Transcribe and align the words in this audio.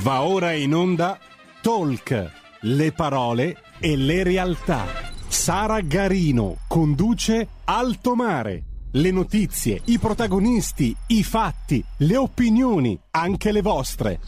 Va 0.00 0.22
ora 0.22 0.52
in 0.52 0.74
onda 0.74 1.18
Talk, 1.60 2.30
le 2.60 2.92
parole 2.92 3.56
e 3.80 3.96
le 3.96 4.22
realtà. 4.22 4.84
Sara 5.26 5.80
Garino 5.80 6.58
conduce 6.68 7.48
Alto 7.64 8.14
Mare. 8.14 8.62
Le 8.92 9.10
notizie, 9.10 9.80
i 9.86 9.98
protagonisti, 9.98 10.94
i 11.08 11.24
fatti, 11.24 11.84
le 11.98 12.16
opinioni, 12.16 12.98
anche 13.10 13.50
le 13.50 13.60
vostre. 13.60 14.20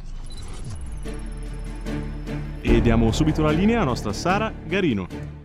E 2.60 2.80
diamo 2.80 3.12
subito 3.12 3.42
la 3.42 3.52
linea 3.52 3.80
a 3.80 3.84
nostra 3.84 4.12
Sara 4.12 4.52
Garino. 4.66 5.39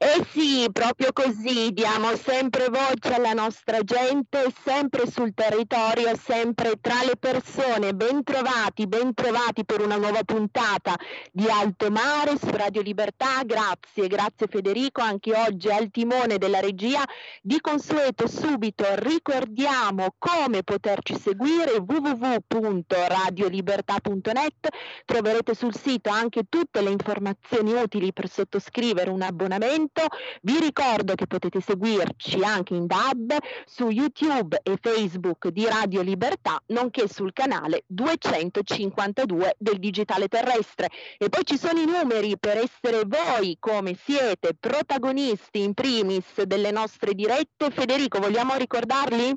Eh 0.00 0.24
sì, 0.30 0.68
proprio 0.70 1.12
così, 1.12 1.72
diamo 1.72 2.14
sempre 2.14 2.68
voce 2.68 3.14
alla 3.14 3.32
nostra 3.32 3.80
gente, 3.80 4.46
sempre 4.62 5.10
sul 5.10 5.34
territorio, 5.34 6.14
sempre 6.16 6.74
tra 6.80 7.02
le 7.04 7.16
persone. 7.18 7.94
Bentrovati, 7.94 8.86
bentrovati 8.86 9.64
per 9.64 9.80
una 9.80 9.96
nuova 9.96 10.22
puntata 10.22 10.94
di 11.32 11.50
Alto 11.50 11.90
Mare 11.90 12.38
su 12.38 12.48
Radio 12.50 12.80
Libertà. 12.80 13.42
Grazie, 13.44 14.06
grazie 14.06 14.46
Federico, 14.46 15.00
anche 15.00 15.36
oggi 15.36 15.68
al 15.68 15.90
timone 15.90 16.38
della 16.38 16.60
regia. 16.60 17.02
Di 17.42 17.60
consueto 17.60 18.28
subito 18.28 18.84
ricordiamo 18.98 20.14
come 20.16 20.62
poterci 20.62 21.18
seguire 21.18 21.76
www.radiolibertà.net. 21.76 24.68
Troverete 25.04 25.56
sul 25.56 25.74
sito 25.74 26.10
anche 26.10 26.44
tutte 26.48 26.82
le 26.82 26.90
informazioni 26.90 27.72
utili 27.72 28.12
per 28.12 28.28
sottoscrivere 28.28 29.10
un 29.10 29.22
abbonamento 29.22 29.86
momento. 29.88 30.08
Vi 30.42 30.58
ricordo 30.60 31.14
che 31.14 31.26
potete 31.26 31.60
seguirci 31.60 32.42
anche 32.42 32.74
in 32.74 32.86
DAB 32.86 33.36
su 33.64 33.88
YouTube 33.88 34.60
e 34.62 34.78
Facebook 34.80 35.48
di 35.48 35.64
Radio 35.64 36.02
Libertà, 36.02 36.62
nonché 36.66 37.08
sul 37.08 37.32
canale 37.32 37.84
252 37.86 39.56
del 39.58 39.78
Digitale 39.78 40.28
Terrestre. 40.28 40.88
E 41.18 41.28
poi 41.28 41.44
ci 41.44 41.58
sono 41.58 41.80
i 41.80 41.86
numeri 41.86 42.38
per 42.38 42.58
essere 42.58 43.02
voi 43.06 43.56
come 43.58 43.94
siete 43.94 44.54
protagonisti 44.58 45.62
in 45.62 45.74
primis 45.74 46.42
delle 46.42 46.70
nostre 46.70 47.14
dirette. 47.14 47.70
Federico, 47.70 48.20
vogliamo 48.20 48.54
ricordarli? 48.56 49.34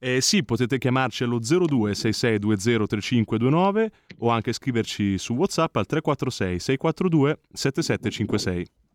Eh 0.00 0.20
sì, 0.20 0.44
potete 0.44 0.78
chiamarci 0.78 1.24
allo 1.24 1.40
0266203529 1.40 3.88
o 4.18 4.28
anche 4.28 4.52
scriverci 4.52 5.18
su 5.18 5.34
WhatsApp 5.34 5.74
al 5.74 5.86
346 5.86 6.60
642 6.60 7.40
7756. 7.52 8.87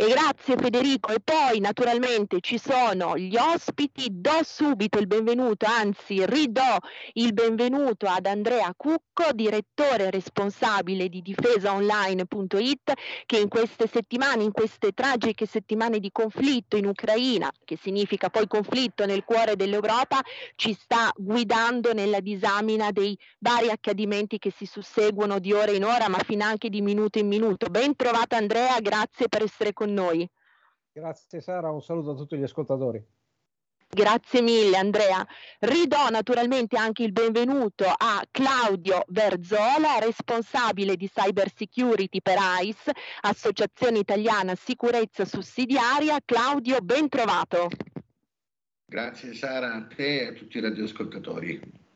E 0.00 0.06
grazie 0.06 0.54
Federico. 0.54 1.12
E 1.12 1.18
poi 1.18 1.58
naturalmente 1.58 2.38
ci 2.40 2.56
sono 2.56 3.18
gli 3.18 3.36
ospiti. 3.36 4.06
Do 4.12 4.44
subito 4.44 5.00
il 5.00 5.08
benvenuto, 5.08 5.66
anzi 5.66 6.24
ridò 6.24 6.76
il 7.14 7.32
benvenuto 7.32 8.06
ad 8.06 8.26
Andrea 8.26 8.72
Cucco, 8.76 9.32
direttore 9.32 10.10
responsabile 10.10 11.08
di 11.08 11.20
difesaonline.it, 11.20 12.92
che 13.26 13.38
in 13.38 13.48
queste 13.48 13.88
settimane, 13.88 14.44
in 14.44 14.52
queste 14.52 14.92
tragiche 14.92 15.46
settimane 15.46 15.98
di 15.98 16.12
conflitto 16.12 16.76
in 16.76 16.86
Ucraina, 16.86 17.50
che 17.64 17.76
significa 17.76 18.30
poi 18.30 18.46
conflitto 18.46 19.04
nel 19.04 19.24
cuore 19.24 19.56
dell'Europa, 19.56 20.20
ci 20.54 20.74
sta 20.74 21.12
guidando 21.16 21.92
nella 21.92 22.20
disamina 22.20 22.92
dei 22.92 23.18
vari 23.40 23.68
accadimenti 23.68 24.38
che 24.38 24.52
si 24.52 24.64
susseguono 24.64 25.40
di 25.40 25.52
ora 25.52 25.72
in 25.72 25.82
ora, 25.82 26.08
ma 26.08 26.18
fino 26.18 26.44
anche 26.44 26.68
di 26.68 26.82
minuto 26.82 27.18
in 27.18 27.26
minuto. 27.26 27.66
Ben 27.66 27.96
trovato 27.96 28.36
Andrea, 28.36 28.78
grazie 28.78 29.26
per 29.26 29.42
essere 29.42 29.72
con 29.72 29.86
noi. 29.92 30.28
Grazie 30.92 31.40
Sara, 31.40 31.70
un 31.70 31.82
saluto 31.82 32.10
a 32.10 32.14
tutti 32.14 32.36
gli 32.36 32.42
ascoltatori. 32.42 33.04
Grazie 33.90 34.42
mille 34.42 34.76
Andrea. 34.76 35.26
Ridò 35.60 36.10
naturalmente 36.10 36.76
anche 36.76 37.04
il 37.04 37.12
benvenuto 37.12 37.86
a 37.86 38.22
Claudio 38.30 39.02
Verzola, 39.08 39.98
responsabile 39.98 40.94
di 40.94 41.08
Cyber 41.08 41.50
Security 41.54 42.20
per 42.20 42.36
AIS, 42.38 42.90
Associazione 43.22 43.98
Italiana 43.98 44.54
Sicurezza 44.54 45.24
Sussidiaria. 45.24 46.18
Claudio, 46.22 46.80
ben 46.80 47.08
trovato. 47.08 47.68
Grazie 48.84 49.32
Sara, 49.32 49.74
a 49.74 49.86
te 49.86 50.20
e 50.20 50.26
a 50.26 50.32
tutti 50.32 50.58
i 50.58 50.60
radioascoltatori. 50.60 51.87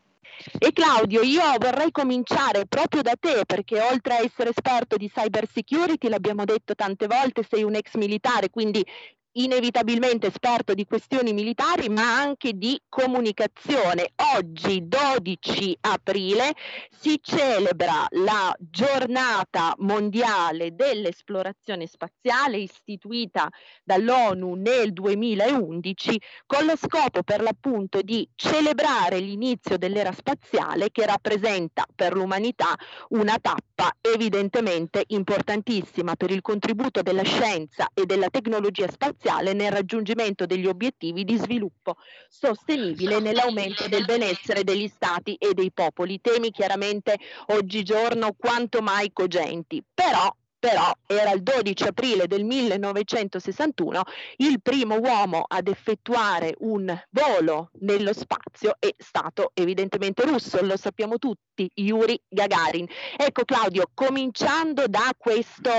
E 0.59 0.73
Claudio, 0.73 1.23
io 1.23 1.43
vorrei 1.59 1.91
cominciare 1.91 2.67
proprio 2.67 3.03
da 3.03 3.15
te, 3.19 3.45
perché 3.47 3.81
oltre 3.81 4.17
a 4.17 4.23
essere 4.23 4.51
esperto 4.51 4.97
di 4.97 5.11
cyber 5.11 5.47
security, 5.53 6.09
l'abbiamo 6.09 6.45
detto 6.45 6.75
tante 6.75 7.07
volte, 7.07 7.47
sei 7.49 7.63
un 7.63 7.75
ex 7.75 7.95
militare, 7.95 8.51
quindi 8.51 8.85
inevitabilmente 9.33 10.27
esperto 10.27 10.75
di 10.75 10.85
questioni 10.85 11.33
militari 11.33 11.89
ma 11.89 12.19
anche 12.19 12.53
di 12.55 12.81
comunicazione. 12.89 14.13
Oggi 14.37 14.87
12 14.87 15.79
aprile 15.81 16.55
si 16.91 17.19
celebra 17.23 18.07
la 18.11 18.55
giornata 18.59 19.75
mondiale 19.79 20.75
dell'esplorazione 20.75 21.87
spaziale 21.87 22.59
istituita 22.59 23.49
dall'ONU 23.85 24.55
nel 24.55 24.93
2011 24.93 26.21
con 26.47 26.65
lo 26.65 26.77
scopo 26.77 27.23
per 27.23 27.43
l'appunto 27.43 28.03
di 28.03 28.29
celebrare 28.35 29.19
l'inizio 29.19 29.79
dell'era 29.79 30.13
spaziale 30.13 30.91
che 30.91 31.07
rappresenta 31.07 31.87
per 31.95 32.15
l'umanità 32.15 32.75
una 33.11 33.39
tappa 33.41 33.93
evidentemente 34.01 35.05
importantissima 35.09 36.17
per 36.17 36.31
il 36.31 36.41
contributo 36.41 37.03
della 37.03 37.23
scienza 37.23 37.89
e 37.95 38.05
della 38.07 38.29
tecnologia 38.29 38.89
spaziale 38.91 39.22
essenziale 39.23 39.53
nel 39.53 39.71
raggiungimento 39.71 40.47
degli 40.47 40.67
obiettivi 40.67 41.25
di 41.25 41.37
sviluppo 41.37 41.97
sostenibile 42.29 43.21
nell'aumento 43.21 43.87
del 43.89 44.05
benessere 44.05 44.65
degli 44.65 44.89
stati 44.89 45.35
e 45.35 45.55
dei 45.55 45.71
popoli, 45.73 46.21
temi 46.21 46.51
chiaramente 46.51 47.17
oggigiorno 47.47 48.35
quanto 48.37 48.83
mai 48.83 49.13
cogenti. 49.13 49.83
Però 49.95 50.35
però 50.63 50.93
era 51.09 51.33
il 51.33 51.43
12 51.43 51.83
aprile 51.83 52.29
del 52.29 52.45
1961 52.45 54.03
il 54.37 54.63
primo 54.63 54.95
uomo 55.01 55.45
ad 55.45 55.67
effettuare 55.67 56.55
un 56.61 56.97
volo 57.11 57.71
nello 57.81 58.13
spazio 58.13 58.77
è 58.79 58.95
stato 58.97 59.51
evidentemente 59.55 60.25
russo, 60.25 60.65
lo 60.65 60.77
sappiamo 60.77 61.19
tutti, 61.19 61.69
Yuri 61.75 62.21
Gagarin. 62.29 62.87
Ecco 63.17 63.45
Claudio, 63.45 63.91
cominciando 63.93 64.87
da, 64.87 65.11
questo, 65.19 65.71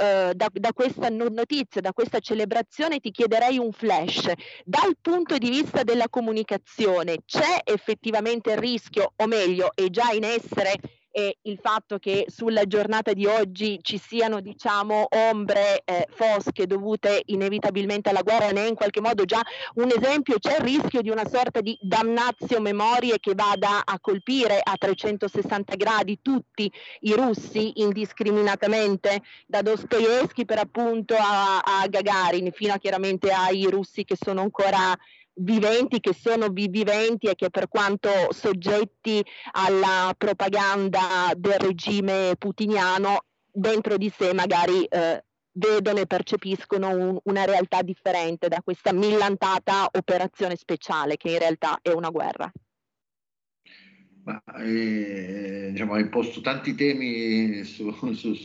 eh, 0.00 0.32
da, 0.34 0.48
da 0.50 0.72
questa 0.72 1.10
notizia, 1.10 1.82
da 1.82 1.92
questa 1.92 2.20
celebrazione, 2.20 3.00
ti 3.00 3.10
chiederei 3.10 3.58
un 3.58 3.72
flash. 3.72 4.32
Dal 4.64 4.96
punto 4.98 5.36
di 5.36 5.50
vista 5.50 5.82
della 5.82 6.08
comunicazione, 6.08 7.18
c'è 7.26 7.58
effettivamente 7.64 8.52
il 8.52 8.58
rischio, 8.58 9.12
o 9.14 9.26
meglio, 9.26 9.72
è 9.74 9.88
già 9.90 10.10
in 10.12 10.24
essere 10.24 10.80
e 11.12 11.36
il 11.42 11.58
fatto 11.62 11.98
che 11.98 12.24
sulla 12.28 12.64
giornata 12.64 13.12
di 13.12 13.26
oggi 13.26 13.78
ci 13.82 13.98
siano 13.98 14.40
diciamo 14.40 15.08
ombre 15.30 15.82
eh, 15.84 16.08
fosche 16.10 16.66
dovute 16.66 17.22
inevitabilmente 17.26 18.08
alla 18.08 18.22
guerra 18.22 18.50
ne 18.50 18.64
è 18.64 18.68
in 18.68 18.74
qualche 18.74 19.02
modo 19.02 19.24
già 19.24 19.40
un 19.74 19.92
esempio 19.94 20.38
c'è 20.38 20.56
il 20.56 20.62
rischio 20.62 21.02
di 21.02 21.10
una 21.10 21.28
sorta 21.28 21.60
di 21.60 21.78
damnazio 21.82 22.60
memorie 22.60 23.20
che 23.20 23.34
vada 23.34 23.84
a 23.84 24.00
colpire 24.00 24.58
a 24.62 24.74
360 24.76 25.76
gradi 25.76 26.18
tutti 26.22 26.72
i 27.00 27.12
russi 27.12 27.80
indiscriminatamente 27.82 29.22
da 29.46 29.60
Dostoevsky 29.60 30.46
per 30.46 30.58
appunto 30.58 31.14
a, 31.14 31.58
a 31.58 31.86
Gagarin 31.88 32.50
fino 32.52 32.72
a 32.72 32.78
chiaramente 32.78 33.30
ai 33.30 33.66
russi 33.68 34.04
che 34.04 34.16
sono 34.18 34.40
ancora 34.40 34.96
viventi 35.34 36.00
che 36.00 36.14
sono 36.14 36.48
viventi 36.48 37.26
e 37.26 37.34
che 37.34 37.50
per 37.50 37.68
quanto 37.68 38.10
soggetti 38.30 39.24
alla 39.52 40.14
propaganda 40.16 41.32
del 41.36 41.58
regime 41.58 42.34
putiniano 42.38 43.24
dentro 43.50 43.96
di 43.96 44.10
sé 44.14 44.32
magari 44.32 44.84
eh, 44.84 45.24
vedono 45.52 46.00
e 46.00 46.06
percepiscono 46.06 46.88
un, 46.88 47.18
una 47.24 47.44
realtà 47.44 47.82
differente 47.82 48.48
da 48.48 48.62
questa 48.62 48.92
millantata 48.92 49.88
operazione 49.90 50.56
speciale 50.56 51.16
che 51.16 51.30
in 51.30 51.38
realtà 51.38 51.78
è 51.82 51.90
una 51.92 52.10
guerra. 52.10 52.50
Ma, 54.24 54.40
eh, 54.60 55.70
diciamo, 55.72 55.94
hai 55.94 56.08
posto 56.08 56.40
tanti 56.40 56.74
temi 56.76 57.64
su, 57.64 57.92
su, 58.14 58.36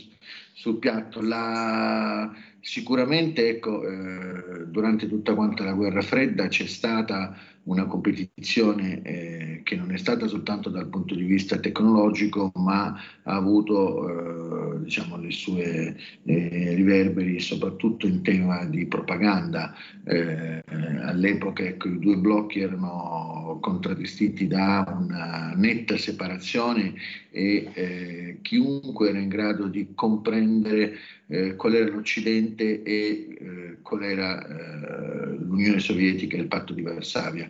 sul 0.52 0.78
piatto. 0.78 1.20
La, 1.20 2.28
Sicuramente 2.70 3.48
ecco, 3.48 3.82
eh, 3.82 4.66
durante 4.66 5.08
tutta 5.08 5.32
quanta 5.32 5.64
la 5.64 5.72
guerra 5.72 6.02
fredda 6.02 6.48
c'è 6.48 6.66
stata 6.66 7.34
una 7.62 7.86
competizione 7.86 9.00
eh, 9.02 9.60
che 9.64 9.74
non 9.74 9.90
è 9.90 9.96
stata 9.96 10.26
soltanto 10.26 10.68
dal 10.68 10.88
punto 10.88 11.14
di 11.14 11.24
vista 11.24 11.58
tecnologico, 11.58 12.52
ma 12.56 12.94
ha 13.22 13.34
avuto 13.34 14.74
eh, 14.74 14.82
diciamo, 14.82 15.16
le 15.16 15.30
sue 15.30 15.96
eh, 16.24 16.74
riverberi 16.74 17.40
soprattutto 17.40 18.06
in 18.06 18.20
tema 18.20 18.66
di 18.66 18.84
propaganda. 18.84 19.74
Eh, 20.04 20.62
all'epoca 21.00 21.62
ecco, 21.62 21.88
i 21.88 21.98
due 21.98 22.18
blocchi 22.18 22.60
erano 22.60 23.58
contraddistinti 23.62 24.46
da 24.46 24.84
una 25.00 25.54
netta 25.56 25.96
separazione 25.96 26.94
e 27.30 27.70
eh, 27.72 28.38
chiunque 28.42 29.08
era 29.08 29.18
in 29.18 29.28
grado 29.28 29.68
di 29.68 29.88
comprendere 29.94 30.98
eh, 31.28 31.54
qual 31.56 31.74
era 31.74 31.90
l'Occidente 31.90 32.82
e 32.82 33.78
qual 33.82 34.02
era 34.02 35.36
l'Unione 35.38 35.78
Sovietica 35.80 36.36
e 36.36 36.40
il 36.40 36.48
patto 36.48 36.72
di 36.72 36.82
Varsavia. 36.82 37.48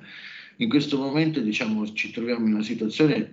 In 0.56 0.68
questo 0.68 0.98
momento 0.98 1.40
diciamo, 1.40 1.90
ci 1.92 2.10
troviamo 2.10 2.46
in 2.46 2.54
una 2.54 2.62
situazione 2.62 3.30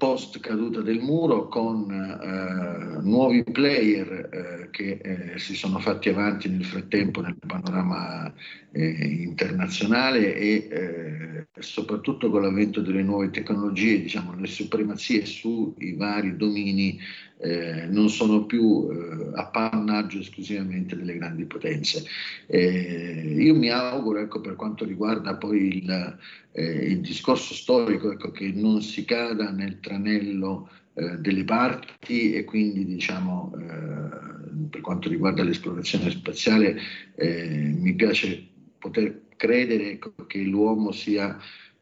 post 0.00 0.40
caduta 0.40 0.80
del 0.80 0.98
muro 0.98 1.46
con 1.48 1.90
eh, 1.92 3.02
nuovi 3.02 3.44
player 3.44 4.28
eh, 4.32 4.68
che 4.70 4.98
eh, 5.02 5.38
si 5.38 5.54
sono 5.54 5.78
fatti 5.78 6.08
avanti 6.08 6.48
nel 6.48 6.64
frattempo 6.64 7.20
nel 7.20 7.36
panorama 7.46 8.32
eh, 8.72 8.88
internazionale 8.88 10.34
e 10.34 10.68
eh, 10.70 11.46
soprattutto 11.60 12.30
con 12.30 12.40
l'avvento 12.40 12.80
delle 12.80 13.02
nuove 13.02 13.28
tecnologie, 13.28 14.00
diciamo, 14.00 14.34
le 14.34 14.46
supremazie 14.46 15.26
sui 15.26 15.94
vari 15.96 16.34
domini 16.34 16.98
eh, 17.40 17.86
non 17.86 18.08
sono 18.10 18.44
più 18.44 18.88
appannaggio 19.34 20.18
esclusivamente 20.18 20.96
delle 20.96 21.16
grandi 21.16 21.44
potenze. 21.44 22.04
io 22.48 23.54
mi 23.54 23.70
auguro, 23.70 24.20
ecco, 24.20 24.40
per 24.40 24.56
quanto 24.56 24.84
riguarda 24.84 25.36
poi 25.36 25.76
il 25.78 26.18
eh, 26.52 26.86
il 26.90 27.00
discorso 27.00 27.54
storico, 27.54 28.12
ecco, 28.12 28.30
che 28.30 28.52
non 28.54 28.82
si 28.82 29.04
cada 29.04 29.50
nel 29.50 29.80
tranello 29.80 30.68
eh, 30.94 31.16
delle 31.18 31.44
parti 31.44 32.32
e 32.32 32.44
quindi 32.44 32.84
diciamo 32.84 33.54
eh, 33.56 34.68
per 34.68 34.80
quanto 34.80 35.08
riguarda 35.08 35.44
l'esplorazione 35.44 36.10
spaziale 36.10 36.76
eh, 37.14 37.74
mi 37.76 37.94
piace 37.94 38.48
poter 38.78 39.22
credere 39.36 39.92
ecco, 39.92 40.12
che 40.26 40.42
l'uomo 40.42 40.90
sia 40.92 41.38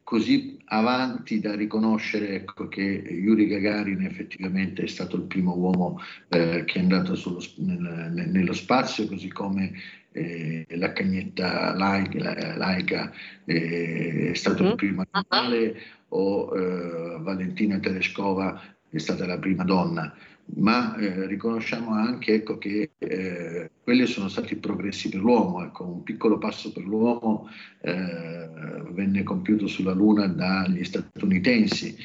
così 0.09 0.57
avanti 0.65 1.39
da 1.39 1.53
riconoscere 1.53 2.37
ecco, 2.37 2.67
che 2.67 2.81
Yuri 2.81 3.45
Gagarin 3.45 4.01
effettivamente 4.01 4.81
è 4.81 4.87
stato 4.87 5.15
il 5.17 5.21
primo 5.21 5.55
uomo 5.55 6.01
eh, 6.29 6.63
che 6.65 6.79
è 6.79 6.81
andato 6.81 7.13
sullo, 7.13 7.39
nel, 7.57 8.25
nello 8.27 8.53
spazio, 8.53 9.05
così 9.05 9.27
come 9.27 9.71
eh, 10.11 10.65
la 10.69 10.93
cagnetta 10.93 11.75
laica, 11.75 12.55
laica 12.57 13.13
eh, 13.45 14.31
è 14.31 14.33
stato 14.33 14.63
mm-hmm. 14.63 14.71
il 14.71 14.77
primo 14.77 15.05
animale 15.11 15.79
o 16.07 16.57
eh, 16.57 17.17
Valentina 17.19 17.77
Tereshkova 17.77 18.59
è 18.89 18.97
stata 18.97 19.27
la 19.27 19.37
prima 19.37 19.63
donna, 19.63 20.11
ma 20.55 20.95
eh, 20.97 21.27
riconosciamo 21.27 21.91
anche 21.91 22.35
ecco, 22.35 22.57
che 22.57 22.91
eh, 22.97 23.69
quelli 23.83 24.05
sono 24.05 24.27
stati 24.27 24.55
progressi 24.55 25.09
per 25.09 25.19
l'uomo, 25.19 25.63
ecco, 25.63 25.85
un 25.85 26.03
piccolo 26.03 26.37
passo 26.37 26.71
per 26.71 26.83
l'uomo 26.83 27.49
eh, 27.81 28.49
venne 28.91 29.23
compiuto 29.23 29.67
sulla 29.67 29.93
Luna 29.93 30.27
dagli 30.27 30.83
statunitensi 30.83 31.95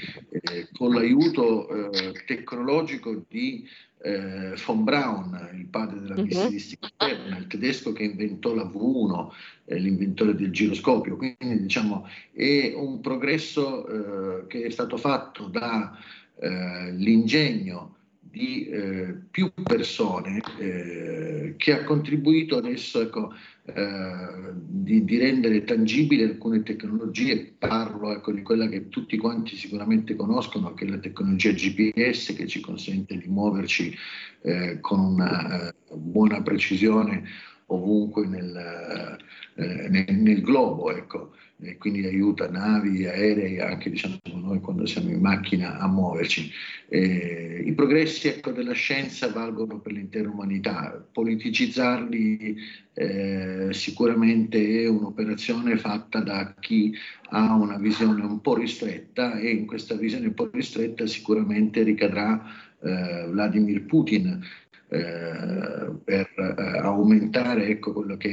con 0.72 0.92
l'aiuto 0.92 1.90
tecnologico 2.26 3.24
di 3.28 3.66
eh, 4.04 4.54
von 4.66 4.84
Braun, 4.84 5.50
il 5.54 5.64
padre 5.66 6.00
della 6.00 6.16
mhm. 6.16 6.24
missilistica 6.24 6.88
interna, 6.90 7.38
il 7.38 7.46
tedesco 7.46 7.92
che 7.92 8.02
inventò 8.04 8.54
la 8.54 8.64
V1, 8.64 9.28
eh, 9.64 9.78
l'inventore 9.78 10.34
del 10.34 10.52
giroscopio. 10.52 11.16
Quindi 11.16 11.62
diciamo 11.62 12.06
è 12.32 12.74
un 12.76 13.00
progresso 13.00 14.42
eh, 14.42 14.46
che 14.46 14.64
è 14.64 14.70
stato 14.70 14.98
fatto 14.98 15.46
dall'ingegno 15.46 17.94
eh, 17.96 18.02
di 18.34 18.66
eh, 18.66 19.14
più 19.30 19.52
persone 19.62 20.40
eh, 20.58 21.54
che 21.56 21.72
ha 21.72 21.84
contribuito 21.84 22.56
adesso 22.56 23.00
ecco, 23.00 23.32
eh, 23.64 24.52
di, 24.56 25.04
di, 25.04 25.18
rendere 25.18 25.62
tangibili 25.62 26.24
alcune 26.24 26.64
tecnologie. 26.64 27.54
Parlo 27.56 28.12
ecco, 28.12 28.32
di 28.32 28.42
quella 28.42 28.66
che 28.68 28.88
tutti 28.88 29.16
quanti 29.16 29.54
sicuramente 29.54 30.16
conoscono, 30.16 30.74
che 30.74 30.84
è 30.84 30.88
la 30.88 30.98
tecnologia 30.98 31.52
GPS 31.52 32.34
che 32.34 32.48
ci 32.48 32.60
consente 32.60 33.16
di 33.16 33.28
muoverci 33.28 33.94
eh, 34.42 34.78
con 34.80 34.98
una 34.98 35.68
eh, 35.68 35.74
buona 35.94 36.42
precisione 36.42 37.22
ovunque 37.66 38.26
nel, 38.26 39.18
eh, 39.56 39.88
nel, 39.88 40.14
nel 40.14 40.40
globo. 40.42 40.94
Ecco 40.94 41.32
e 41.60 41.78
quindi 41.78 42.04
aiuta 42.04 42.50
navi, 42.50 43.06
aerei, 43.06 43.60
anche 43.60 43.90
diciamo, 43.90 44.18
noi 44.34 44.60
quando 44.60 44.86
siamo 44.86 45.10
in 45.10 45.20
macchina 45.20 45.78
a 45.78 45.86
muoverci. 45.86 46.50
Eh, 46.88 47.62
I 47.64 47.72
progressi 47.72 48.28
ecco, 48.28 48.50
della 48.50 48.72
scienza 48.72 49.30
valgono 49.30 49.78
per 49.78 49.92
l'intera 49.92 50.28
umanità, 50.28 51.04
politicizzarli 51.12 52.56
eh, 52.92 53.68
sicuramente 53.70 54.82
è 54.82 54.88
un'operazione 54.88 55.76
fatta 55.76 56.20
da 56.20 56.54
chi 56.58 56.94
ha 57.30 57.54
una 57.54 57.78
visione 57.78 58.22
un 58.22 58.40
po' 58.40 58.56
ristretta 58.56 59.38
e 59.38 59.50
in 59.50 59.66
questa 59.66 59.94
visione 59.94 60.26
un 60.26 60.34
po' 60.34 60.50
ristretta 60.52 61.06
sicuramente 61.06 61.82
ricadrà 61.82 62.44
eh, 62.82 63.26
Vladimir 63.30 63.84
Putin 63.84 64.40
eh, 64.88 65.90
per 66.04 66.28
eh, 66.36 66.78
aumentare 66.78 67.66
ecco, 67.68 67.92
quello 67.92 68.16
che 68.16 68.30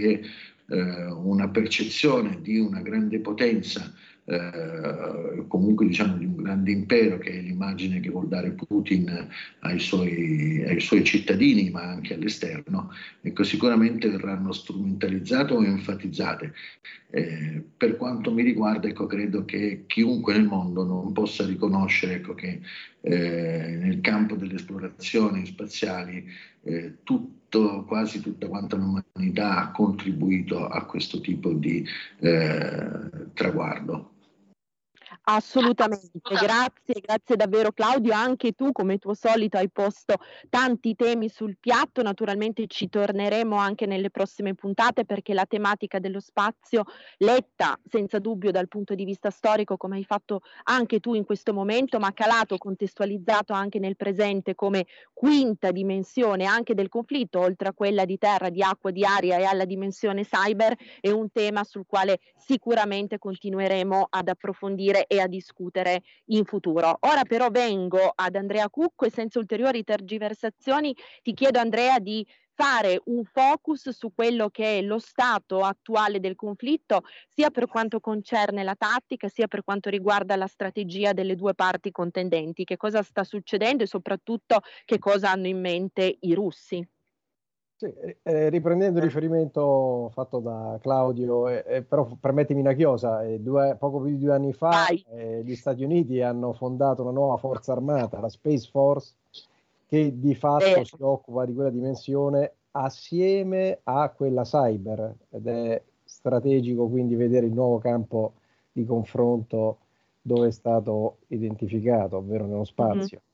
è 0.68 0.74
eh, 0.74 1.06
una 1.06 1.50
percezione 1.50 2.40
di 2.42 2.58
una 2.58 2.82
grande 2.82 3.20
potenza, 3.20 3.94
eh, 4.24 5.46
comunque 5.48 5.88
diciamo 5.88 6.18
di 6.18 6.26
un 6.26 6.36
grande 6.36 6.72
impero, 6.72 7.18
che 7.18 7.32
è 7.32 7.42
l'immagine 7.42 8.00
che 8.00 8.10
vuol 8.10 8.28
dare 8.28 8.52
Putin 8.52 9.28
ai 9.60 9.80
suoi, 9.80 10.64
ai 10.66 10.80
suoi 10.80 11.04
cittadini, 11.04 11.70
ma 11.70 11.82
anche 11.82 12.14
all'esterno, 12.14 12.92
ecco, 13.22 13.44
sicuramente 13.44 14.10
verranno 14.10 14.52
strumentalizzate 14.52 15.54
o 15.54 15.64
enfatizzate. 15.64 16.54
Eh, 17.10 17.62
per 17.76 17.98
quanto 17.98 18.32
mi 18.32 18.44
riguarda, 18.44 18.88
ecco, 18.88 19.06
credo 19.08 19.44
che 19.44 19.84
chiunque 19.88 20.34
nel 20.34 20.46
mondo 20.46 20.86
non 20.86 21.12
possa 21.12 21.46
riconoscere 21.46 22.16
ecco, 22.16 22.34
che 22.34 22.62
eh, 23.02 23.78
nel 23.82 24.00
campo 24.02 24.36
delle 24.36 24.56
esplorazioni 24.56 25.46
spaziali 25.46 26.26
eh, 26.64 26.98
tutto, 27.04 27.84
quasi 27.86 28.22
tutta 28.22 28.48
quanta 28.48 28.76
l'umanità 28.76 29.58
ha 29.58 29.72
contribuito 29.72 30.68
a 30.68 30.86
questo 30.86 31.20
tipo 31.20 31.52
di 31.54 31.86
eh, 32.20 33.10
traguardo. 33.34 34.10
Assolutamente, 35.24 36.20
grazie, 36.20 37.00
grazie 37.00 37.36
davvero 37.36 37.72
Claudio, 37.72 38.12
anche 38.12 38.54
tu 38.54 38.72
come 38.72 38.98
tuo 38.98 39.14
solito 39.14 39.56
hai 39.58 39.70
posto 39.70 40.16
tanti 40.50 40.96
temi 40.96 41.30
sul 41.30 41.58
piatto, 41.60 42.02
naturalmente 42.02 42.66
ci 42.66 42.90
torneremo 42.90 43.56
anche 43.56 43.86
nelle 43.86 44.10
prossime 44.10 44.56
puntate 44.56 45.06
perché 45.06 45.36
la 45.36 45.46
tematica 45.46 46.00
dello 46.00 46.20
spazio, 46.20 46.86
letta 47.18 47.80
senza 47.88 48.18
dubbio 48.18 48.50
dal 48.50 48.68
punto 48.68 48.96
di 48.96 49.06
vista 49.06 49.30
storico 49.30 49.78
come 49.78 49.98
hai 49.98 50.04
fatto 50.04 50.42
anche 50.64 51.00
tu 51.00 51.14
in 51.14 51.24
questo 51.24 51.54
momento, 51.54 52.00
ma 52.00 52.12
calato, 52.14 52.58
contestualizzato 52.58 53.54
anche 53.54 53.78
nel 53.78 53.98
presente 53.98 54.56
come 54.56 54.88
quinta 55.14 55.70
dimensione 55.72 56.46
anche 56.46 56.74
del 56.74 56.90
conflitto, 56.90 57.40
oltre 57.40 57.68
a 57.68 57.74
quella 57.74 58.06
di 58.06 58.18
terra, 58.18 58.50
di 58.50 58.64
acqua, 58.64 58.90
di 58.90 59.06
aria 59.06 59.38
e 59.38 59.44
alla 59.44 59.66
dimensione 59.66 60.26
cyber, 60.26 60.76
è 61.00 61.12
un 61.12 61.32
tema 61.32 61.64
sul 61.64 61.86
quale 61.86 62.22
sicuramente 62.36 63.20
continueremo 63.20 64.08
ad 64.10 64.28
approfondire 64.28 65.06
e 65.12 65.20
a 65.20 65.28
discutere 65.28 66.04
in 66.28 66.46
futuro. 66.46 66.98
Ora 67.02 67.24
però 67.26 67.50
vengo 67.50 68.10
ad 68.16 68.36
Andrea 68.36 68.70
Cucco 68.70 69.04
e 69.06 69.12
senza 69.12 69.40
ulteriori 69.40 69.84
tergiversazioni 69.84 70.96
ti 71.22 71.34
chiedo 71.34 71.60
Andrea 71.60 72.00
di 72.00 72.26
fare 72.54 73.02
un 73.06 73.26
focus 73.26 73.90
su 73.90 74.14
quello 74.14 74.50
che 74.50 74.78
è 74.78 74.82
lo 74.82 75.00
stato 75.00 75.64
attuale 75.64 76.22
del 76.22 76.36
conflitto, 76.36 77.02
sia 77.28 77.50
per 77.50 77.68
quanto 77.68 78.00
concerne 78.00 78.64
la 78.64 78.76
tattica, 78.76 79.28
sia 79.28 79.48
per 79.48 79.64
quanto 79.66 79.90
riguarda 79.90 80.38
la 80.38 80.48
strategia 80.48 81.12
delle 81.12 81.36
due 81.36 81.56
parti 81.56 81.92
contendenti. 81.92 82.64
Che 82.64 82.78
cosa 82.78 83.04
sta 83.04 83.26
succedendo 83.26 83.84
e 83.84 83.88
soprattutto 83.88 84.62
che 84.86 84.98
cosa 84.98 85.32
hanno 85.32 85.48
in 85.48 85.60
mente 85.60 86.18
i 86.22 86.34
russi? 86.34 86.88
Sì, 87.82 87.92
eh, 88.22 88.50
riprendendo 88.50 89.00
il 89.00 89.06
riferimento 89.06 90.12
fatto 90.14 90.38
da 90.38 90.78
Claudio, 90.80 91.48
eh, 91.48 91.64
eh, 91.66 91.82
però 91.82 92.08
permettimi 92.20 92.60
una 92.60 92.74
chiosa, 92.74 93.24
eh, 93.24 93.40
due, 93.40 93.76
poco 93.80 94.02
più 94.02 94.12
di 94.12 94.20
due 94.20 94.36
anni 94.36 94.54
fa 94.54 94.86
eh, 94.90 95.42
gli 95.44 95.56
Stati 95.56 95.84
Uniti 95.84 96.22
hanno 96.22 96.54
fondato 96.54 97.02
una 97.02 97.10
nuova 97.10 97.38
forza 97.38 97.72
armata, 97.72 98.20
la 98.20 98.30
Space 98.30 98.70
Force, 98.70 99.16
che 99.88 100.14
di 100.16 100.36
fatto 100.36 100.84
si 100.84 100.96
occupa 101.00 101.44
di 101.46 101.56
quella 101.56 101.72
dimensione 101.72 102.54
assieme 102.74 103.80
a 103.82 104.10
quella 104.10 104.44
cyber 104.44 105.16
ed 105.32 105.48
è 105.48 105.82
strategico 106.04 106.88
quindi 106.88 107.16
vedere 107.16 107.48
il 107.48 107.54
nuovo 107.54 107.80
campo 107.80 108.34
di 108.72 108.86
confronto 108.86 109.78
dove 110.22 110.50
è 110.50 110.52
stato 110.52 111.18
identificato, 111.30 112.18
ovvero 112.18 112.46
nello 112.46 112.64
spazio. 112.64 113.18
Mm-hmm 113.18 113.30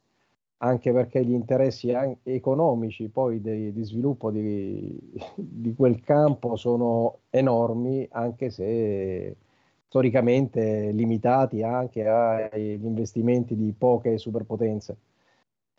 anche 0.60 0.92
perché 0.92 1.24
gli 1.24 1.34
interessi 1.34 1.92
economici 2.24 3.10
poi 3.10 3.42
di, 3.42 3.72
di 3.72 3.84
sviluppo 3.84 4.32
di, 4.32 4.98
di, 5.36 5.74
quel 5.76 6.02
campo 6.02 6.56
sono 6.56 7.20
enormi, 7.30 8.08
anche 8.12 8.50
se 8.50 9.36
storicamente 9.88 10.92
limitati 10.92 11.64
anche 11.64 12.08
agli 12.08 12.84
investimenti 12.84 13.56
di 13.56 13.74
poche 13.78 14.18
superpotenze. 14.18 14.98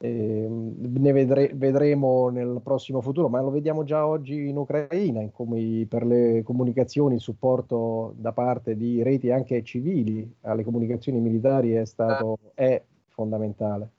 E, 0.00 0.46
ne 0.48 1.12
vedre, 1.12 1.50
vedremo 1.54 2.28
nel 2.28 2.60
prossimo 2.62 3.00
futuro, 3.00 3.28
ma 3.28 3.40
lo 3.40 3.50
vediamo 3.50 3.82
già 3.82 4.06
oggi 4.06 4.48
in 4.48 4.56
Ucraina, 4.56 5.20
in 5.20 5.32
come 5.32 5.86
per 5.88 6.06
le 6.06 6.42
comunicazioni, 6.44 7.14
il 7.16 7.20
supporto 7.20 8.14
da 8.16 8.32
parte 8.32 8.76
di 8.76 9.02
reti 9.02 9.30
anche 9.30 9.64
civili 9.64 10.36
alle 10.42 10.62
comunicazioni 10.62 11.18
militari 11.20 11.72
è 11.72 11.84
stato 11.84 12.38
è 12.54 12.80
fondamentale. 13.08 13.90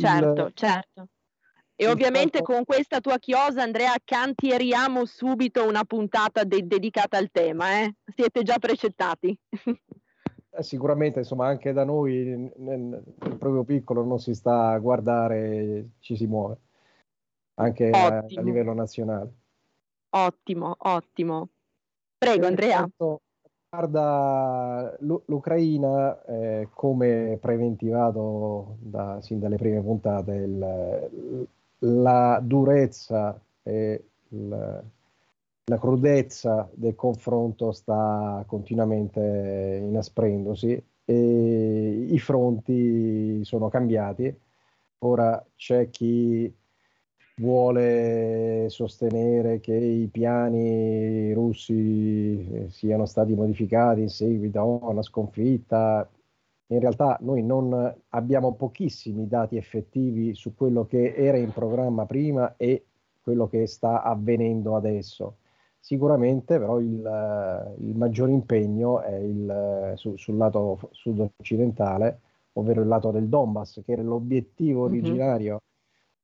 Certo, 0.00 0.46
il, 0.46 0.52
certo. 0.54 1.08
E 1.74 1.88
ovviamente 1.88 2.38
fatto... 2.38 2.52
con 2.52 2.64
questa 2.64 3.00
tua 3.00 3.18
chiosa, 3.18 3.62
Andrea, 3.62 3.94
cantieriamo 4.04 5.06
subito 5.06 5.66
una 5.66 5.84
puntata 5.84 6.44
de- 6.44 6.66
dedicata 6.66 7.16
al 7.16 7.30
tema, 7.30 7.80
eh? 7.80 7.94
Siete 8.14 8.42
già 8.42 8.58
precettati. 8.58 9.36
Eh, 10.52 10.64
sicuramente, 10.64 11.20
insomma, 11.20 11.46
anche 11.46 11.72
da 11.72 11.84
noi 11.84 12.24
nel, 12.24 12.52
nel, 12.56 13.02
proprio 13.38 13.62
piccolo 13.62 14.02
non 14.02 14.18
si 14.18 14.34
sta 14.34 14.70
a 14.70 14.78
guardare, 14.78 15.90
ci 16.00 16.16
si 16.16 16.26
muove, 16.26 16.58
anche 17.54 17.90
a, 17.90 18.18
a, 18.18 18.40
livello 18.42 18.74
nazionale. 18.74 19.32
Ottimo, 20.10 20.74
ottimo. 20.76 21.50
Prego, 22.18 22.46
Andrea. 22.46 22.84
Riguarda 23.72 24.96
l'Ucraina, 24.98 26.24
eh, 26.24 26.68
come 26.74 27.38
preventivato 27.40 28.78
da, 28.80 29.20
sin 29.22 29.38
dalle 29.38 29.58
prime 29.58 29.80
puntate, 29.80 30.32
il, 30.34 31.46
la 31.78 32.40
durezza 32.42 33.40
e 33.62 34.04
il, 34.30 34.82
la 35.66 35.78
crudezza 35.78 36.68
del 36.74 36.96
confronto 36.96 37.70
sta 37.70 38.42
continuamente 38.44 39.78
inasprendosi 39.80 40.84
e 41.04 42.06
i 42.10 42.18
fronti 42.18 43.44
sono 43.44 43.68
cambiati. 43.68 44.36
Ora 44.98 45.46
c'è 45.54 45.90
chi 45.90 46.52
vuole 47.40 48.68
sostenere 48.68 49.60
che 49.60 49.74
i 49.74 50.06
piani 50.08 51.32
russi 51.32 52.46
eh, 52.52 52.68
siano 52.68 53.06
stati 53.06 53.34
modificati 53.34 54.02
in 54.02 54.10
seguito 54.10 54.60
a 54.60 54.64
una 54.64 55.02
sconfitta. 55.02 56.08
In 56.66 56.78
realtà 56.78 57.18
noi 57.22 57.42
non 57.42 57.92
abbiamo 58.10 58.54
pochissimi 58.54 59.26
dati 59.26 59.56
effettivi 59.56 60.34
su 60.34 60.54
quello 60.54 60.84
che 60.84 61.14
era 61.14 61.36
in 61.38 61.50
programma 61.52 62.06
prima 62.06 62.54
e 62.56 62.84
quello 63.22 63.48
che 63.48 63.66
sta 63.66 64.02
avvenendo 64.02 64.76
adesso. 64.76 65.38
Sicuramente 65.80 66.58
però 66.58 66.78
il, 66.78 67.76
il 67.80 67.96
maggiore 67.96 68.32
impegno 68.32 69.00
è 69.00 69.16
il, 69.16 69.92
su, 69.96 70.14
sul 70.16 70.36
lato 70.36 70.90
sud-occidentale, 70.92 72.20
ovvero 72.52 72.82
il 72.82 72.88
lato 72.88 73.10
del 73.10 73.28
Donbass, 73.28 73.82
che 73.82 73.92
era 73.92 74.02
l'obiettivo 74.02 74.80
mhm. 74.80 74.86
originario 74.86 75.52
mm-hmm. 75.52 75.69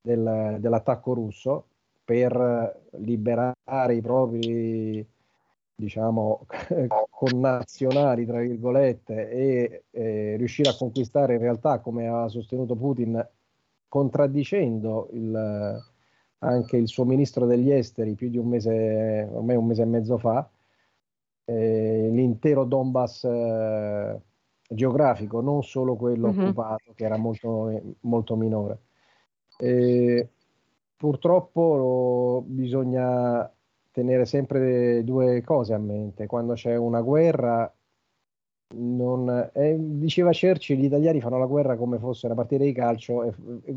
Del, 0.07 0.57
dell'attacco 0.61 1.15
russo 1.15 1.67
per 2.05 2.83
liberare 2.99 3.95
i 3.95 4.01
propri 4.01 5.05
diciamo 5.75 6.47
connazionali 7.11 8.25
tra 8.25 8.41
virgolette 8.41 9.29
e 9.29 9.83
eh, 9.91 10.37
riuscire 10.37 10.71
a 10.71 10.77
conquistare 10.77 11.35
in 11.35 11.41
realtà 11.41 11.81
come 11.81 12.07
ha 12.07 12.29
sostenuto 12.29 12.77
Putin 12.77 13.29
contraddicendo 13.89 15.09
il, 15.13 15.83
anche 16.39 16.77
il 16.77 16.89
suo 16.89 17.05
ministro 17.05 17.45
degli 17.47 17.71
esteri 17.73 18.15
più 18.15 18.31
di 18.31 18.39
un 18.39 18.49
mese, 18.49 19.29
ormai 19.31 19.57
un 19.57 19.67
mese 19.67 19.83
e 19.83 19.87
mezzo 19.87 20.19
fa, 20.19 20.49
eh, 21.45 22.09
l'intero 22.11 22.65
Donbass 22.65 23.25
eh, 23.25 24.21
geografico, 24.69 25.41
non 25.41 25.63
solo 25.63 25.97
quello 25.97 26.29
mm-hmm. 26.29 26.45
occupato, 26.45 26.93
che 26.95 27.05
era 27.05 27.17
molto, 27.17 27.97
molto 28.01 28.37
minore. 28.37 28.79
E, 29.59 30.29
purtroppo 30.97 32.43
bisogna 32.47 33.51
tenere 33.91 34.27
sempre 34.27 35.03
due 35.05 35.43
cose 35.43 35.75
a 35.75 35.79
mente. 35.79 36.27
Quando 36.27 36.55
c'è 36.55 36.77
una 36.77 37.01
guerra 37.01 37.73
non, 38.75 39.51
eh, 39.55 39.77
diceva 39.79 40.31
Churchill, 40.33 40.79
gli 40.79 40.85
italiani 40.85 41.21
fanno 41.21 41.39
la 41.39 41.47
guerra 41.47 41.77
come 41.77 41.99
fosse 41.99 42.27
una 42.27 42.35
partita 42.35 42.65
di 42.65 42.73
calcio 42.73 43.23
e, 43.23 43.33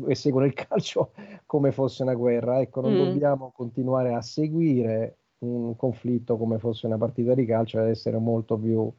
e 0.08 0.14
seguono 0.14 0.46
il 0.46 0.54
calcio 0.54 1.12
come 1.46 1.72
fosse 1.72 2.02
una 2.02 2.14
guerra. 2.14 2.60
Ecco, 2.60 2.80
non 2.80 2.92
mm. 2.94 2.96
dobbiamo 2.96 3.52
continuare 3.54 4.12
a 4.12 4.22
seguire 4.22 5.16
un 5.38 5.74
conflitto 5.76 6.36
come 6.36 6.58
fosse 6.58 6.86
una 6.86 6.98
partita 6.98 7.34
di 7.34 7.46
calcio, 7.46 7.78
ad 7.78 7.88
essere 7.88 8.18
molto 8.18 8.58
più 8.58 8.92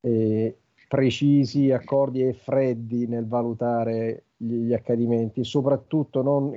eh, 0.00 0.58
precisi, 0.88 1.70
accordi 1.70 2.22
e 2.22 2.32
freddi 2.32 3.06
nel 3.06 3.26
valutare 3.26 4.24
gli, 4.36 4.66
gli 4.66 4.72
accadimenti, 4.72 5.44
soprattutto 5.44 6.22
non 6.22 6.52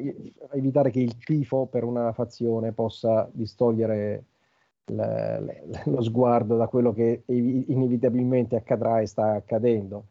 evitare 0.52 0.92
che 0.92 1.00
il 1.00 1.18
tifo 1.18 1.66
per 1.66 1.84
una 1.84 2.12
fazione 2.14 2.72
possa 2.72 3.30
distogliere 3.32 4.24
lo 4.88 6.02
sguardo 6.02 6.56
da 6.56 6.68
quello 6.68 6.94
che 6.94 7.24
inevitabilmente 7.26 8.56
accadrà 8.56 9.02
e 9.02 9.06
sta 9.06 9.34
accadendo. 9.34 10.06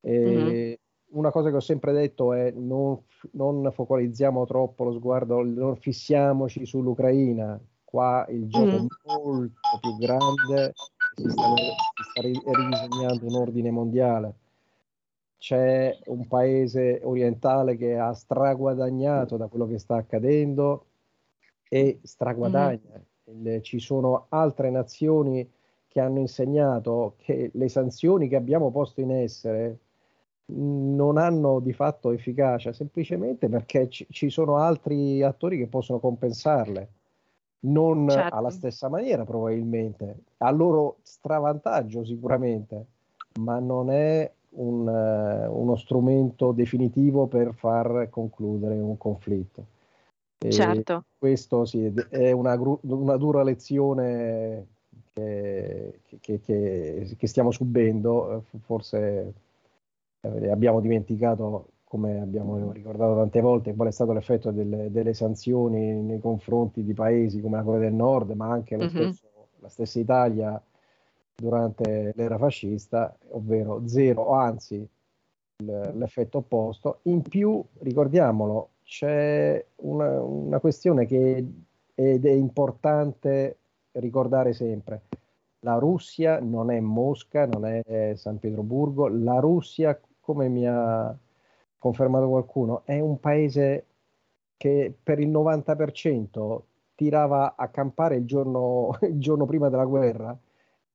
E 0.00 0.18
mm-hmm. 0.18 0.72
Una 1.12 1.30
cosa 1.30 1.50
che 1.50 1.56
ho 1.56 1.60
sempre 1.60 1.92
detto 1.92 2.32
è 2.32 2.50
non, 2.52 2.98
non, 3.32 3.70
focalizziamo 3.70 4.46
troppo 4.46 4.84
lo 4.84 4.92
sguardo, 4.92 5.42
non 5.42 5.76
fissiamoci 5.76 6.64
sull'Ucraina. 6.64 7.60
Qua 7.84 8.24
il 8.30 8.48
gioco 8.48 8.64
mm. 8.64 8.70
è 8.70 8.86
molto 9.18 9.78
più 9.80 9.96
grande, 9.98 10.72
si 11.14 11.28
sta, 11.28 11.54
si 11.54 12.02
sta 12.10 12.20
ridisegnando 12.20 13.26
un 13.26 13.34
ordine 13.34 13.70
mondiale. 13.70 14.34
C'è 15.38 15.98
un 16.06 16.26
paese 16.28 17.00
orientale 17.02 17.76
che 17.76 17.98
ha 17.98 18.12
straguadagnato 18.12 19.36
da 19.36 19.48
quello 19.48 19.66
che 19.66 19.78
sta 19.78 19.96
accadendo 19.96 20.86
e 21.68 22.00
straguadagna. 22.02 22.98
Mm 22.98 23.06
ci 23.62 23.78
sono 23.78 24.26
altre 24.28 24.70
nazioni 24.70 25.48
che 25.86 26.00
hanno 26.00 26.18
insegnato 26.18 27.14
che 27.18 27.50
le 27.54 27.68
sanzioni 27.68 28.28
che 28.28 28.36
abbiamo 28.36 28.70
posto 28.70 29.00
in 29.00 29.10
essere 29.12 29.78
non 30.46 31.16
hanno 31.16 31.60
di 31.60 31.72
fatto 31.72 32.10
efficacia 32.10 32.72
semplicemente 32.72 33.48
perché 33.48 33.88
ci, 33.88 34.06
ci 34.10 34.28
sono 34.28 34.56
altri 34.56 35.22
attori 35.22 35.56
che 35.56 35.66
possono 35.66 35.98
compensarle, 35.98 36.88
non 37.64 38.08
certo. 38.08 38.34
alla 38.34 38.50
stessa 38.50 38.88
maniera 38.88 39.24
probabilmente, 39.24 40.16
a 40.38 40.50
loro 40.50 40.96
stravantaggio 41.02 42.04
sicuramente, 42.04 42.86
ma 43.40 43.58
non 43.58 43.90
è 43.90 44.30
un, 44.50 44.86
uh, 44.86 45.60
uno 45.60 45.76
strumento 45.76 46.52
definitivo 46.52 47.26
per 47.26 47.54
far 47.54 48.08
concludere 48.10 48.78
un 48.78 48.96
conflitto. 48.96 49.66
Certo. 50.50 51.04
Questo 51.18 51.64
sì, 51.64 51.92
è 52.08 52.32
una, 52.32 52.58
una 52.80 53.16
dura 53.16 53.44
lezione 53.44 54.66
che, 55.12 56.00
che, 56.20 56.40
che, 56.40 57.14
che, 57.16 57.26
stiamo 57.26 57.52
subendo, 57.52 58.44
forse 58.62 59.34
eh, 60.20 60.50
abbiamo 60.50 60.80
dimenticato, 60.80 61.68
come 61.92 62.22
abbiamo 62.22 62.72
ricordato 62.72 63.16
tante 63.16 63.42
volte, 63.42 63.74
qual 63.74 63.88
è 63.88 63.92
stato 63.92 64.14
l'effetto 64.14 64.50
delle, 64.50 64.90
delle 64.90 65.12
sanzioni 65.12 65.92
nei 65.92 66.20
confronti 66.20 66.82
di 66.82 66.94
paesi 66.94 67.42
come 67.42 67.58
la 67.58 67.62
Corea 67.62 67.80
del 67.80 67.92
Nord, 67.92 68.30
ma 68.30 68.50
anche 68.50 68.78
mm-hmm. 68.78 68.88
stesso, 69.10 69.28
la 69.58 69.68
stessa 69.68 69.98
Italia 69.98 70.62
durante 71.34 72.14
l'era 72.16 72.38
fascista, 72.38 73.14
ovvero 73.32 73.86
zero, 73.86 74.22
o 74.22 74.32
anzi 74.32 74.88
l'effetto 75.66 76.38
opposto. 76.38 77.00
In 77.02 77.20
più, 77.20 77.62
ricordiamolo, 77.80 78.70
c'è 78.84 79.62
una, 79.82 80.18
una 80.22 80.60
questione 80.60 81.04
che 81.04 81.46
ed 81.94 82.24
è 82.24 82.32
importante 82.32 83.58
ricordare 83.92 84.54
sempre. 84.54 85.02
La 85.60 85.74
Russia 85.74 86.40
non 86.40 86.70
è 86.70 86.80
Mosca, 86.80 87.44
non 87.44 87.66
è 87.66 88.14
San 88.14 88.38
Pietroburgo, 88.38 89.08
la 89.08 89.40
Russia, 89.40 90.00
come 90.20 90.48
mi 90.48 90.66
ha 90.66 91.14
confermato 91.82 92.28
qualcuno, 92.28 92.82
è 92.84 93.00
un 93.00 93.18
paese 93.18 93.86
che 94.56 94.94
per 95.02 95.18
il 95.18 95.28
90% 95.28 96.60
tirava 96.94 97.56
a 97.56 97.66
campare 97.68 98.14
il 98.14 98.24
giorno, 98.24 98.96
il 99.02 99.18
giorno 99.18 99.46
prima 99.46 99.68
della 99.68 99.84
guerra 99.84 100.38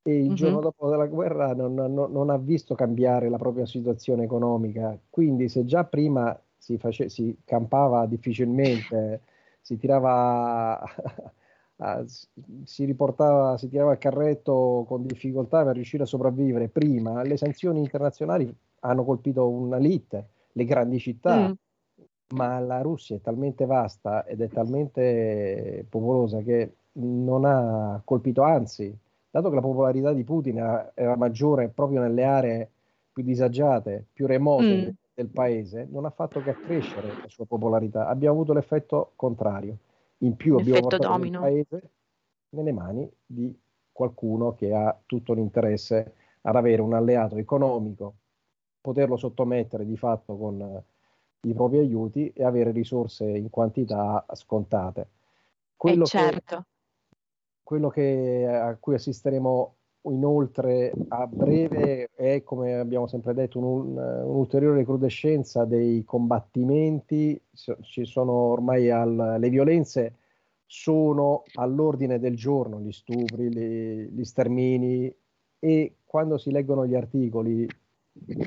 e 0.01 0.15
il 0.15 0.27
mm-hmm. 0.27 0.33
giorno 0.33 0.61
dopo 0.61 0.89
della 0.89 1.07
guerra 1.07 1.53
non, 1.53 1.73
non, 1.73 1.93
non, 1.93 2.29
ha 2.29 2.37
visto 2.37 2.73
cambiare 2.73 3.27
la 3.27 3.35
propria 3.35 3.65
situazione 3.65 4.23
economica. 4.23 4.97
Quindi 5.09 5.49
se 5.49 5.65
già 5.65 5.83
prima 5.83 6.39
si, 6.57 6.77
face, 6.77 7.09
si 7.09 7.37
campava 7.43 8.05
difficilmente, 8.05 9.23
si 9.59 9.77
tirava, 9.77 10.79
a, 11.83 12.05
si 12.63 12.85
riportava, 12.85 13.57
si 13.57 13.67
tirava 13.67 13.91
il 13.91 13.97
carretto 13.97 14.85
con 14.87 15.05
difficoltà 15.05 15.65
per 15.65 15.75
riuscire 15.75 16.03
a 16.03 16.05
sopravvivere. 16.05 16.69
Prima 16.69 17.21
le 17.23 17.35
sanzioni 17.35 17.79
internazionali 17.79 18.55
hanno 18.79 19.03
colpito 19.03 19.49
una 19.49 19.75
elite, 19.75 20.27
le 20.57 20.65
grandi 20.65 20.99
città, 20.99 21.49
mm. 21.49 21.53
ma 22.35 22.59
la 22.59 22.81
Russia 22.81 23.15
è 23.15 23.21
talmente 23.21 23.65
vasta 23.65 24.25
ed 24.25 24.41
è 24.41 24.49
talmente 24.49 25.85
popolosa 25.87 26.41
che 26.41 26.73
non 26.93 27.45
ha 27.45 28.01
colpito, 28.03 28.41
anzi, 28.41 28.95
dato 29.29 29.49
che 29.49 29.55
la 29.55 29.61
popolarità 29.61 30.13
di 30.13 30.23
Putin 30.23 30.57
era, 30.93 31.15
maggiore 31.15 31.69
proprio 31.69 32.01
nelle 32.01 32.23
aree 32.23 32.69
più 33.13 33.23
disagiate, 33.23 34.05
più 34.11 34.25
remote, 34.25 34.91
mm 34.91 35.05
del 35.17 35.29
paese 35.29 35.87
non 35.89 36.05
ha 36.05 36.11
fatto 36.11 36.43
che 36.43 36.51
accrescere 36.51 37.07
la 37.07 37.27
sua 37.27 37.47
popolarità. 37.47 38.07
Abbiamo 38.07 38.35
avuto 38.35 38.53
l'effetto 38.53 39.13
contrario. 39.15 39.77
In 40.19 40.35
più 40.35 40.55
abbiamo 40.57 40.81
portato 40.81 41.07
domino. 41.07 41.39
il 41.39 41.43
paese 41.43 41.89
nelle 42.49 42.71
mani 42.71 43.09
di 43.25 43.51
qualcuno 43.91 44.53
che 44.53 44.75
ha 44.75 44.95
tutto 45.07 45.33
l'interesse 45.33 46.13
ad 46.41 46.55
avere 46.55 46.83
un 46.83 46.93
alleato 46.93 47.35
economico, 47.35 48.13
poterlo 48.87 49.17
sottomettere 49.17 49.85
di 49.85 49.97
fatto 49.97 50.37
con 50.37 50.61
eh, 50.61 50.83
i 51.49 51.53
propri 51.53 51.79
aiuti 51.79 52.31
e 52.33 52.45
avere 52.45 52.71
risorse 52.71 53.25
in 53.25 53.49
quantità 53.49 54.25
scontate. 54.31 55.09
Quello, 55.75 56.05
eh 56.05 56.07
certo. 56.07 56.55
che, 56.55 57.15
quello 57.63 57.89
che, 57.89 58.47
a 58.47 58.77
cui 58.79 58.95
assisteremo 58.95 59.73
inoltre 60.03 60.93
a 61.09 61.27
breve 61.27 62.11
è, 62.15 62.41
come 62.43 62.75
abbiamo 62.75 63.07
sempre 63.07 63.33
detto, 63.33 63.59
un, 63.59 63.97
un'ulteriore 63.97 64.77
recrudescenza 64.77 65.65
dei 65.65 66.05
combattimenti, 66.05 67.39
ci 67.81 68.05
sono 68.05 68.31
ormai 68.31 68.89
al, 68.89 69.35
le 69.37 69.49
violenze 69.49 70.15
sono 70.65 71.43
all'ordine 71.55 72.19
del 72.19 72.37
giorno, 72.37 72.79
gli 72.79 72.93
stupri, 72.93 73.49
gli, 73.49 74.09
gli 74.13 74.23
stermini 74.23 75.13
e 75.59 75.95
quando 76.05 76.37
si 76.37 76.51
leggono 76.51 76.85
gli 76.85 76.95
articoli 76.95 77.67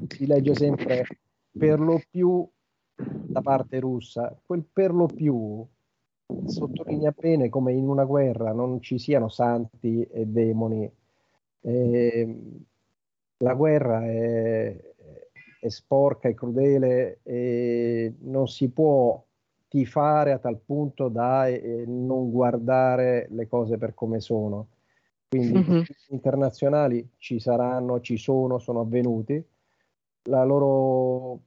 si 0.09 0.27
legge 0.27 0.55
sempre 0.55 1.05
per 1.51 1.81
lo 1.81 2.01
più 2.11 2.49
da 2.95 3.41
parte 3.41 3.81
russa, 3.81 4.39
quel 4.45 4.65
per 4.71 4.93
lo 4.93 5.07
più 5.07 5.67
sottolinea 6.47 7.13
bene 7.17 7.49
come 7.49 7.73
in 7.73 7.89
una 7.89 8.05
guerra 8.05 8.53
non 8.53 8.81
ci 8.81 8.99
siano 8.99 9.29
santi 9.29 10.03
e 10.03 10.27
demoni. 10.27 10.91
Eh, 11.63 12.37
la 13.39 13.55
guerra 13.55 14.05
è, 14.07 14.77
è, 15.61 15.69
sporca 15.69 16.29
e 16.29 16.35
crudele 16.35 17.21
e 17.23 18.15
non 18.21 18.49
si 18.49 18.69
può 18.71 19.23
tifare 19.69 20.33
a 20.33 20.39
tal 20.39 20.59
punto 20.59 21.09
da 21.09 21.47
eh, 21.47 21.85
non 21.87 22.31
guardare 22.31 23.29
le 23.31 23.47
cose 23.47 23.77
per 23.79 23.95
come 23.95 24.21
sono. 24.21 24.69
Quindi 25.29 25.59
mm-hmm. 25.59 25.83
internazionali 26.09 27.09
ci 27.19 27.39
saranno, 27.39 28.01
ci 28.01 28.17
sono, 28.17 28.59
sono 28.59 28.81
avvenuti. 28.81 29.43
La 30.25 30.45
loro 30.45 31.41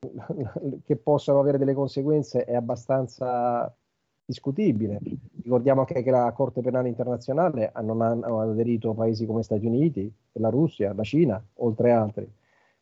che 0.84 0.96
possano 0.96 1.40
avere 1.40 1.58
delle 1.58 1.74
conseguenze 1.74 2.44
è 2.44 2.54
abbastanza 2.54 3.74
discutibile. 4.24 5.00
Ricordiamo 5.42 5.80
anche 5.80 6.02
che 6.02 6.10
la 6.10 6.32
Corte 6.32 6.60
Penale 6.60 6.88
Internazionale 6.88 7.72
non 7.82 8.00
hanno 8.00 8.40
aderito 8.40 8.94
paesi 8.94 9.26
come 9.26 9.42
Stati 9.42 9.66
Uniti, 9.66 10.12
la 10.32 10.48
Russia, 10.48 10.92
la 10.94 11.02
Cina, 11.02 11.44
oltre 11.54 11.92
altri. 11.92 12.30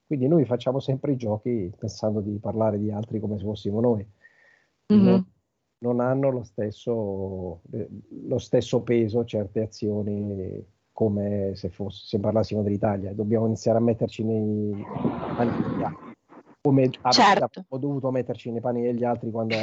Quindi 0.07 0.29
noi 0.29 0.45
facciamo 0.45 0.81
sempre 0.81 1.13
i 1.13 1.17
giochi 1.17 1.73
pensando 1.79 2.21
di 2.21 2.39
parlare 2.39 2.79
di 2.79 2.91
altri 2.91 3.21
come 3.21 3.39
se 3.39 3.45
fossimo 3.45 3.81
noi. 3.81 4.07
Mm-hmm. 4.93 5.05
Non, 5.05 5.33
non, 5.79 6.01
hanno 6.01 6.31
lo 6.31 6.43
stesso, 6.43 7.61
lo 8.27 8.39
stesso, 8.39 8.83
peso 8.83 9.25
certe 9.25 9.63
azioni 9.63 10.67
come 11.01 11.53
se, 11.55 11.71
fosse, 11.71 12.05
se 12.05 12.19
parlassimo 12.19 12.61
dell'Italia. 12.61 13.15
Dobbiamo 13.15 13.47
iniziare 13.47 13.79
a 13.79 13.81
metterci 13.81 14.23
nei 14.23 14.85
panni 15.35 15.63
degli 15.63 15.83
altri. 15.83 16.13
Come 16.61 16.91
certo. 16.91 17.45
abbiamo 17.45 17.79
dovuto 17.79 18.11
metterci 18.11 18.51
nei 18.51 18.61
panni 18.61 18.83
degli 18.83 19.03
altri 19.03 19.31
quando 19.31 19.57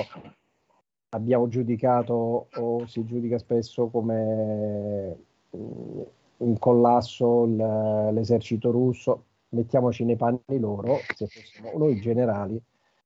abbiamo 1.09 1.47
giudicato 1.47 2.47
o 2.51 2.87
si 2.87 3.05
giudica 3.05 3.37
spesso 3.37 3.87
come 3.89 5.15
mm, 5.55 6.01
un 6.37 6.57
collasso 6.57 7.45
l'esercito 7.45 8.71
russo, 8.71 9.25
mettiamoci 9.49 10.05
nei 10.05 10.15
panni 10.15 10.57
loro, 10.57 10.97
se 11.13 11.27
fossimo 11.27 11.71
noi 11.77 12.01
generali, 12.01 12.59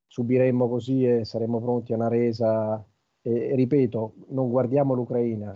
subiremmo 0.07 0.69
così 0.69 1.05
e 1.05 1.25
saremmo 1.25 1.59
pronti 1.59 1.91
a 1.91 1.97
una 1.97 2.07
resa. 2.07 2.81
E, 3.23 3.55
ripeto, 3.55 4.13
non 4.29 4.49
guardiamo 4.49 4.93
l'Ucraina, 4.93 5.53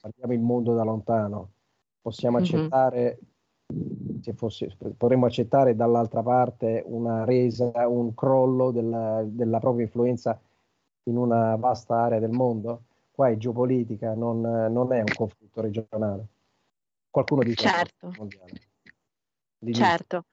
guardiamo 0.00 0.32
il 0.32 0.40
mondo 0.40 0.72
da 0.72 0.82
lontano. 0.82 1.50
Possiamo 2.06 2.38
mm-hmm. 2.38 2.46
accettare, 2.46 3.18
se 4.20 4.32
fosse, 4.32 4.76
potremmo 4.96 5.26
accettare 5.26 5.74
dall'altra 5.74 6.22
parte 6.22 6.84
una 6.86 7.24
resa, 7.24 7.72
un 7.88 8.14
crollo 8.14 8.70
della, 8.70 9.24
della 9.26 9.58
propria 9.58 9.86
influenza 9.86 10.40
in 11.08 11.16
una 11.16 11.56
vasta 11.56 11.96
area 11.96 12.20
del 12.20 12.30
mondo. 12.30 12.84
Qua 13.10 13.30
è 13.30 13.36
geopolitica, 13.36 14.14
non, 14.14 14.40
non 14.40 14.92
è 14.92 15.00
un 15.00 15.12
conflitto 15.16 15.60
regionale. 15.60 16.28
Qualcuno 17.10 17.42
dice 17.42 17.66
certo. 17.66 18.12
mondiale. 18.16 18.52
Certo. 19.72 20.24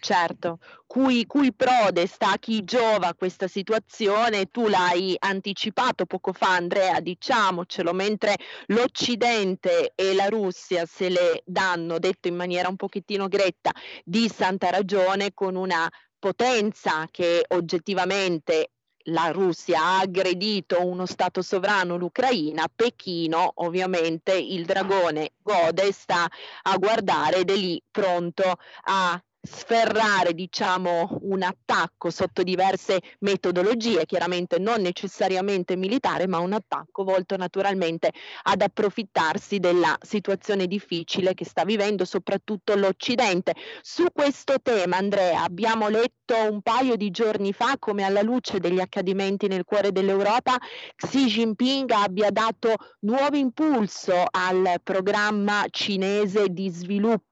Certo, 0.00 0.60
cui, 0.86 1.26
cui 1.26 1.52
prode 1.52 2.06
sta 2.06 2.36
chi 2.38 2.62
giova 2.62 3.14
questa 3.14 3.48
situazione, 3.48 4.46
tu 4.46 4.68
l'hai 4.68 5.16
anticipato 5.18 6.06
poco 6.06 6.32
fa 6.32 6.54
Andrea, 6.54 7.00
diciamocelo, 7.00 7.92
mentre 7.92 8.36
l'Occidente 8.66 9.92
e 9.96 10.14
la 10.14 10.26
Russia 10.26 10.86
se 10.86 11.08
le 11.08 11.42
danno, 11.44 11.98
detto 11.98 12.28
in 12.28 12.36
maniera 12.36 12.68
un 12.68 12.76
pochettino 12.76 13.26
gretta, 13.26 13.72
di 14.04 14.28
santa 14.28 14.70
ragione 14.70 15.34
con 15.34 15.56
una 15.56 15.90
potenza 16.18 17.06
che 17.10 17.44
oggettivamente 17.48 18.70
la 19.08 19.30
Russia 19.30 19.80
ha 19.80 19.98
aggredito 20.00 20.84
uno 20.86 21.06
Stato 21.06 21.42
sovrano, 21.42 21.96
l'Ucraina, 21.96 22.66
Pechino 22.72 23.52
ovviamente 23.56 24.32
il 24.32 24.64
dragone 24.64 25.32
gode 25.42 25.92
sta 25.92 26.28
a 26.62 26.76
guardare 26.76 27.38
ed 27.38 27.50
è 27.50 27.56
lì 27.56 27.82
pronto 27.90 28.58
a 28.84 29.20
sferrare 29.40 30.34
diciamo 30.34 31.18
un 31.22 31.42
attacco 31.42 32.10
sotto 32.10 32.42
diverse 32.42 33.00
metodologie, 33.20 34.06
chiaramente 34.06 34.58
non 34.58 34.80
necessariamente 34.80 35.76
militare, 35.76 36.26
ma 36.26 36.38
un 36.38 36.52
attacco 36.52 37.04
volto 37.04 37.36
naturalmente 37.36 38.12
ad 38.42 38.60
approfittarsi 38.62 39.58
della 39.58 39.96
situazione 40.00 40.66
difficile 40.66 41.34
che 41.34 41.44
sta 41.44 41.64
vivendo 41.64 42.04
soprattutto 42.04 42.74
l'Occidente. 42.74 43.54
Su 43.80 44.06
questo 44.12 44.60
tema, 44.60 44.96
Andrea, 44.96 45.42
abbiamo 45.42 45.88
letto 45.88 46.34
un 46.50 46.60
paio 46.60 46.96
di 46.96 47.10
giorni 47.10 47.52
fa 47.52 47.76
come 47.78 48.02
alla 48.02 48.22
luce 48.22 48.58
degli 48.58 48.80
accadimenti 48.80 49.46
nel 49.46 49.64
cuore 49.64 49.92
dell'Europa 49.92 50.58
Xi 50.96 51.26
Jinping 51.26 51.90
abbia 51.90 52.30
dato 52.30 52.74
nuovo 53.00 53.36
impulso 53.36 54.24
al 54.30 54.80
programma 54.82 55.64
cinese 55.70 56.48
di 56.48 56.68
sviluppo 56.68 57.27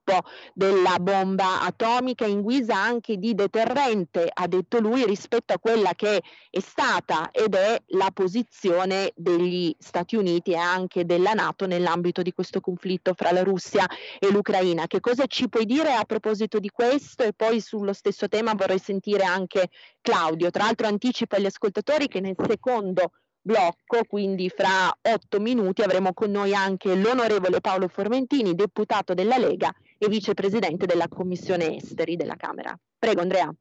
della 0.53 0.99
bomba 1.01 1.63
atomica 1.63 2.27
in 2.27 2.43
guisa 2.43 2.77
anche 2.77 3.17
di 3.17 3.35
deterrente, 3.35 4.31
ha 4.33 4.47
detto 4.47 4.79
lui, 4.79 5.05
rispetto 5.05 5.53
a 5.53 5.59
quella 5.59 5.95
che 5.95 6.23
è 6.51 6.61
stata 6.61 7.31
ed 7.33 7.55
è 7.55 7.83
la 7.89 8.11
posizione 8.13 9.13
degli 9.17 9.75
Stati 9.79 10.17
Uniti 10.17 10.53
e 10.53 10.57
anche 10.57 11.05
della 11.05 11.33
Nato 11.33 11.67
nell'ambito 11.67 12.23
di 12.23 12.33
questo 12.33 12.61
conflitto 12.61 13.15
fra 13.15 13.33
la 13.33 13.43
Russia 13.43 13.87
e 14.19 14.31
l'Ucraina. 14.31 14.87
Che 14.87 15.01
cosa 15.01 15.27
ci 15.27 15.49
puoi 15.49 15.65
dire 15.67 15.93
a 15.93 16.05
proposito 16.05 16.59
di 16.59 16.71
questo? 16.71 17.25
E 17.25 17.33
poi 17.33 17.61
sullo 17.61 17.93
stesso 17.93 18.29
tema 18.29 18.55
vorrei 18.55 18.79
sentire 18.79 19.25
anche 19.25 19.71
Claudio. 20.01 20.51
Tra 20.51 20.65
l'altro 20.65 20.87
anticipo 20.87 21.37
agli 21.37 21.47
ascoltatori 21.47 22.07
che 22.07 22.21
nel 22.21 22.37
secondo 22.47 23.13
blocco, 23.41 24.05
quindi 24.09 24.49
fra 24.51 24.97
otto 25.03 25.41
minuti 25.41 25.83
avremo 25.83 26.13
con 26.13 26.31
noi 26.31 26.55
anche 26.55 26.95
l'onorevole 26.97 27.61
Paolo 27.61 27.87
Formentini, 27.87 28.55
deputato 28.55 29.15
della 29.15 29.37
Lega 29.37 29.73
e 29.99 30.09
vicepresidente 30.09 30.87
della 30.87 31.09
Commissione 31.09 31.77
Esteri 31.77 32.17
della 32.17 32.37
Camera. 32.37 32.79
Prego 32.99 33.21
Andrea. 33.21 33.55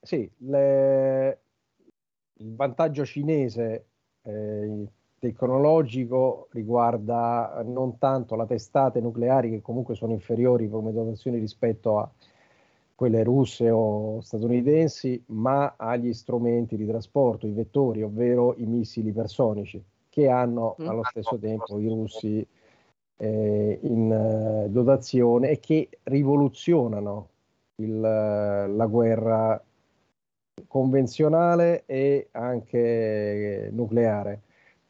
Sì, 0.00 0.30
le... 0.38 1.40
il 2.34 2.54
vantaggio 2.54 3.04
cinese 3.04 3.86
eh, 4.22 4.86
tecnologico 5.18 6.48
riguarda 6.52 7.62
non 7.64 7.98
tanto 7.98 8.36
le 8.36 8.46
testate 8.46 9.00
nucleari 9.00 9.50
che 9.50 9.62
comunque 9.62 9.94
sono 9.94 10.12
inferiori 10.12 10.68
come 10.68 10.92
dotazioni 10.92 11.38
rispetto 11.38 11.98
a 11.98 12.10
quelle 12.94 13.24
russe 13.24 13.70
o 13.70 14.20
statunitensi, 14.20 15.22
ma 15.26 15.74
agli 15.76 16.12
strumenti 16.12 16.76
di 16.76 16.86
trasporto, 16.86 17.46
i 17.46 17.52
vettori, 17.52 18.02
ovvero 18.02 18.54
i 18.56 18.66
missili 18.66 19.08
ipersonici, 19.08 19.82
che 20.08 20.28
hanno 20.28 20.76
mm. 20.80 20.88
allo 20.88 21.02
stesso 21.04 21.38
tempo 21.38 21.78
i 21.78 21.88
russi 21.88 22.46
eh, 23.16 23.78
in 23.82 24.12
eh, 24.12 24.68
dotazione 24.70 25.50
e 25.50 25.60
che 25.60 25.88
rivoluzionano 26.04 27.28
il, 27.76 28.00
la 28.00 28.86
guerra 28.86 29.62
convenzionale 30.66 31.84
e 31.86 32.28
anche 32.32 33.68
nucleare. 33.72 34.42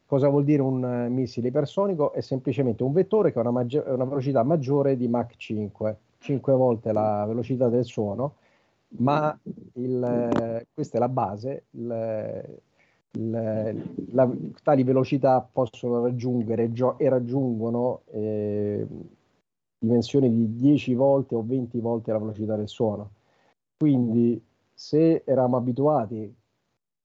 Cosa 0.05 0.29
vuol 0.29 0.43
dire 0.43 0.61
un 0.61 1.07
missile 1.09 1.47
ipersonico? 1.47 2.13
È 2.13 2.21
semplicemente 2.21 2.83
un 2.83 2.93
vettore 2.93 3.31
che 3.31 3.39
ha 3.39 3.41
una, 3.41 3.51
maggi- 3.51 3.81
una 3.83 4.05
velocità 4.05 4.43
maggiore 4.43 4.95
di 4.97 5.07
Mach 5.07 5.35
5 5.35 5.97
5 6.25 6.53
volte 6.53 6.91
la 6.91 7.23
velocità 7.27 7.69
del 7.69 7.85
suono, 7.85 8.37
ma 8.97 9.37
il, 9.73 10.65
questa 10.73 10.97
è 10.97 10.99
la 10.99 11.09
base, 11.09 11.65
il, 11.71 12.43
il, 13.15 14.07
la, 14.11 14.29
tali 14.63 14.83
velocità 14.83 15.47
possono 15.51 16.01
raggiungere 16.03 16.71
gio- 16.71 16.97
e 16.97 17.09
raggiungono 17.09 18.01
eh, 18.11 18.85
dimensioni 19.79 20.33
di 20.33 20.55
10 20.55 20.93
volte 20.95 21.35
o 21.35 21.43
20 21.45 21.79
volte 21.79 22.11
la 22.11 22.19
velocità 22.19 22.55
del 22.55 22.67
suono. 22.67 23.11
Quindi 23.77 24.41
se 24.73 25.23
eravamo 25.25 25.57
abituati 25.57 26.33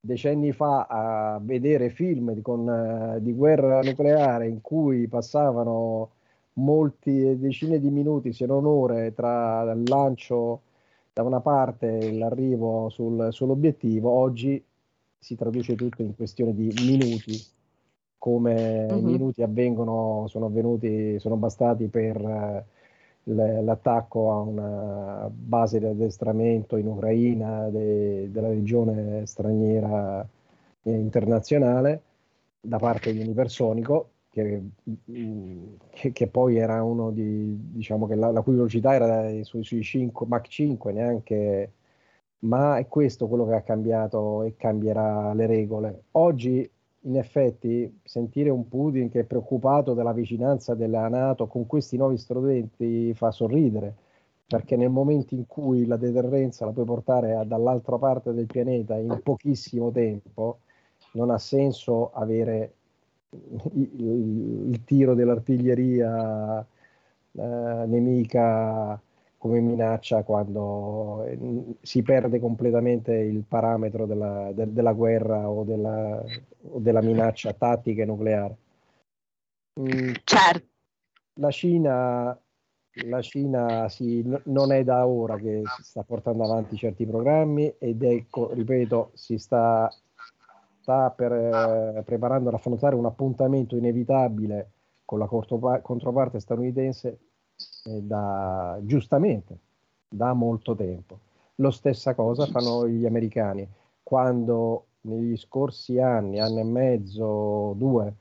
decenni 0.01 0.53
fa 0.53 0.87
a 0.87 1.39
vedere 1.43 1.91
film 1.91 2.33
di, 2.33 2.41
con, 2.41 3.19
di 3.21 3.33
guerra 3.35 3.81
nucleare 3.81 4.49
in 4.49 4.61
cui 4.61 5.07
passavano 5.09 6.13
molti 6.55 7.39
decine 7.39 7.79
di 7.79 7.91
minuti, 7.91 8.33
se 8.33 8.47
non 8.47 8.65
ore, 8.67 9.13
tra 9.15 9.71
il 9.73 9.89
lancio 9.89 10.63
da 11.13 11.23
una 11.23 11.41
parte 11.41 11.99
e 11.99 12.13
l'arrivo 12.13 12.89
sul, 12.89 13.29
sull'obiettivo, 13.31 14.11
oggi 14.11 14.63
si 15.21 15.37
traduce 15.37 15.77
tutto 15.77 16.03
in 16.03 16.17
questione 16.17 16.55
di 16.55 16.73
minuti. 16.83 17.39
come 18.19 18.87
uh-huh. 18.91 18.99
i 18.99 19.03
minuti 19.03 19.43
avvengono, 19.43 20.27
sono 20.29 20.47
avvenuti, 20.47 21.19
sono 21.21 21.37
bastati 21.37 21.87
per 21.87 22.17
eh, 22.17 23.63
l'attacco 23.63 24.33
a 24.33 24.41
una 24.41 25.31
base 25.33 25.79
di 25.79 25.87
addestramento 25.87 26.77
in 26.77 26.87
Ucraina 26.87 27.69
de, 27.69 28.31
della 28.31 28.49
regione 28.49 29.25
straniera 29.27 30.27
eh, 30.83 30.91
internazionale 30.91 32.03
da 32.61 32.79
parte 32.79 33.13
di 33.13 33.21
un 33.21 33.29
ipersonico 33.29 34.09
che, 34.31 34.63
che, 35.91 36.13
che, 36.13 36.27
poi 36.29 36.57
era 36.57 36.83
uno 36.83 37.11
di 37.11 37.73
diciamo 37.73 38.07
che 38.07 38.15
la, 38.15 38.31
la 38.31 38.43
cui 38.43 38.55
velocità 38.55 38.95
era 38.95 39.45
sui, 39.45 39.65
sui 39.65 39.83
5 39.83 40.27
Mach 40.27 40.47
5 40.47 40.93
neanche 40.93 41.73
ma 42.41 42.79
è 42.79 42.87
questo 42.87 43.29
quello 43.29 43.47
che 43.47 43.55
ha 43.55 43.63
cambiato 43.63 44.43
e 44.43 44.57
cambierà 44.57 45.33
le 45.35 45.47
regole. 45.47 46.03
Oggi 46.13 46.69
in 47.05 47.17
effetti 47.17 48.01
sentire 48.05 48.51
un 48.51 48.69
Putin 48.69 49.11
che 49.11 49.21
è 49.21 49.25
preoccupato 49.25 49.95
della 49.95 50.13
vicinanza 50.13 50.75
della 50.75 51.09
Nato 51.09 51.47
con 51.47 51.67
questi 51.67 51.97
nuovi 51.97 52.19
strumenti 52.19 53.13
fa 53.15 53.31
sorridere, 53.31 53.95
perché 54.47 54.77
nel 54.77 54.91
momento 54.91 55.35
in 55.35 55.47
cui 55.47 55.87
la 55.87 55.97
deterrenza 55.97 56.65
la 56.65 56.73
puoi 56.73 56.85
portare 56.85 57.43
dall'altra 57.47 57.99
parte 57.99 58.33
del 58.33 58.47
pianeta 58.47 58.97
in 58.97 59.21
pochissimo 59.23 59.91
tempo, 59.91 60.59
non 61.13 61.31
ha 61.31 61.39
senso 61.39 62.11
avere 62.13 62.75
il, 63.31 63.91
il, 63.97 64.71
il 64.71 64.85
tiro 64.85 65.15
dell'artiglieria 65.15 66.61
eh, 67.33 67.87
nemica 67.87 69.01
come 69.41 69.61
minaccia 69.61 70.23
quando 70.23 71.25
eh, 71.25 71.39
si 71.81 72.03
perde 72.03 72.39
completamente 72.39 73.15
il 73.15 73.43
parametro 73.49 74.05
della, 74.05 74.53
de, 74.53 74.71
della 74.71 74.93
guerra 74.93 75.49
o 75.49 75.65
della, 75.65 76.23
o 76.69 76.79
della, 76.79 77.01
minaccia 77.01 77.55
tattica 77.55 78.03
e 78.03 78.05
nucleare. 78.05 78.57
Mm, 79.81 80.13
certo. 80.25 80.67
La 81.37 81.51
Cina, 81.51 82.39
la 83.07 83.23
Cina 83.23 83.89
sì, 83.89 84.23
non 84.45 84.73
è 84.73 84.85
da 84.85 85.07
ora 85.07 85.39
che 85.39 85.63
si 85.75 85.85
sta 85.85 86.03
portando 86.03 86.45
avanti 86.45 86.77
certi 86.77 87.07
programmi 87.07 87.77
ed 87.79 88.03
ecco, 88.03 88.53
ripeto, 88.53 89.13
si 89.15 89.39
sta, 89.39 89.91
sta 90.83 91.11
per, 91.13 91.33
eh, 91.33 92.03
preparando 92.05 92.51
ad 92.51 92.57
affrontare 92.57 92.95
un 92.95 93.07
appuntamento 93.07 93.75
inevitabile 93.75 94.73
con 95.07 95.19
la 95.19 95.27
controparte 95.27 96.41
statunitense 96.41 97.30
da, 98.03 98.79
giustamente 98.83 99.59
da 100.09 100.33
molto 100.33 100.75
tempo. 100.75 101.19
Lo 101.57 101.71
stessa 101.71 102.15
cosa 102.15 102.47
fanno 102.47 102.89
gli 102.89 103.07
americani. 103.07 103.67
Quando 104.03 104.85
negli 105.03 105.37
scorsi 105.37 105.99
anni, 105.99 106.41
anno 106.41 106.61
e 106.61 106.65
mezzo, 106.65 107.75
due, 107.77 108.15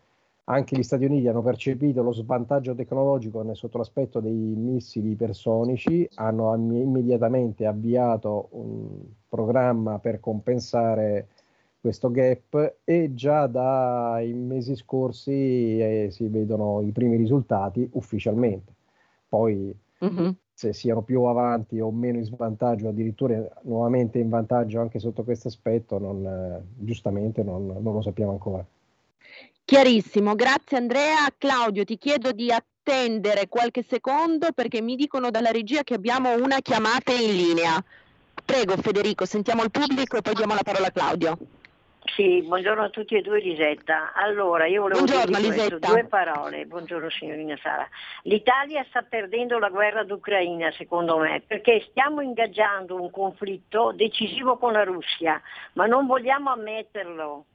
anche 0.46 0.76
gli 0.76 0.84
Stati 0.84 1.06
Uniti 1.06 1.28
hanno 1.28 1.42
percepito 1.42 2.02
lo 2.02 2.12
svantaggio 2.12 2.74
tecnologico 2.74 3.54
sotto 3.54 3.78
l'aspetto 3.78 4.20
dei 4.20 4.34
missili 4.34 5.12
ipersonici, 5.12 6.10
hanno 6.16 6.54
immediatamente 6.56 7.66
avviato 7.66 8.50
un 8.52 8.88
programma 9.28 10.00
per 10.00 10.20
compensare 10.20 11.28
questo 11.80 12.12
gap 12.12 12.78
e 12.84 13.14
già 13.14 13.48
dai 13.48 14.34
mesi 14.34 14.76
scorsi 14.76 15.32
eh, 15.80 16.08
si 16.12 16.28
vedono 16.28 16.82
i 16.82 16.92
primi 16.92 17.16
risultati 17.16 17.88
ufficialmente. 17.94 18.74
Poi 19.30 19.74
mm-hmm. 20.04 20.30
se 20.54 20.74
siano 20.74 21.04
più 21.04 21.24
avanti 21.24 21.80
o 21.80 21.92
meno 21.92 22.18
in 22.18 22.26
svantaggio, 22.26 22.90
addirittura 22.90 23.48
nuovamente 23.62 24.18
in 24.18 24.28
vantaggio 24.28 24.82
anche 24.82 25.00
sotto 25.00 25.24
questo 25.24 25.48
aspetto, 25.48 26.00
non, 26.00 26.62
giustamente 26.76 27.44
non, 27.44 27.68
non 27.68 27.94
lo 27.94 28.02
sappiamo 28.02 28.32
ancora. 28.32 28.66
Chiarissimo, 29.64 30.34
grazie 30.34 30.78
Andrea. 30.78 31.28
Claudio, 31.38 31.86
ti 31.86 31.98
chiedo 32.00 32.32
di 32.32 32.52
attendere 32.52 33.48
qualche 33.48 33.84
secondo 33.84 34.48
perché 34.52 34.82
mi 34.82 34.96
dicono 34.96 35.30
dalla 35.30 35.52
regia 35.52 35.84
che 35.84 35.94
abbiamo 35.94 36.34
una 36.34 36.60
chiamata 36.60 37.14
in 37.14 37.36
linea. 37.36 37.84
Prego 38.44 38.76
Federico, 38.78 39.26
sentiamo 39.26 39.62
il 39.62 39.70
pubblico 39.70 40.18
e 40.18 40.22
poi 40.22 40.34
diamo 40.34 40.56
la 40.56 40.64
parola 40.64 40.88
a 40.88 40.92
Claudio. 40.92 41.38
Sì, 42.20 42.42
buongiorno 42.42 42.84
a 42.84 42.90
tutti 42.90 43.16
e 43.16 43.22
due 43.22 43.40
Lisetta. 43.40 44.12
Allora, 44.14 44.66
io 44.66 44.82
volevo 44.82 45.06
buongiorno, 45.06 45.38
dire 45.38 45.56
questo, 45.56 45.80
due 45.80 46.04
parole. 46.04 46.66
Buongiorno 46.66 47.10
signorina 47.10 47.58
Sara. 47.62 47.88
L'Italia 48.24 48.86
sta 48.90 49.04
perdendo 49.04 49.58
la 49.58 49.70
guerra 49.70 50.04
d'Ucraina, 50.04 50.70
secondo 50.72 51.18
me, 51.18 51.42
perché 51.48 51.80
stiamo 51.92 52.20
ingaggiando 52.20 53.02
un 53.02 53.10
conflitto 53.10 53.94
decisivo 53.96 54.58
con 54.58 54.74
la 54.74 54.84
Russia, 54.84 55.42
ma 55.76 55.86
non 55.86 56.08
vogliamo 56.08 56.50
ammetterlo. 56.50 57.46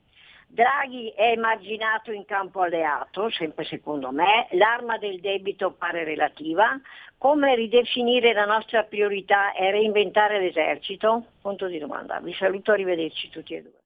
Draghi 0.47 1.11
è 1.11 1.33
emarginato 1.33 2.11
in 2.11 2.25
campo 2.25 2.63
alleato, 2.63 3.29
sempre 3.29 3.65
secondo 3.65 4.13
me, 4.13 4.47
l'arma 4.53 4.97
del 4.97 5.21
debito 5.21 5.73
pare 5.73 6.05
relativa, 6.05 6.81
come 7.19 7.55
ridefinire 7.55 8.33
la 8.33 8.47
nostra 8.47 8.83
priorità 8.85 9.53
e 9.53 9.71
reinventare 9.71 10.41
l'esercito? 10.41 11.23
Punto 11.43 11.67
di 11.67 11.79
domanda. 11.79 12.19
Vi 12.21 12.33
saluto, 12.33 12.73
arrivederci 12.73 13.29
tutti 13.29 13.57
e 13.57 13.61
due. 13.61 13.84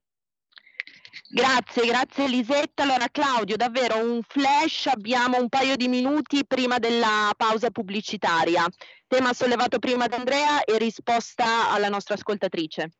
Grazie, 1.29 1.85
grazie 1.85 2.25
Elisetta. 2.25 2.83
Allora 2.83 3.07
Claudio, 3.11 3.55
davvero 3.55 3.97
un 3.97 4.21
flash, 4.27 4.87
abbiamo 4.87 5.39
un 5.39 5.49
paio 5.49 5.75
di 5.75 5.87
minuti 5.87 6.45
prima 6.45 6.79
della 6.79 7.33
pausa 7.35 7.69
pubblicitaria. 7.69 8.65
Tema 9.07 9.33
sollevato 9.33 9.79
prima 9.79 10.07
da 10.07 10.17
Andrea 10.17 10.63
e 10.63 10.77
risposta 10.77 11.71
alla 11.71 11.89
nostra 11.89 12.15
ascoltatrice. 12.15 12.91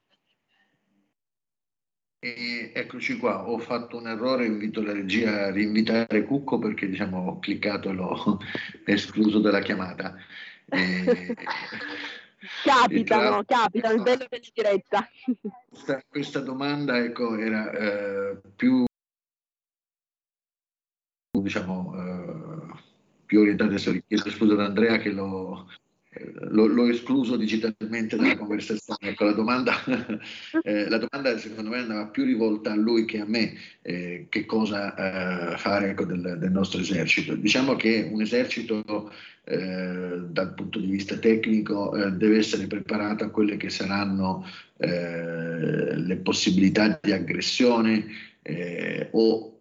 E 2.21 2.71
eccoci 2.73 3.17
qua, 3.17 3.47
ho 3.47 3.57
fatto 3.59 3.95
un 3.95 4.07
errore, 4.07 4.45
invito 4.45 4.81
la 4.81 4.91
regia 4.91 5.45
a 5.45 5.51
rinvitare 5.51 6.25
Cucco 6.25 6.59
perché 6.59 6.89
diciamo, 6.89 7.29
ho 7.29 7.39
cliccato 7.39 7.89
e 7.89 7.93
l'ho 7.93 8.39
escluso 8.85 9.39
dalla 9.39 9.61
chiamata. 9.61 10.15
E... 10.67 11.35
Capitano, 12.63 13.43
capitano, 13.43 13.95
il 13.95 14.01
bello 14.01 14.25
della 14.29 14.41
diretta. 14.53 15.07
Questa, 15.67 16.01
questa 16.07 16.39
domanda 16.39 16.97
ecco, 16.97 17.37
era 17.37 17.71
eh, 17.71 18.41
più, 18.55 18.85
diciamo, 21.31 21.95
eh, 21.95 22.73
più 23.25 23.41
orientata, 23.41 23.75
chiedo 23.75 24.29
scusa 24.29 24.53
ad 24.53 24.61
Andrea 24.61 24.97
che 24.97 25.11
l'ho, 25.11 25.67
l'ho, 26.49 26.87
escluso 26.87 27.35
digitalmente 27.35 28.15
dalla 28.15 28.35
conversazione. 28.37 29.11
Ecco, 29.11 29.25
la, 29.25 29.31
domanda, 29.33 29.73
eh, 30.63 30.89
la 30.89 30.97
domanda, 30.97 31.37
secondo 31.37 31.69
me 31.69 31.77
andava 31.77 32.07
più 32.07 32.25
rivolta 32.25 32.71
a 32.71 32.75
lui 32.75 33.05
che 33.05 33.19
a 33.19 33.25
me, 33.25 33.53
eh, 33.81 34.27
che 34.29 34.45
cosa 34.45 35.53
eh, 35.53 35.57
fare 35.57 35.91
ecco, 35.91 36.05
del, 36.05 36.37
del, 36.39 36.51
nostro 36.51 36.79
esercito. 36.81 37.35
Diciamo 37.35 37.75
che 37.75 38.09
un 38.11 38.21
esercito 38.21 39.11
eh, 39.43 40.19
dal 40.27 40.53
punto 40.53 40.79
di 40.79 40.87
vista 40.87 41.17
tecnico 41.17 41.95
eh, 41.95 42.11
deve 42.11 42.37
essere 42.37 42.67
preparato 42.67 43.23
a 43.23 43.29
quelle 43.29 43.57
che 43.57 43.69
saranno 43.69 44.45
eh, 44.77 45.95
le 45.95 46.15
possibilità 46.17 46.99
di 47.01 47.11
aggressione 47.11 48.27
o 49.11 49.58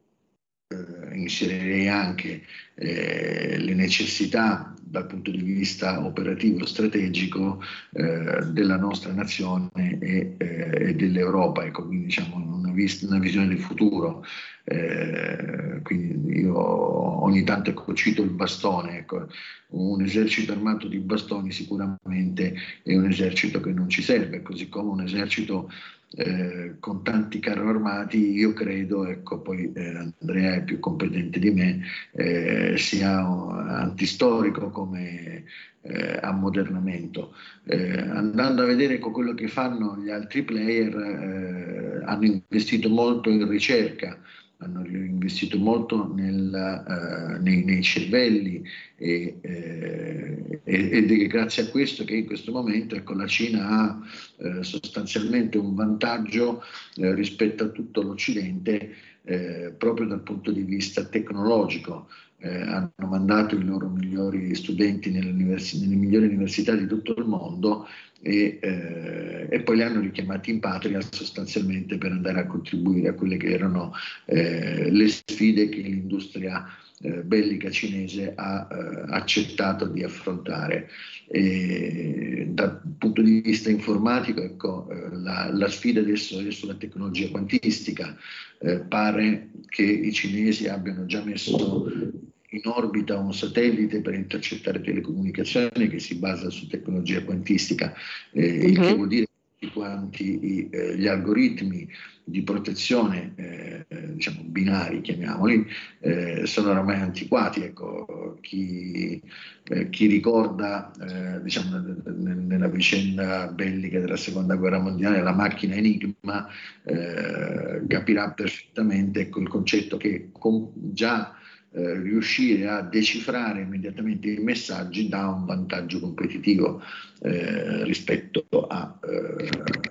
inserirei 1.14 1.88
anche 1.88 2.42
le 2.74 3.74
necessità 3.74 4.74
dal 4.80 5.06
punto 5.06 5.30
di 5.30 5.42
vista 5.42 6.04
operativo 6.04 6.64
strategico 6.64 7.62
eh, 7.92 8.44
della 8.52 8.76
nostra 8.76 9.12
nazione 9.12 9.68
e, 9.74 10.34
eh, 10.38 10.88
e 10.88 10.94
dell'Europa, 10.94 11.64
ecco, 11.64 11.86
quindi 11.86 12.06
diciamo 12.06 12.36
una, 12.36 12.72
vis- 12.72 13.02
una 13.02 13.18
visione 13.18 13.48
del 13.48 13.60
futuro. 13.60 14.24
Eh, 14.64 15.80
quindi 15.82 16.40
io 16.40 17.24
ogni 17.24 17.42
tanto 17.42 17.70
ecco, 17.70 17.94
cito 17.94 18.22
il 18.22 18.30
bastone, 18.30 18.98
ecco, 18.98 19.28
un 19.68 20.02
esercito 20.02 20.52
armato 20.52 20.88
di 20.88 20.98
bastoni 20.98 21.52
sicuramente 21.52 22.54
è 22.82 22.94
un 22.94 23.06
esercito 23.06 23.60
che 23.60 23.72
non 23.72 23.88
ci 23.88 24.02
serve, 24.02 24.42
così 24.42 24.68
come 24.68 24.90
un 24.90 25.00
esercito 25.02 25.70
eh, 26.16 26.76
con 26.80 27.02
tanti 27.02 27.38
carri 27.38 27.66
armati, 27.66 28.32
io 28.32 28.52
credo, 28.52 29.06
ecco, 29.06 29.40
poi 29.40 29.72
eh, 29.72 30.12
Andrea 30.20 30.54
è 30.54 30.64
più 30.64 30.78
competente 30.78 31.38
di 31.38 31.50
me, 31.50 31.82
eh, 32.12 32.76
sia 32.78 33.18
antistorico 33.18 34.70
come 34.70 35.44
eh, 35.82 36.18
ammodernamento. 36.22 37.34
Eh, 37.64 37.98
andando 38.00 38.62
a 38.62 38.66
vedere 38.66 38.94
ecco, 38.94 39.10
quello 39.10 39.34
che 39.34 39.48
fanno 39.48 39.96
gli 39.98 40.10
altri 40.10 40.42
player, 40.42 40.96
eh, 40.96 42.04
hanno 42.04 42.24
investito 42.24 42.88
molto 42.88 43.28
in 43.30 43.46
ricerca, 43.48 44.18
hanno 44.58 44.84
investito 44.86 45.56
molto 45.58 46.12
nel, 46.14 46.50
uh, 46.52 47.42
nei, 47.42 47.64
nei, 47.64 47.82
cervelli 47.82 48.64
e, 48.96 49.38
eh, 49.40 50.60
ed 50.64 51.10
è 51.10 51.26
grazie 51.26 51.62
a 51.64 51.68
questo 51.68 52.04
che 52.04 52.16
in 52.16 52.26
questo 52.26 52.50
momento 52.50 52.96
ecco, 52.96 53.14
la 53.14 53.26
Cina 53.26 53.68
ha 53.68 54.00
eh, 54.38 54.64
sostanzialmente 54.64 55.58
un 55.58 55.74
vantaggio 55.74 56.62
eh, 56.96 57.14
rispetto 57.14 57.64
a 57.64 57.68
tutto 57.68 58.02
l'Occidente 58.02 58.94
eh, 59.22 59.74
proprio 59.76 60.06
dal 60.06 60.22
punto 60.22 60.50
di 60.50 60.62
vista 60.62 61.04
tecnologico. 61.04 62.08
Eh, 62.40 62.48
hanno 62.48 62.92
mandato 63.08 63.56
i 63.56 63.64
loro 63.64 63.88
migliori 63.88 64.54
studenti 64.54 65.10
nelle, 65.10 65.32
nelle, 65.32 65.96
migliori 65.96 66.26
università 66.26 66.72
di 66.76 66.86
tutto 66.86 67.16
il 67.18 67.24
mondo 67.24 67.88
e, 68.20 68.58
eh, 68.60 69.46
e, 69.48 69.60
poi 69.60 69.76
li 69.76 69.82
hanno 69.82 70.00
richiamati 70.00 70.50
in 70.50 70.60
patria 70.60 71.00
sostanzialmente 71.00 71.98
per 71.98 72.10
andare 72.10 72.40
a 72.40 72.46
contribuire 72.46 73.08
a 73.08 73.14
quelle 73.14 73.36
che 73.36 73.48
erano 73.48 73.92
eh, 74.24 74.90
le 74.90 75.08
sfide 75.08 75.68
che 75.68 75.80
l'industria 75.80 76.66
eh, 77.00 77.22
bellica 77.22 77.70
cinese 77.70 78.32
ha 78.34 78.66
eh, 78.70 79.04
accettato 79.08 79.86
di 79.86 80.02
affrontare. 80.02 80.90
E 81.28 82.48
dal 82.50 82.80
punto 82.98 83.22
di 83.22 83.40
vista 83.40 83.70
informatico, 83.70 84.42
ecco, 84.42 84.90
eh, 84.90 85.16
la, 85.16 85.50
la, 85.52 85.68
sfida 85.68 86.00
adesso 86.00 86.40
è 86.40 86.50
sulla 86.50 86.74
tecnologia 86.74 87.28
quantistica. 87.28 88.16
Eh, 88.60 88.80
pare 88.80 89.50
che 89.68 89.84
i 89.84 90.12
cinesi 90.12 90.66
abbiano 90.66 91.06
già 91.06 91.22
messo 91.22 92.10
in 92.50 92.62
orbita 92.64 93.18
un 93.18 93.34
satellite 93.34 94.00
per 94.00 94.14
intercettare 94.14 94.80
telecomunicazioni 94.80 95.88
che 95.88 95.98
si 95.98 96.16
basa 96.16 96.48
su 96.50 96.66
tecnologia 96.66 97.22
quantistica, 97.22 97.92
eh, 98.32 98.58
uh-huh. 98.58 98.68
il 98.68 98.78
che 98.78 98.88
mhm. 98.90 98.94
vuol 98.94 99.08
dire 99.08 99.26
che 99.26 99.30
tutti 99.58 99.72
quanti 99.72 100.68
eh, 100.70 100.96
gli 100.96 101.06
algoritmi 101.06 101.88
di 102.28 102.42
protezione, 102.42 103.32
eh, 103.36 103.86
diciamo 104.12 104.42
binari, 104.44 105.00
chiamiamoli, 105.00 105.66
eh, 106.00 106.46
sono 106.46 106.70
oramai 106.70 107.00
antiquati. 107.00 107.62
Ecco, 107.62 108.36
chi, 108.42 109.20
eh, 109.64 109.88
chi 109.88 110.06
ricorda 110.06 110.90
eh, 111.00 111.42
diciamo, 111.42 111.82
nella 112.04 112.68
vicenda 112.68 113.48
bellica 113.48 113.98
della 113.98 114.16
seconda 114.16 114.56
guerra 114.56 114.78
mondiale 114.78 115.22
la 115.22 115.32
macchina 115.32 115.74
Enigma 115.74 116.48
eh, 116.84 117.82
capirà 117.86 118.30
perfettamente 118.32 119.20
ecco, 119.20 119.40
il 119.40 119.48
concetto 119.48 119.96
che 119.96 120.28
con, 120.32 120.70
già 120.74 121.37
eh, 121.70 122.00
riuscire 122.00 122.66
a 122.68 122.80
decifrare 122.80 123.60
immediatamente 123.60 124.30
i 124.30 124.38
messaggi 124.38 125.08
dà 125.08 125.28
un 125.28 125.44
vantaggio 125.44 126.00
competitivo 126.00 126.82
eh, 127.20 127.84
rispetto 127.84 128.46
a, 128.66 128.98
eh, 129.02 129.48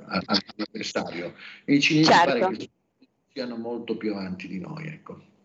all'avversario. 0.07 1.33
E 1.65 1.75
i 1.75 1.81
cinesi 1.81 2.11
certo. 2.11 2.39
pare 2.39 2.57
che 2.57 2.69
siano 3.31 3.57
molto 3.57 3.95
più 3.95 4.13
avanti 4.13 4.47
di 4.47 4.59
noi. 4.59 4.87
Ecco. 4.87 5.35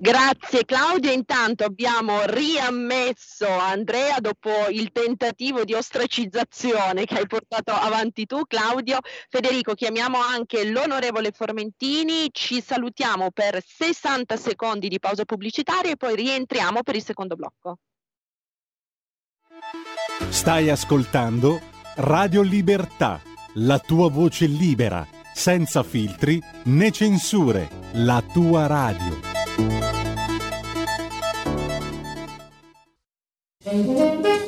Grazie 0.00 0.64
Claudio, 0.64 1.10
intanto 1.10 1.64
abbiamo 1.64 2.24
riammesso 2.24 3.48
Andrea 3.48 4.20
dopo 4.20 4.68
il 4.70 4.92
tentativo 4.92 5.64
di 5.64 5.74
ostracizzazione 5.74 7.04
che 7.04 7.16
hai 7.16 7.26
portato 7.26 7.72
avanti 7.72 8.24
tu 8.24 8.42
Claudio. 8.46 8.98
Federico, 9.28 9.74
chiamiamo 9.74 10.20
anche 10.20 10.70
l'onorevole 10.70 11.32
Formentini, 11.32 12.28
ci 12.30 12.62
salutiamo 12.62 13.32
per 13.32 13.60
60 13.60 14.36
secondi 14.36 14.86
di 14.86 15.00
pausa 15.00 15.24
pubblicitaria 15.24 15.90
e 15.90 15.96
poi 15.96 16.14
rientriamo 16.14 16.84
per 16.84 16.94
il 16.94 17.02
secondo 17.02 17.34
blocco. 17.34 17.78
Stai 20.28 20.70
ascoltando 20.70 21.60
Radio 21.96 22.42
Libertà, 22.42 23.20
la 23.54 23.80
tua 23.80 24.08
voce 24.08 24.46
libera, 24.46 25.04
senza 25.34 25.82
filtri 25.82 26.40
né 26.66 26.92
censure, 26.92 27.68
la 27.94 28.22
tua 28.32 28.68
radio. 28.68 29.37
Thank 33.64 34.26
you. 34.26 34.47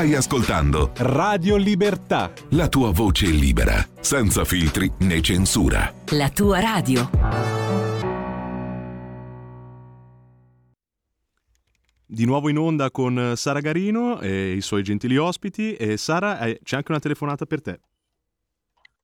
Stai 0.00 0.14
ascoltando 0.14 0.92
Radio 0.96 1.56
Libertà. 1.56 2.32
La 2.52 2.68
tua 2.68 2.90
voce 2.90 3.26
libera, 3.26 3.86
senza 4.00 4.46
filtri 4.46 4.90
né 5.00 5.20
censura. 5.20 5.92
La 6.12 6.30
tua 6.30 6.58
radio. 6.58 7.10
Di 12.06 12.24
nuovo 12.24 12.48
in 12.48 12.56
onda 12.56 12.90
con 12.90 13.34
Sara 13.36 13.60
Garino 13.60 14.20
e 14.20 14.52
i 14.54 14.62
suoi 14.62 14.82
gentili 14.82 15.18
ospiti. 15.18 15.74
E 15.74 15.98
Sara, 15.98 16.38
eh, 16.46 16.60
c'è 16.62 16.76
anche 16.76 16.92
una 16.92 17.00
telefonata 17.00 17.44
per 17.44 17.60
te. 17.60 17.80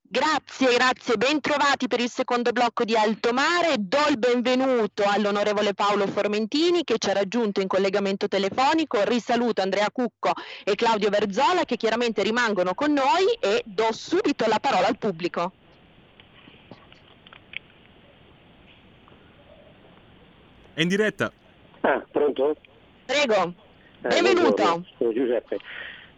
Grazie, 0.09 0.73
grazie, 0.73 1.17
bentrovati 1.17 1.87
per 1.87 1.99
il 1.99 2.07
secondo 2.07 2.53
blocco 2.53 2.85
di 2.85 2.95
Alto 2.95 3.33
Mare. 3.33 3.75
Do 3.77 3.97
il 4.09 4.17
benvenuto 4.17 5.03
all'onorevole 5.05 5.73
Paolo 5.73 6.07
Formentini 6.07 6.85
che 6.85 6.95
ci 6.97 7.09
ha 7.09 7.13
raggiunto 7.13 7.59
in 7.59 7.67
collegamento 7.67 8.29
telefonico. 8.29 9.03
Risaluto 9.03 9.61
Andrea 9.61 9.91
Cucco 9.91 10.31
e 10.63 10.75
Claudio 10.75 11.09
Verzola 11.09 11.65
che 11.65 11.75
chiaramente 11.75 12.23
rimangono 12.23 12.73
con 12.73 12.93
noi 12.93 13.37
e 13.41 13.63
do 13.65 13.91
subito 13.91 14.45
la 14.47 14.59
parola 14.61 14.87
al 14.87 14.97
pubblico. 14.97 15.51
È 20.73 20.81
in 20.81 20.87
diretta. 20.87 21.29
Ah, 21.81 22.01
pronto? 22.09 22.55
Prego, 23.05 23.53
eh, 24.03 24.07
benvenuto. 24.07 24.85
Sono 24.97 25.11
Giuseppe. 25.11 25.57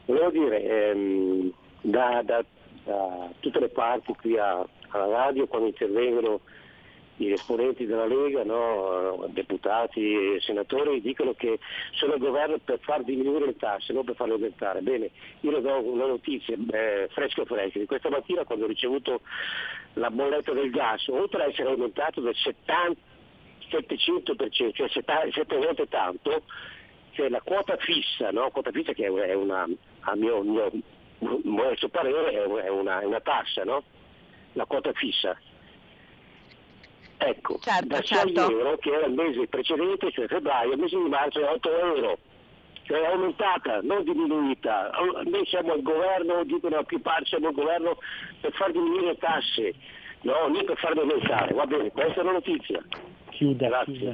Volevo 0.05 0.29
dire, 0.29 0.63
ehm, 0.63 1.51
da, 1.81 2.21
da 2.23 2.45
da 2.83 3.29
tutte 3.39 3.59
le 3.59 3.69
parti 3.69 4.13
qui 4.15 4.37
a, 4.37 4.65
alla 4.89 5.07
radio 5.07 5.47
quando 5.47 5.67
intervengono 5.67 6.41
gli 7.25 7.31
esponenti 7.31 7.85
della 7.85 8.05
Lega, 8.05 8.43
no, 8.45 9.27
deputati 9.27 10.35
e 10.35 10.39
senatori, 10.39 11.01
dicono 11.01 11.33
che 11.33 11.59
sono 11.91 12.13
al 12.13 12.19
governo 12.19 12.57
per 12.63 12.79
far 12.79 13.03
diminuire 13.03 13.45
le 13.45 13.57
tasse, 13.57 13.91
non 13.91 14.05
per 14.05 14.15
farle 14.15 14.33
aumentare. 14.33 14.79
Bene, 14.79 15.09
io 15.41 15.51
le 15.51 15.61
do 15.61 15.83
una 15.83 16.05
notizia 16.05 16.55
eh, 16.55 17.09
fresca 17.11 17.43
fresca. 17.43 17.77
Di 17.77 17.85
questa 17.85 18.09
mattina 18.09 18.45
quando 18.45 18.63
ho 18.63 18.67
ricevuto 18.69 19.19
la 19.95 20.09
bolletta 20.09 20.53
del 20.53 20.69
gas, 20.69 21.07
oltre 21.09 21.43
ad 21.43 21.49
essere 21.49 21.69
aumentato 21.69 22.21
del 22.21 22.35
70, 22.35 22.99
700%, 23.69 24.73
cioè 24.73 24.87
7 24.87 25.57
volte 25.57 25.87
tanto, 25.89 26.43
c'è 27.11 27.27
la 27.27 27.41
quota 27.41 27.75
fissa, 27.77 28.31
no? 28.31 28.49
quota 28.49 28.71
fissa 28.71 28.93
che 28.93 29.05
è 29.05 29.33
una, 29.33 29.67
a 30.01 30.15
mio, 30.15 30.41
mio 30.41 30.71
modesto 31.19 31.89
parere 31.89 32.31
è 32.31 32.69
una, 32.69 33.01
è 33.01 33.05
una 33.05 33.21
tassa, 33.21 33.63
no? 33.63 33.83
La 34.53 34.65
quota 34.65 34.91
fissa. 34.93 35.37
Ecco, 37.21 37.59
certo, 37.59 37.87
da 37.87 37.95
6 37.97 38.05
certo. 38.05 38.49
euro 38.49 38.77
che 38.77 38.91
era 38.91 39.05
il 39.05 39.13
mese 39.13 39.45
precedente, 39.47 40.09
cioè 40.11 40.27
febbraio, 40.27 40.71
il 40.71 40.79
mese 40.79 40.97
di 40.97 41.09
marzo 41.09 41.41
è 41.41 41.49
8 41.49 41.77
euro, 41.77 42.17
cioè 42.83 43.01
è 43.01 43.05
aumentata, 43.07 43.81
non 43.81 44.03
diminuita. 44.05 44.89
Noi 45.25 45.45
siamo 45.47 45.73
al 45.73 45.81
governo, 45.81 46.45
dicono 46.45 46.77
a 46.77 46.83
più 46.83 47.01
parti 47.01 47.25
siamo 47.25 47.49
al 47.49 47.53
governo 47.53 47.97
per 48.39 48.53
far 48.53 48.71
diminuire 48.71 49.07
le 49.07 49.17
tasse, 49.17 49.73
no, 50.21 50.47
non 50.47 50.63
per 50.63 50.77
farle 50.77 51.01
aumentare. 51.01 51.53
Va 51.53 51.65
bene, 51.65 51.91
questa 51.91 52.21
è 52.21 52.23
la 52.23 52.31
notizia. 52.31 52.81
Chiuda, 53.31 53.67
Grazie. 53.67 53.93
chiuda. 53.93 54.13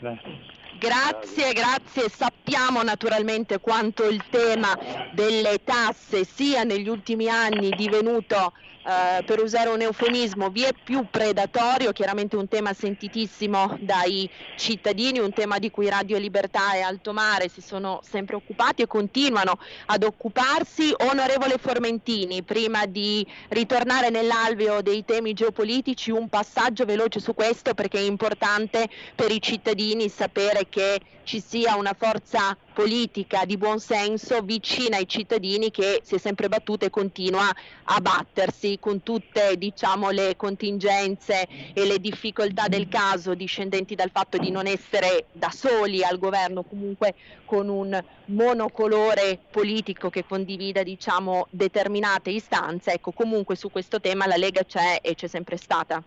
Grazie. 0.00 0.56
Grazie, 0.70 1.52
grazie. 1.52 2.08
Sappiamo 2.08 2.82
naturalmente 2.82 3.58
quanto 3.58 4.04
il 4.08 4.22
tema 4.28 4.76
delle 5.08 5.62
tasse 5.64 6.24
sia 6.24 6.62
negli 6.62 6.88
ultimi 6.88 7.28
anni 7.28 7.74
divenuto 7.74 8.52
eh, 8.88 9.22
per 9.22 9.42
usare 9.42 9.68
un 9.68 9.82
eufemismo, 9.82 10.48
vi 10.48 10.62
è 10.62 10.72
più 10.72 11.04
predatorio, 11.10 11.92
chiaramente 11.92 12.36
un 12.36 12.48
tema 12.48 12.72
sentitissimo 12.72 13.76
dai 13.80 14.30
cittadini, 14.56 15.18
un 15.18 15.30
tema 15.30 15.58
di 15.58 15.70
cui 15.70 15.90
Radio 15.90 16.16
Libertà 16.16 16.72
e 16.72 16.80
Alto 16.80 17.12
Mare 17.12 17.50
si 17.50 17.60
sono 17.60 18.00
sempre 18.02 18.36
occupati 18.36 18.80
e 18.80 18.86
continuano 18.86 19.58
ad 19.86 20.04
occuparsi. 20.04 20.94
Onorevole 21.10 21.58
Formentini, 21.58 22.42
prima 22.42 22.86
di 22.86 23.26
ritornare 23.48 24.08
nell'alveo 24.08 24.80
dei 24.80 25.04
temi 25.04 25.34
geopolitici, 25.34 26.10
un 26.10 26.30
passaggio 26.30 26.86
veloce 26.86 27.20
su 27.20 27.34
questo 27.34 27.74
perché 27.74 27.98
è 27.98 28.02
importante 28.02 28.88
per 29.14 29.30
i 29.30 29.42
cittadini 29.42 30.08
sapere 30.08 30.66
che 30.70 30.98
ci 31.24 31.42
sia 31.46 31.76
una 31.76 31.94
forza 31.94 32.56
politica 32.78 33.44
di 33.44 33.56
buon 33.56 33.80
senso 33.80 34.40
vicina 34.42 34.98
ai 34.98 35.08
cittadini 35.08 35.72
che 35.72 35.98
si 36.04 36.14
è 36.14 36.18
sempre 36.18 36.48
battuta 36.48 36.86
e 36.86 36.90
continua 36.90 37.50
a 37.82 38.00
battersi 38.00 38.78
con 38.78 39.02
tutte 39.02 39.58
diciamo, 39.58 40.10
le 40.10 40.36
contingenze 40.36 41.48
e 41.74 41.84
le 41.84 41.98
difficoltà 41.98 42.68
del 42.68 42.86
caso 42.86 43.34
discendenti 43.34 43.96
dal 43.96 44.12
fatto 44.12 44.38
di 44.38 44.52
non 44.52 44.68
essere 44.68 45.24
da 45.32 45.50
soli 45.50 46.04
al 46.04 46.20
governo, 46.20 46.62
comunque 46.62 47.16
con 47.46 47.68
un 47.68 48.00
monocolore 48.26 49.40
politico 49.50 50.08
che 50.08 50.24
condivida 50.24 50.84
diciamo, 50.84 51.48
determinate 51.50 52.30
istanze. 52.30 52.92
Ecco, 52.92 53.10
comunque 53.10 53.56
su 53.56 53.72
questo 53.72 54.00
tema 54.00 54.28
la 54.28 54.36
Lega 54.36 54.62
c'è 54.62 54.98
e 55.02 55.16
c'è 55.16 55.26
sempre 55.26 55.56
stata. 55.56 56.00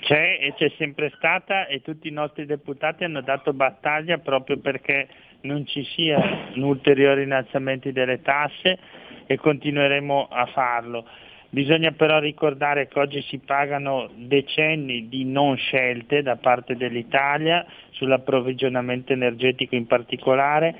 C'è 0.00 0.38
e 0.40 0.54
c'è 0.56 0.72
sempre 0.78 1.12
stata 1.14 1.66
e 1.66 1.80
tutti 1.80 2.08
i 2.08 2.10
nostri 2.10 2.44
deputati 2.44 3.04
hanno 3.04 3.20
dato 3.20 3.52
battaglia 3.52 4.18
proprio 4.18 4.58
perché 4.58 5.06
non 5.44 5.66
ci 5.66 5.84
sia 5.84 6.50
ulteriori 6.56 7.22
innalzamenti 7.22 7.92
delle 7.92 8.20
tasse 8.22 8.78
e 9.26 9.36
continueremo 9.36 10.28
a 10.30 10.46
farlo. 10.46 11.06
Bisogna 11.50 11.92
però 11.92 12.18
ricordare 12.18 12.88
che 12.88 12.98
oggi 12.98 13.22
si 13.22 13.38
pagano 13.38 14.10
decenni 14.16 15.08
di 15.08 15.24
non 15.24 15.56
scelte 15.56 16.20
da 16.22 16.36
parte 16.36 16.76
dell'Italia 16.76 17.64
sull'approvvigionamento 17.90 19.12
energetico 19.12 19.76
in 19.76 19.86
particolare 19.86 20.74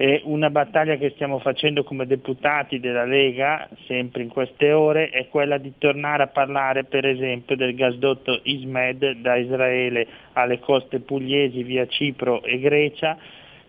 e 0.00 0.20
una 0.24 0.48
battaglia 0.50 0.96
che 0.96 1.10
stiamo 1.10 1.40
facendo 1.40 1.82
come 1.82 2.06
deputati 2.06 2.78
della 2.78 3.04
Lega, 3.04 3.68
sempre 3.86 4.22
in 4.22 4.28
queste 4.28 4.70
ore, 4.70 5.08
è 5.08 5.26
quella 5.26 5.58
di 5.58 5.72
tornare 5.76 6.22
a 6.22 6.28
parlare 6.28 6.84
per 6.84 7.04
esempio 7.04 7.56
del 7.56 7.74
gasdotto 7.74 8.38
Ismed 8.44 9.16
da 9.16 9.34
Israele 9.34 10.06
alle 10.34 10.60
coste 10.60 11.00
pugliesi 11.00 11.64
via 11.64 11.84
Cipro 11.88 12.44
e 12.44 12.60
Grecia, 12.60 13.18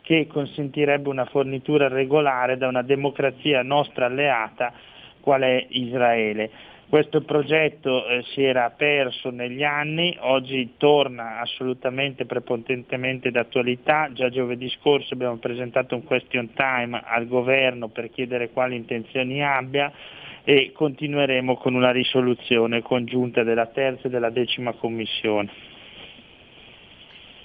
che 0.09 0.25
consentirebbe 0.25 1.07
una 1.07 1.25
fornitura 1.25 1.87
regolare 1.87 2.57
da 2.57 2.67
una 2.67 2.81
democrazia 2.81 3.61
nostra 3.61 4.07
alleata 4.07 4.73
qual 5.19 5.43
è 5.43 5.67
Israele. 5.69 6.49
Questo 6.89 7.21
progetto 7.21 8.07
eh, 8.07 8.23
si 8.33 8.41
era 8.41 8.71
perso 8.71 9.29
negli 9.29 9.63
anni, 9.63 10.17
oggi 10.21 10.73
torna 10.77 11.41
assolutamente 11.41 12.25
prepotentemente 12.25 13.29
d'attualità. 13.29 14.09
Già 14.11 14.29
giovedì 14.29 14.67
scorso 14.79 15.13
abbiamo 15.13 15.37
presentato 15.37 15.93
un 15.93 16.03
question 16.03 16.53
time 16.55 16.99
al 17.05 17.27
governo 17.27 17.89
per 17.89 18.09
chiedere 18.09 18.49
quali 18.49 18.75
intenzioni 18.75 19.45
abbia 19.45 19.91
e 20.43 20.71
continueremo 20.73 21.55
con 21.57 21.75
una 21.75 21.91
risoluzione 21.91 22.81
congiunta 22.81 23.43
della 23.43 23.67
terza 23.67 24.07
e 24.07 24.09
della 24.09 24.31
decima 24.31 24.73
commissione. 24.73 25.68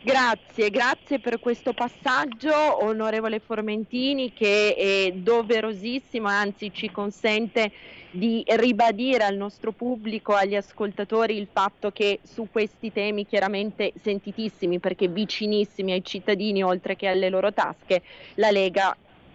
Grazie, 0.04 0.68
grazie 0.68 1.18
per 1.18 1.40
questo 1.40 1.72
passaggio, 1.72 2.84
onorevole 2.84 3.38
Formentini, 3.38 4.34
che 4.34 4.74
è 4.74 5.12
doverosissimo, 5.12 6.28
anzi 6.28 6.70
ci 6.74 6.90
consente 6.90 7.72
di 8.10 8.44
ribadire 8.46 9.24
al 9.24 9.34
nostro 9.34 9.72
pubblico, 9.72 10.34
agli 10.34 10.56
ascoltatori, 10.56 11.38
il 11.38 11.48
fatto 11.50 11.90
che 11.90 12.20
su 12.22 12.48
questi 12.52 12.92
temi 12.92 13.26
chiaramente 13.26 13.94
sentitissimi, 13.98 14.78
perché 14.78 15.08
vicinissimi 15.08 15.92
ai 15.92 16.04
cittadini 16.04 16.62
oltre 16.62 16.96
che 16.96 17.06
alle 17.06 17.30
loro 17.30 17.54
tasche, 17.54 18.02
la 18.34 18.50
Lega 18.50 18.94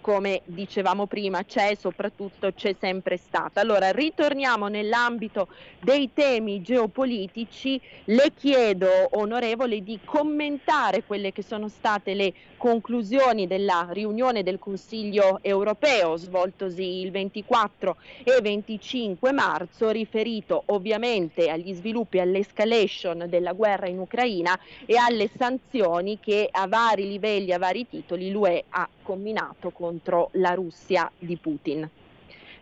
come 0.09 0.41
dicevamo 0.45 1.05
prima 1.05 1.43
c'è 1.43 1.69
e 1.69 1.77
soprattutto 1.77 2.51
c'è 2.51 2.75
sempre 2.79 3.15
stata. 3.15 3.61
Allora 3.61 3.91
ritorniamo 3.91 4.67
nell'ambito 4.67 5.49
dei 5.79 6.09
temi 6.15 6.63
geopolitici, 6.63 7.79
le 8.05 8.31
chiedo 8.35 8.89
onorevole 9.11 9.83
di 9.83 9.99
commentare 10.03 11.03
quelle 11.03 11.31
che 11.31 11.43
sono 11.43 11.67
state 11.67 12.15
le 12.15 12.33
conclusioni 12.57 13.45
della 13.45 13.87
riunione 13.91 14.41
del 14.41 14.57
Consiglio 14.57 15.37
europeo 15.43 16.17
svoltosi 16.17 17.01
il 17.01 17.11
24 17.11 17.95
e 18.23 18.41
25 18.41 19.31
marzo, 19.31 19.91
riferito 19.91 20.63
ovviamente 20.67 21.51
agli 21.51 21.75
sviluppi 21.75 22.19
all'escalation 22.19 23.25
della 23.27 23.53
guerra 23.53 23.87
in 23.87 23.99
Ucraina 23.99 24.59
e 24.87 24.97
alle 24.97 25.29
sanzioni 25.37 26.19
che 26.19 26.49
a 26.51 26.67
vari 26.67 27.07
livelli, 27.07 27.53
a 27.53 27.59
vari 27.59 27.87
titoli 27.87 28.31
l'UE 28.31 28.63
ha 28.69 28.89
combinato 29.09 29.71
contro 29.71 30.29
la 30.33 30.53
Russia 30.53 31.11
di 31.17 31.35
Putin. 31.37 31.89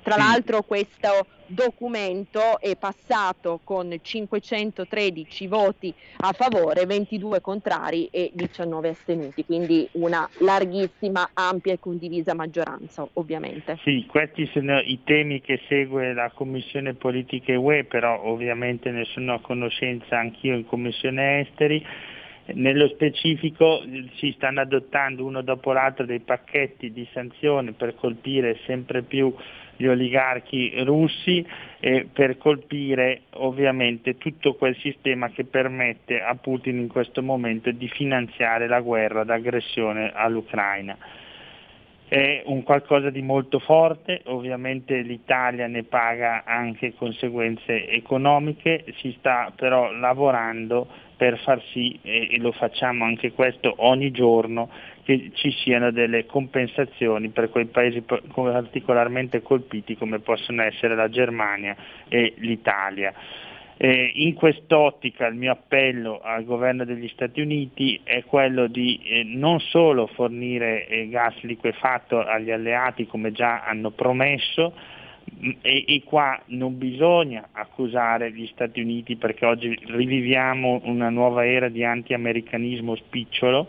Tra 0.01 0.13
sì. 0.13 0.19
l'altro 0.21 0.61
questo 0.61 1.27
documento 1.47 2.61
è 2.61 2.77
passato 2.77 3.59
con 3.65 3.93
513 4.01 5.47
voti 5.47 5.93
a 6.19 6.31
favore, 6.31 6.85
22 6.85 7.41
contrari 7.41 8.07
e 8.09 8.31
19 8.33 8.87
astenuti, 8.87 9.43
quindi 9.43 9.85
una 9.93 10.29
larghissima, 10.39 11.31
ampia 11.33 11.73
e 11.73 11.79
condivisa 11.79 12.33
maggioranza 12.33 13.05
ovviamente. 13.13 13.77
Sì, 13.83 14.05
questi 14.07 14.49
sono 14.53 14.79
i 14.79 15.01
temi 15.03 15.41
che 15.41 15.59
segue 15.67 16.13
la 16.13 16.31
Commissione 16.33 16.93
Politiche 16.93 17.55
UE, 17.55 17.83
però 17.83 18.23
ovviamente 18.23 18.89
ne 18.91 19.03
sono 19.03 19.33
a 19.33 19.41
conoscenza 19.41 20.17
anch'io 20.17 20.55
in 20.55 20.65
Commissione 20.65 21.41
Esteri 21.41 21.85
nello 22.53 22.87
specifico 22.87 23.83
si 24.15 24.31
stanno 24.35 24.61
adottando 24.61 25.25
uno 25.25 25.41
dopo 25.41 25.73
l'altro 25.73 26.05
dei 26.05 26.19
pacchetti 26.19 26.91
di 26.91 27.07
sanzioni 27.11 27.73
per 27.73 27.95
colpire 27.95 28.59
sempre 28.65 29.01
più 29.03 29.33
gli 29.75 29.85
oligarchi 29.85 30.73
russi 30.83 31.45
e 31.79 32.07
per 32.11 32.37
colpire 32.37 33.21
ovviamente 33.31 34.17
tutto 34.17 34.55
quel 34.55 34.75
sistema 34.77 35.29
che 35.29 35.45
permette 35.45 36.21
a 36.21 36.35
Putin 36.35 36.79
in 36.79 36.87
questo 36.87 37.21
momento 37.21 37.71
di 37.71 37.87
finanziare 37.87 38.67
la 38.67 38.81
guerra 38.81 39.23
d'aggressione 39.23 40.11
all'Ucraina. 40.13 40.97
È 42.09 42.43
un 42.45 42.63
qualcosa 42.63 43.09
di 43.09 43.21
molto 43.21 43.59
forte, 43.59 44.21
ovviamente 44.27 45.01
l'Italia 45.01 45.67
ne 45.67 45.83
paga 45.83 46.45
anche 46.45 46.93
conseguenze 46.93 47.85
economiche, 47.89 48.85
si 48.99 49.13
sta 49.19 49.51
però 49.53 49.91
lavorando 49.91 50.87
per 51.17 51.37
far 51.39 51.61
sì, 51.73 51.99
e 52.03 52.37
lo 52.39 52.53
facciamo 52.53 53.03
anche 53.03 53.33
questo 53.33 53.73
ogni 53.79 54.11
giorno, 54.11 54.69
che 55.03 55.31
ci 55.33 55.51
siano 55.51 55.91
delle 55.91 56.25
compensazioni 56.25 57.27
per 57.27 57.49
quei 57.49 57.65
paesi 57.65 58.01
particolarmente 58.01 59.41
colpiti 59.41 59.97
come 59.97 60.19
possono 60.19 60.61
essere 60.61 60.95
la 60.95 61.09
Germania 61.09 61.75
e 62.07 62.35
l'Italia. 62.37 63.13
Eh, 63.79 64.11
in 64.15 64.33
quest'ottica 64.33 65.27
il 65.27 65.35
mio 65.35 65.51
appello 65.51 66.19
al 66.19 66.43
governo 66.45 66.83
degli 66.83 67.07
Stati 67.09 67.41
Uniti 67.41 67.99
è 68.03 68.23
quello 68.23 68.65
di 68.65 68.99
eh, 69.03 69.23
non 69.23 69.59
solo 69.59 70.07
fornire 70.07 70.87
eh, 70.87 71.07
gas 71.09 71.39
liquefatto 71.41 72.19
agli 72.19 72.49
alleati 72.49 73.05
come 73.05 73.31
già 73.31 73.63
hanno 73.63 73.91
promesso, 73.91 74.73
e, 75.61 75.85
e, 75.87 76.01
qua 76.03 76.41
non 76.47 76.77
bisogna 76.77 77.49
accusare 77.51 78.31
gli 78.31 78.47
Stati 78.47 78.81
Uniti 78.81 79.15
perché 79.15 79.45
oggi 79.45 79.77
riviviamo 79.85 80.81
una 80.85 81.09
nuova 81.09 81.45
era 81.45 81.69
di 81.69 81.83
anti-americanismo 81.83 82.95
spicciolo, 82.95 83.67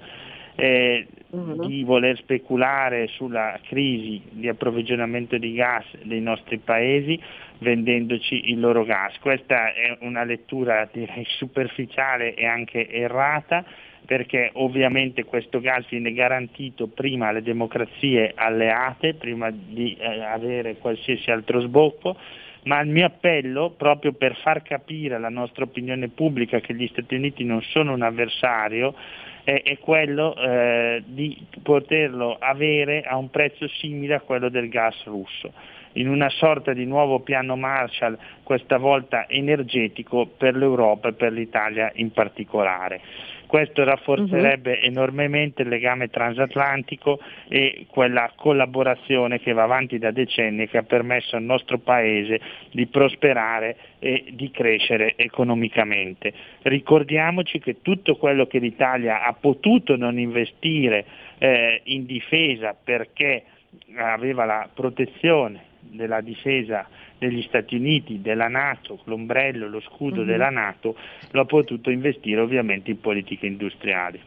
eh, 0.61 1.07
uh-huh. 1.31 1.69
di 1.69 1.85
voler 1.85 2.17
speculare 2.17 3.07
sulla 3.07 3.61
crisi 3.69 4.21
di 4.31 4.49
approvvigionamento 4.49 5.39
di 5.39 5.53
gas 5.53 5.85
dei 6.03 6.21
nostri 6.21 6.59
paesi 6.59 7.21
vendendoci 7.59 8.51
il 8.51 8.59
loro 8.59 8.85
gas. 8.85 9.17
Questa 9.21 9.73
è 9.73 9.99
una 10.01 10.25
lettura 10.25 10.89
direi 10.93 11.25
superficiale 11.29 12.35
e 12.35 12.45
anche 12.45 12.89
errata 12.89 13.65
perché 14.05 14.51
ovviamente 14.55 15.25
questo 15.25 15.61
gas 15.61 15.87
viene 15.89 16.13
garantito 16.13 16.89
prima 16.89 17.29
alle 17.29 17.43
democrazie 17.43 18.33
alleate, 18.35 19.15
prima 19.15 19.51
di 19.53 19.97
eh, 19.97 20.23
avere 20.23 20.79
qualsiasi 20.79 21.31
altro 21.31 21.61
sbocco, 21.61 22.17
ma 22.65 22.81
il 22.81 22.89
mio 22.89 23.07
appello, 23.07 23.75
proprio 23.77 24.13
per 24.13 24.35
far 24.37 24.63
capire 24.63 25.15
alla 25.15 25.29
nostra 25.29 25.65
opinione 25.65 26.09
pubblica 26.09 26.59
che 26.61 26.75
gli 26.75 26.89
Stati 26.89 27.15
Uniti 27.15 27.45
non 27.45 27.61
sono 27.63 27.93
un 27.93 28.03
avversario, 28.03 28.95
è, 29.49 29.63
è 29.63 29.79
quello 29.79 30.37
eh, 30.37 31.03
di 31.07 31.47
poterlo 31.63 32.37
avere 32.39 33.01
a 33.03 33.17
un 33.17 33.31
prezzo 33.31 33.67
simile 33.67 34.17
a 34.17 34.21
quello 34.21 34.51
del 34.51 34.69
gas 34.69 35.03
russo 35.05 35.51
in 35.93 36.09
una 36.09 36.29
sorta 36.29 36.75
di 36.75 36.85
nuovo 36.85 37.21
piano 37.21 37.57
Marshall, 37.57 38.17
questa 38.43 38.77
volta 38.77 39.27
energetico 39.27 40.27
per 40.27 40.55
l'Europa 40.55 41.09
e 41.09 41.13
per 41.15 41.33
l'Italia 41.33 41.91
in 41.95 42.13
particolare. 42.13 43.01
Questo 43.49 43.83
rafforzerebbe 43.83 44.73
uh-huh. 44.73 44.87
enormemente 44.89 45.63
il 45.63 45.69
legame 45.69 46.09
transatlantico 46.09 47.19
e 47.49 47.87
quella 47.89 48.31
collaborazione 48.37 49.41
che 49.41 49.55
va 49.55 49.63
avanti 49.63 49.99
da 49.99 50.11
decenni 50.11 50.65
e 50.65 50.69
che 50.69 50.77
ha 50.77 50.83
permesso 50.83 51.35
al 51.35 51.45
nostro 51.45 51.79
Paese 51.79 52.39
di 52.71 52.87
prosperare 52.89 53.77
e 54.01 54.27
di 54.33 54.51
crescere 54.51 55.15
economicamente. 55.17 56.31
Ricordiamoci 56.61 57.59
che 57.59 57.81
tutto 57.81 58.17
quello 58.17 58.47
che 58.47 58.59
l'Italia 58.59 59.25
ha 59.25 59.33
potuto 59.33 59.97
non 59.97 60.19
investire 60.19 61.07
eh, 61.39 61.81
in 61.85 62.05
difesa 62.05 62.75
perché 62.75 63.45
aveva 63.97 64.45
la 64.45 64.69
protezione 64.73 65.63
della 65.81 66.21
difesa 66.21 66.87
degli 67.19 67.43
Stati 67.43 67.75
Uniti, 67.75 68.23
della 68.23 68.49
Nato, 68.49 69.01
l'ombrello, 69.05 69.69
lo 69.69 69.81
scudo 69.81 70.21
mm-hmm. 70.21 70.27
della 70.27 70.51
Nato, 70.51 70.97
lo 71.33 71.41
ha 71.41 71.45
potuto 71.45 71.91
investire 71.91 72.41
ovviamente 72.41 72.91
in 72.91 73.01
politiche 73.01 73.47
industriali. 73.47 74.21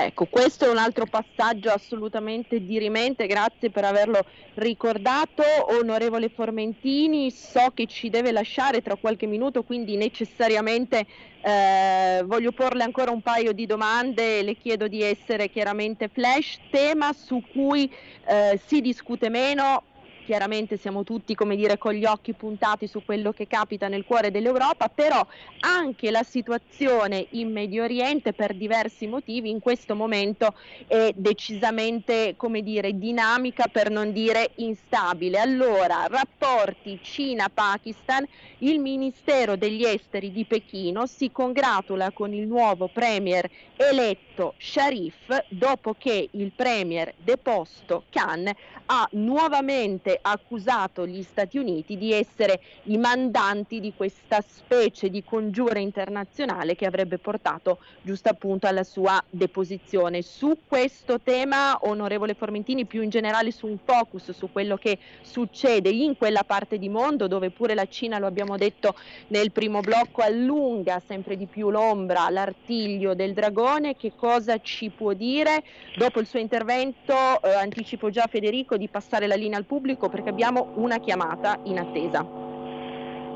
Ecco, 0.00 0.26
questo 0.26 0.64
è 0.64 0.68
un 0.68 0.76
altro 0.76 1.06
passaggio 1.06 1.70
assolutamente 1.70 2.64
dirimente, 2.64 3.26
grazie 3.26 3.68
per 3.70 3.82
averlo 3.82 4.24
ricordato. 4.54 5.42
Onorevole 5.76 6.28
Formentini, 6.28 7.32
so 7.32 7.72
che 7.74 7.86
ci 7.86 8.08
deve 8.08 8.30
lasciare 8.30 8.80
tra 8.80 8.94
qualche 8.94 9.26
minuto, 9.26 9.64
quindi 9.64 9.96
necessariamente 9.96 11.04
eh, 11.40 12.22
voglio 12.24 12.52
porle 12.52 12.84
ancora 12.84 13.10
un 13.10 13.22
paio 13.22 13.50
di 13.50 13.66
domande, 13.66 14.42
le 14.42 14.54
chiedo 14.54 14.86
di 14.86 15.02
essere 15.02 15.50
chiaramente 15.50 16.06
flash, 16.06 16.60
tema 16.70 17.12
su 17.12 17.42
cui 17.50 17.92
eh, 18.24 18.56
si 18.64 18.80
discute 18.80 19.28
meno, 19.28 19.82
chiaramente 20.28 20.76
siamo 20.76 21.04
tutti 21.04 21.34
come 21.34 21.56
dire 21.56 21.78
con 21.78 21.94
gli 21.94 22.04
occhi 22.04 22.34
puntati 22.34 22.86
su 22.86 23.02
quello 23.02 23.32
che 23.32 23.46
capita 23.46 23.88
nel 23.88 24.04
cuore 24.04 24.30
dell'Europa, 24.30 24.90
però 24.90 25.26
anche 25.60 26.10
la 26.10 26.22
situazione 26.22 27.28
in 27.30 27.50
Medio 27.50 27.84
Oriente 27.84 28.34
per 28.34 28.54
diversi 28.54 29.06
motivi 29.06 29.48
in 29.48 29.58
questo 29.58 29.96
momento 29.96 30.54
è 30.86 31.12
decisamente 31.14 32.34
come 32.36 32.60
dire 32.60 32.98
dinamica 32.98 33.68
per 33.68 33.88
non 33.88 34.12
dire 34.12 34.50
instabile. 34.56 35.38
Allora, 35.38 36.04
rapporti 36.10 37.00
Cina-Pakistan, 37.00 38.26
il 38.58 38.80
Ministero 38.80 39.56
degli 39.56 39.82
Esteri 39.82 40.30
di 40.30 40.44
Pechino 40.44 41.06
si 41.06 41.32
congratula 41.32 42.10
con 42.10 42.34
il 42.34 42.46
nuovo 42.46 42.88
premier 42.88 43.48
eletto 43.76 44.52
Sharif 44.58 45.44
dopo 45.48 45.94
che 45.96 46.28
il 46.32 46.52
premier 46.54 47.14
deposto 47.16 48.04
Khan 48.10 48.50
ha 48.86 49.08
nuovamente 49.12 50.17
accusato 50.20 51.06
gli 51.06 51.22
Stati 51.22 51.58
Uniti 51.58 51.96
di 51.96 52.12
essere 52.12 52.60
i 52.84 52.96
mandanti 52.96 53.80
di 53.80 53.92
questa 53.96 54.40
specie 54.40 55.10
di 55.10 55.22
congiura 55.24 55.78
internazionale 55.78 56.76
che 56.76 56.86
avrebbe 56.86 57.18
portato 57.18 57.78
giusto 58.02 58.28
appunto 58.28 58.66
alla 58.66 58.84
sua 58.84 59.22
deposizione. 59.30 60.22
Su 60.22 60.58
questo 60.66 61.20
tema, 61.20 61.78
onorevole 61.82 62.34
Formentini, 62.34 62.84
più 62.84 63.02
in 63.02 63.10
generale 63.10 63.50
su 63.50 63.66
un 63.66 63.78
focus 63.82 64.32
su 64.32 64.50
quello 64.50 64.76
che 64.76 64.98
succede 65.22 65.90
in 65.90 66.16
quella 66.16 66.44
parte 66.44 66.78
di 66.78 66.88
mondo 66.88 67.26
dove 67.26 67.50
pure 67.50 67.74
la 67.74 67.86
Cina, 67.86 68.18
lo 68.18 68.26
abbiamo 68.26 68.56
detto 68.56 68.94
nel 69.28 69.52
primo 69.52 69.80
blocco, 69.80 70.22
allunga 70.22 71.00
sempre 71.04 71.36
di 71.36 71.46
più 71.46 71.70
l'ombra, 71.70 72.28
l'artiglio 72.30 73.14
del 73.14 73.34
dragone, 73.34 73.96
che 73.96 74.12
cosa 74.14 74.60
ci 74.60 74.90
può 74.90 75.12
dire? 75.12 75.62
Dopo 75.96 76.20
il 76.20 76.26
suo 76.26 76.38
intervento 76.38 77.12
eh, 77.42 77.52
anticipo 77.54 78.10
già 78.10 78.26
Federico 78.28 78.76
di 78.76 78.88
passare 78.88 79.26
la 79.26 79.34
linea 79.34 79.58
al 79.58 79.64
pubblico 79.64 80.07
perché 80.08 80.28
abbiamo 80.30 80.72
una 80.74 80.98
chiamata 80.98 81.58
in 81.64 81.78
attesa. 81.78 82.46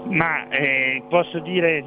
Ma 0.04 0.48
eh, 0.48 1.04
posso 1.08 1.38
dire, 1.38 1.84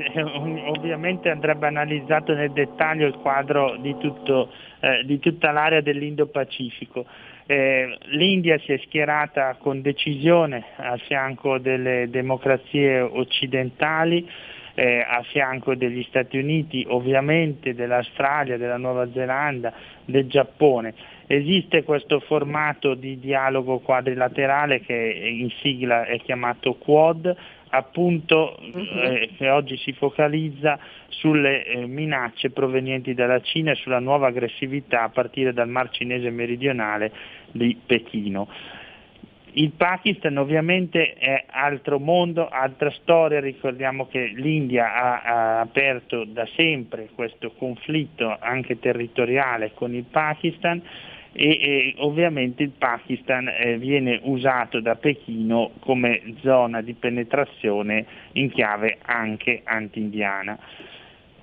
ovviamente 0.67 1.29
andrebbe 1.29 1.67
analizzato 1.67 2.33
nel 2.33 2.51
dettaglio 2.51 3.07
il 3.07 3.15
quadro 3.15 3.75
di, 3.77 3.95
tutto, 3.97 4.49
eh, 4.79 5.03
di 5.03 5.19
tutta 5.19 5.51
l'area 5.51 5.81
dell'Indo-Pacifico. 5.81 7.05
Eh, 7.45 7.97
L'India 8.05 8.57
si 8.59 8.71
è 8.71 8.77
schierata 8.85 9.55
con 9.59 9.81
decisione 9.81 10.63
a 10.77 10.95
fianco 10.97 11.57
delle 11.57 12.09
democrazie 12.09 13.01
occidentali, 13.01 14.27
eh, 14.75 15.05
a 15.07 15.21
fianco 15.23 15.75
degli 15.75 16.03
Stati 16.03 16.37
Uniti, 16.37 16.85
ovviamente 16.87 17.75
dell'Australia, 17.75 18.57
della 18.57 18.77
Nuova 18.77 19.07
Zelanda, 19.11 19.73
del 20.05 20.27
Giappone. 20.27 20.93
Esiste 21.27 21.83
questo 21.83 22.19
formato 22.19 22.93
di 22.93 23.19
dialogo 23.19 23.79
quadrilaterale 23.79 24.81
che 24.81 24.93
in 24.93 25.49
sigla 25.61 26.05
è 26.05 26.19
chiamato 26.19 26.75
Quad, 26.75 27.35
appunto 27.69 28.57
mhm. 28.61 28.87
eh, 28.93 29.29
che 29.35 29.49
oggi 29.49 29.75
si 29.77 29.91
focalizza 29.93 30.77
sulle 31.07 31.65
eh, 31.65 31.87
minacce 31.87 32.51
provenienti 32.51 33.15
dalla 33.15 33.41
Cina 33.41 33.71
e 33.71 33.75
sulla 33.75 33.99
nuova 33.99 34.27
aggressività 34.27 35.03
a 35.03 35.09
partire 35.09 35.51
dal 35.51 35.67
Mar 35.67 35.89
Cinese 35.89 36.29
meridionale 36.29 37.11
di 37.51 37.75
Pechino. 37.83 38.47
Il 39.57 39.71
Pakistan 39.71 40.35
ovviamente 40.35 41.13
è 41.13 41.45
altro 41.49 41.97
mondo, 41.97 42.49
altra 42.49 42.91
storia, 42.91 43.39
ricordiamo 43.39 44.05
che 44.07 44.25
l'India 44.35 44.93
ha, 44.93 45.21
ha, 45.21 45.59
aperto 45.61 46.25
da 46.25 46.45
sempre 46.55 47.07
questo 47.15 47.51
conflitto 47.57 48.35
anche 48.37 48.79
territoriale 48.79 49.71
con 49.73 49.95
il 49.95 50.03
Pakistan 50.03 50.81
e, 51.37 51.49
e 51.59 51.93
ovviamente 51.97 52.63
il 52.63 52.71
Pakistan 52.77 53.49
eh, 53.49 53.77
viene 53.77 54.19
usato 54.23 54.79
da 54.79 54.95
Pechino 54.95 55.71
come 55.79 56.21
zona 56.41 56.81
di 56.81 56.93
penetrazione 56.93 58.05
in 58.33 58.49
chiave 58.49 58.97
anche 59.01 59.61
anti-indiana. 59.65 60.57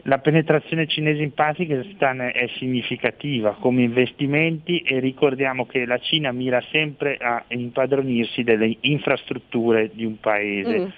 La 0.07 0.19
penetrazione 0.19 0.89
cinese 0.89 1.23
in 1.23 1.33
Pakistan 1.33 2.23
è 2.23 2.49
significativa 2.57 3.53
come 3.61 3.83
investimenti 3.83 4.79
e 4.79 4.99
ricordiamo 4.99 5.67
che 5.67 5.85
la 5.85 5.99
Cina 5.99 6.33
mira 6.33 6.61
sempre 6.73 7.19
a 7.19 7.45
impadronirsi 7.49 8.43
delle 8.43 8.77
infrastrutture 8.81 9.91
di 9.93 10.05
un 10.05 10.19
paese. 10.19 10.79
Mm. 10.79 10.89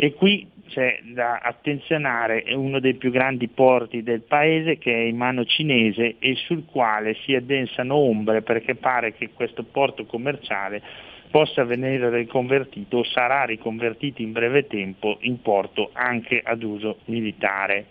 E 0.00 0.14
qui 0.14 0.48
c'è 0.68 1.00
da 1.02 1.40
attenzionare 1.42 2.44
uno 2.54 2.78
dei 2.78 2.94
più 2.94 3.10
grandi 3.10 3.48
porti 3.48 4.04
del 4.04 4.20
paese 4.22 4.78
che 4.78 4.94
è 4.94 5.00
in 5.00 5.16
mano 5.16 5.44
cinese 5.44 6.18
e 6.20 6.36
sul 6.36 6.66
quale 6.66 7.16
si 7.24 7.34
addensano 7.34 7.96
ombre 7.96 8.42
perché 8.42 8.76
pare 8.76 9.14
che 9.14 9.30
questo 9.34 9.64
porto 9.64 10.06
commerciale 10.06 10.80
possa 11.32 11.64
venire 11.64 12.10
riconvertito 12.10 12.98
o 12.98 13.04
sarà 13.04 13.42
riconvertito 13.42 14.22
in 14.22 14.30
breve 14.30 14.68
tempo 14.68 15.18
in 15.22 15.42
porto 15.42 15.90
anche 15.94 16.42
ad 16.44 16.62
uso 16.62 16.98
militare. 17.06 17.86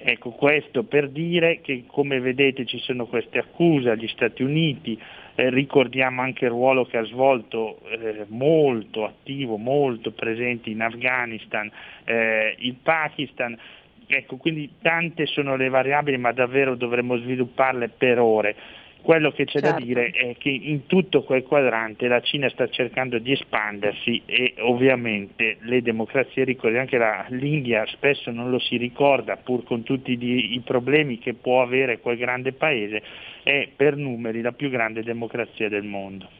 Ecco 0.00 0.30
questo 0.30 0.84
per 0.84 1.08
dire 1.08 1.60
che 1.60 1.82
come 1.86 2.20
vedete 2.20 2.64
ci 2.64 2.78
sono 2.78 3.06
queste 3.06 3.38
accuse 3.38 3.90
agli 3.90 4.06
Stati 4.06 4.44
Uniti, 4.44 4.96
eh, 5.34 5.50
ricordiamo 5.50 6.22
anche 6.22 6.44
il 6.44 6.52
ruolo 6.52 6.84
che 6.84 6.98
ha 6.98 7.04
svolto 7.04 7.80
eh, 7.88 8.24
molto 8.28 9.04
attivo, 9.04 9.56
molto 9.56 10.12
presente 10.12 10.70
in 10.70 10.82
Afghanistan, 10.82 11.68
eh, 12.04 12.54
il 12.58 12.76
Pakistan, 12.80 13.58
ecco 14.06 14.36
quindi 14.36 14.70
tante 14.80 15.26
sono 15.26 15.56
le 15.56 15.68
variabili 15.68 16.16
ma 16.16 16.30
davvero 16.30 16.76
dovremmo 16.76 17.16
svilupparle 17.16 17.88
per 17.88 18.20
ore. 18.20 18.56
Quello 19.00 19.30
che 19.30 19.44
c'è 19.44 19.60
certo. 19.60 19.78
da 19.78 19.84
dire 19.84 20.10
è 20.10 20.34
che 20.36 20.50
in 20.50 20.86
tutto 20.86 21.22
quel 21.22 21.42
quadrante 21.42 22.08
la 22.08 22.20
Cina 22.20 22.48
sta 22.50 22.68
cercando 22.68 23.18
di 23.18 23.32
espandersi 23.32 24.22
e 24.26 24.54
ovviamente 24.58 25.56
le 25.60 25.80
democrazie, 25.80 26.44
ricordiamo 26.44 26.86
che 26.86 26.98
la, 26.98 27.24
l'India 27.30 27.86
spesso 27.86 28.30
non 28.30 28.50
lo 28.50 28.58
si 28.58 28.76
ricorda 28.76 29.36
pur 29.36 29.64
con 29.64 29.82
tutti 29.82 30.12
i, 30.12 30.54
i 30.54 30.60
problemi 30.60 31.18
che 31.18 31.34
può 31.34 31.62
avere 31.62 32.00
quel 32.00 32.18
grande 32.18 32.52
paese, 32.52 33.02
è 33.42 33.68
per 33.74 33.96
numeri 33.96 34.42
la 34.42 34.52
più 34.52 34.68
grande 34.68 35.02
democrazia 35.02 35.68
del 35.68 35.84
mondo. 35.84 36.37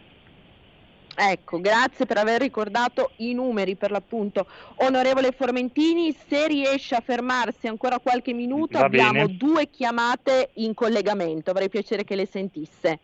Ecco, 1.20 1.60
grazie 1.60 2.06
per 2.06 2.16
aver 2.16 2.40
ricordato 2.40 3.10
i 3.16 3.34
numeri 3.34 3.74
per 3.74 3.90
l'appunto. 3.90 4.46
Onorevole 4.76 5.32
Formentini, 5.32 6.12
se 6.12 6.46
riesce 6.46 6.94
a 6.94 7.00
fermarsi 7.00 7.66
ancora 7.66 7.98
qualche 7.98 8.32
minuto, 8.32 8.78
Va 8.78 8.84
abbiamo 8.84 9.24
bene. 9.26 9.36
due 9.36 9.68
chiamate 9.68 10.50
in 10.54 10.74
collegamento, 10.74 11.50
avrei 11.50 11.68
piacere 11.68 12.04
che 12.04 12.14
le 12.14 12.24
sentisse. 12.26 13.00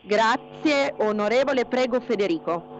Grazie, 0.00 0.94
onorevole, 0.96 1.66
prego 1.66 2.00
Federico. 2.00 2.76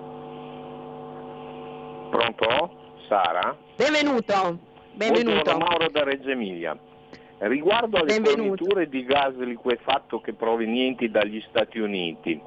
Pronto? 2.10 2.96
Sara? 3.08 3.54
Benvenuto. 3.76 4.58
Benvenuto. 4.94 5.32
Buongiorno 5.42 5.64
Mauro 5.66 5.90
da 5.90 6.02
Reggio 6.02 6.30
Emilia. 6.30 6.74
Riguardo 7.40 7.98
alle 7.98 8.18
Benvenuto. 8.20 8.64
forniture 8.64 8.88
di 8.88 9.04
gas 9.04 9.34
liquefatto 9.36 10.20
che 10.22 10.32
provenienti 10.32 11.10
dagli 11.10 11.44
Stati 11.50 11.78
Uniti, 11.78 12.40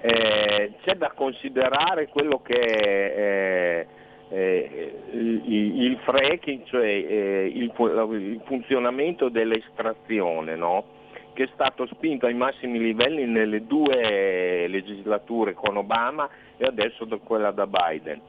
eh, 0.00 0.72
c'è 0.82 0.94
da 0.94 1.12
considerare 1.14 2.08
quello 2.08 2.40
che 2.42 2.60
è 2.60 3.86
eh, 3.86 3.86
eh, 4.30 4.94
il, 5.12 5.82
il 5.82 5.98
fracking, 6.04 6.64
cioè 6.66 6.84
eh, 6.84 7.52
il, 7.52 7.72
il, 7.74 8.40
funzionamento 8.44 9.28
dell'estrazione, 9.28 10.54
no? 10.54 10.96
che 11.32 11.44
è 11.44 11.48
stato 11.54 11.86
spinto 11.86 12.26
ai 12.26 12.34
massimi 12.34 12.78
livelli 12.78 13.24
nelle 13.24 13.64
due 13.66 14.66
legislature 14.66 15.54
con 15.54 15.76
Obama 15.76 16.28
e 16.56 16.64
adesso 16.64 17.04
da 17.04 17.16
quella 17.18 17.52
da 17.52 17.66
Biden. 17.66 18.20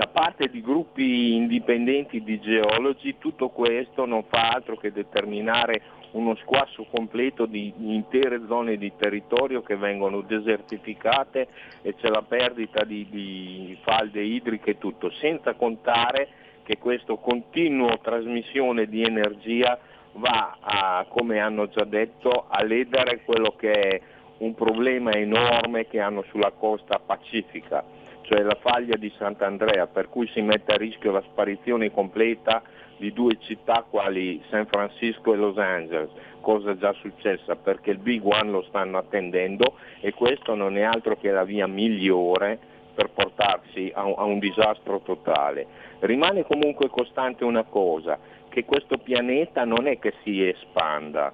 Da 0.00 0.06
parte 0.06 0.48
di 0.48 0.62
gruppi 0.62 1.34
indipendenti 1.34 2.22
di 2.22 2.40
geologi 2.40 3.18
tutto 3.18 3.50
questo 3.50 4.06
non 4.06 4.24
fa 4.30 4.48
altro 4.48 4.78
che 4.78 4.92
determinare 4.92 5.82
uno 6.12 6.34
squasso 6.36 6.86
completo 6.90 7.44
di 7.44 7.70
intere 7.76 8.40
zone 8.48 8.78
di 8.78 8.92
territorio 8.96 9.60
che 9.60 9.76
vengono 9.76 10.22
desertificate 10.22 11.48
e 11.82 11.94
c'è 11.96 12.08
la 12.08 12.22
perdita 12.22 12.82
di, 12.84 13.06
di 13.10 13.76
falde 13.82 14.22
idriche 14.22 14.70
e 14.70 14.78
tutto, 14.78 15.10
senza 15.20 15.52
contare 15.52 16.28
che 16.62 16.78
questa 16.78 17.14
continua 17.16 17.98
trasmissione 17.98 18.86
di 18.86 19.02
energia 19.02 19.78
va 20.12 20.56
a, 20.60 21.04
come 21.10 21.40
hanno 21.40 21.68
già 21.68 21.84
detto, 21.84 22.46
a 22.48 22.62
ledere 22.62 23.20
quello 23.22 23.54
che 23.54 23.72
è 23.72 24.00
un 24.38 24.54
problema 24.54 25.12
enorme 25.12 25.86
che 25.88 26.00
hanno 26.00 26.24
sulla 26.30 26.52
costa 26.52 26.98
pacifica, 26.98 27.84
cioè 28.30 28.42
la 28.42 28.56
faglia 28.60 28.94
di 28.94 29.12
Sant'Andrea, 29.18 29.88
per 29.88 30.08
cui 30.08 30.28
si 30.28 30.40
mette 30.40 30.72
a 30.72 30.76
rischio 30.76 31.10
la 31.10 31.22
sparizione 31.32 31.90
completa 31.90 32.62
di 32.96 33.12
due 33.12 33.36
città 33.40 33.84
quali 33.90 34.40
San 34.50 34.66
Francisco 34.66 35.32
e 35.32 35.36
Los 35.36 35.58
Angeles, 35.58 36.10
cosa 36.40 36.76
già 36.76 36.92
successa 36.92 37.56
perché 37.56 37.90
il 37.90 37.98
Big 37.98 38.24
One 38.24 38.50
lo 38.50 38.62
stanno 38.68 38.98
attendendo 38.98 39.74
e 39.98 40.12
questo 40.12 40.54
non 40.54 40.76
è 40.76 40.82
altro 40.82 41.16
che 41.16 41.32
la 41.32 41.42
via 41.42 41.66
migliore 41.66 42.56
per 42.94 43.10
portarsi 43.10 43.90
a 43.92 44.04
un, 44.04 44.14
a 44.16 44.22
un 44.22 44.38
disastro 44.38 45.00
totale. 45.00 45.66
Rimane 45.98 46.44
comunque 46.44 46.88
costante 46.88 47.42
una 47.42 47.64
cosa, 47.64 48.16
che 48.48 48.64
questo 48.64 48.98
pianeta 48.98 49.64
non 49.64 49.88
è 49.88 49.98
che 49.98 50.14
si 50.22 50.46
espanda, 50.46 51.32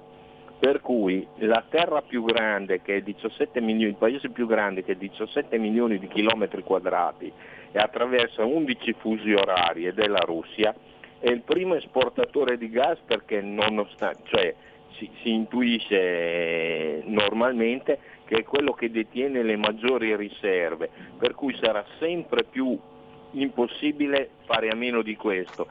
per 0.59 0.81
cui 0.81 1.25
la 1.37 1.63
terra 1.69 2.01
più 2.01 2.23
grande 2.23 2.81
che 2.81 2.97
è 2.97 3.01
17 3.01 3.61
milioni, 3.61 3.91
il 3.91 3.97
paese 3.97 4.29
più 4.29 4.47
grande 4.47 4.83
che 4.83 4.93
è 4.93 4.95
17 4.95 5.57
milioni 5.57 5.99
di 5.99 6.07
chilometri 6.07 6.63
quadrati 6.63 7.31
e 7.71 7.77
attraversa 7.77 8.43
11 8.43 8.95
fusi 8.99 9.33
orari 9.33 9.85
ed 9.85 9.99
è 9.99 10.07
la 10.07 10.23
Russia, 10.25 10.73
è 11.19 11.29
il 11.29 11.41
primo 11.41 11.75
esportatore 11.75 12.57
di 12.57 12.69
gas 12.69 12.97
perché 13.05 13.41
nonostante, 13.41 14.21
cioè, 14.25 14.55
si, 14.97 15.09
si 15.21 15.31
intuisce 15.31 17.03
normalmente 17.05 17.99
che 18.25 18.37
è 18.37 18.43
quello 18.43 18.73
che 18.73 18.89
detiene 18.89 19.43
le 19.43 19.55
maggiori 19.55 20.15
riserve, 20.15 20.89
per 21.17 21.33
cui 21.33 21.55
sarà 21.61 21.85
sempre 21.99 22.43
più 22.43 22.77
impossibile 23.31 24.31
fare 24.45 24.69
a 24.69 24.75
meno 24.75 25.01
di 25.01 25.15
questo. 25.15 25.67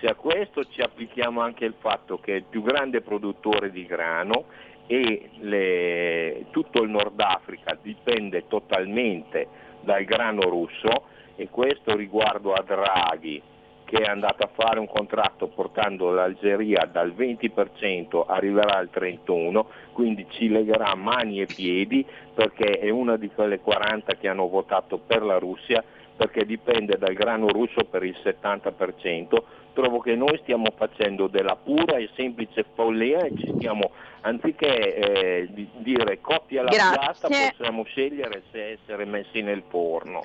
Se 0.00 0.06
a 0.06 0.14
questo 0.14 0.64
ci 0.64 0.80
applichiamo 0.80 1.42
anche 1.42 1.66
il 1.66 1.74
fatto 1.78 2.18
che 2.18 2.32
è 2.32 2.36
il 2.36 2.44
più 2.44 2.62
grande 2.62 3.02
produttore 3.02 3.70
di 3.70 3.84
grano 3.84 4.46
e 4.86 5.28
le, 5.40 6.46
tutto 6.50 6.82
il 6.82 6.88
Nord 6.88 7.20
Africa 7.20 7.78
dipende 7.80 8.48
totalmente 8.48 9.46
dal 9.82 10.04
grano 10.04 10.40
russo 10.48 11.04
e 11.36 11.48
questo 11.50 11.94
riguardo 11.94 12.54
a 12.54 12.62
Draghi 12.62 13.42
che 13.84 13.98
è 13.98 14.08
andato 14.08 14.44
a 14.44 14.50
fare 14.54 14.78
un 14.78 14.86
contratto 14.86 15.48
portando 15.48 16.10
l'Algeria 16.10 16.88
dal 16.90 17.12
20% 17.12 18.24
arriverà 18.26 18.76
al 18.76 18.88
31%, 18.90 19.64
quindi 19.92 20.26
ci 20.30 20.48
legherà 20.48 20.94
mani 20.94 21.42
e 21.42 21.46
piedi 21.46 22.06
perché 22.32 22.78
è 22.78 22.88
una 22.88 23.16
di 23.16 23.28
quelle 23.28 23.60
40 23.60 24.14
che 24.14 24.28
hanno 24.28 24.48
votato 24.48 24.96
per 24.96 25.22
la 25.22 25.38
Russia 25.38 25.84
perché 26.20 26.44
dipende 26.44 26.98
dal 26.98 27.14
grano 27.14 27.48
russo 27.48 27.82
per 27.84 28.02
il 28.02 28.14
70%, 28.22 29.42
trovo 29.72 30.00
che 30.00 30.14
noi 30.14 30.38
stiamo 30.42 30.66
facendo 30.76 31.28
della 31.28 31.56
pura 31.56 31.96
e 31.96 32.10
semplice 32.14 32.66
follia 32.74 33.20
e 33.20 33.32
ci 33.38 33.50
stiamo, 33.56 33.92
anziché 34.20 34.96
eh, 34.96 35.48
dire 35.78 36.20
cotti 36.20 36.58
alla 36.58 36.68
piatta, 36.68 37.26
possiamo 37.26 37.84
scegliere 37.84 38.42
se 38.50 38.72
essere 38.72 39.06
messi 39.06 39.40
nel 39.40 39.62
forno. 39.66 40.20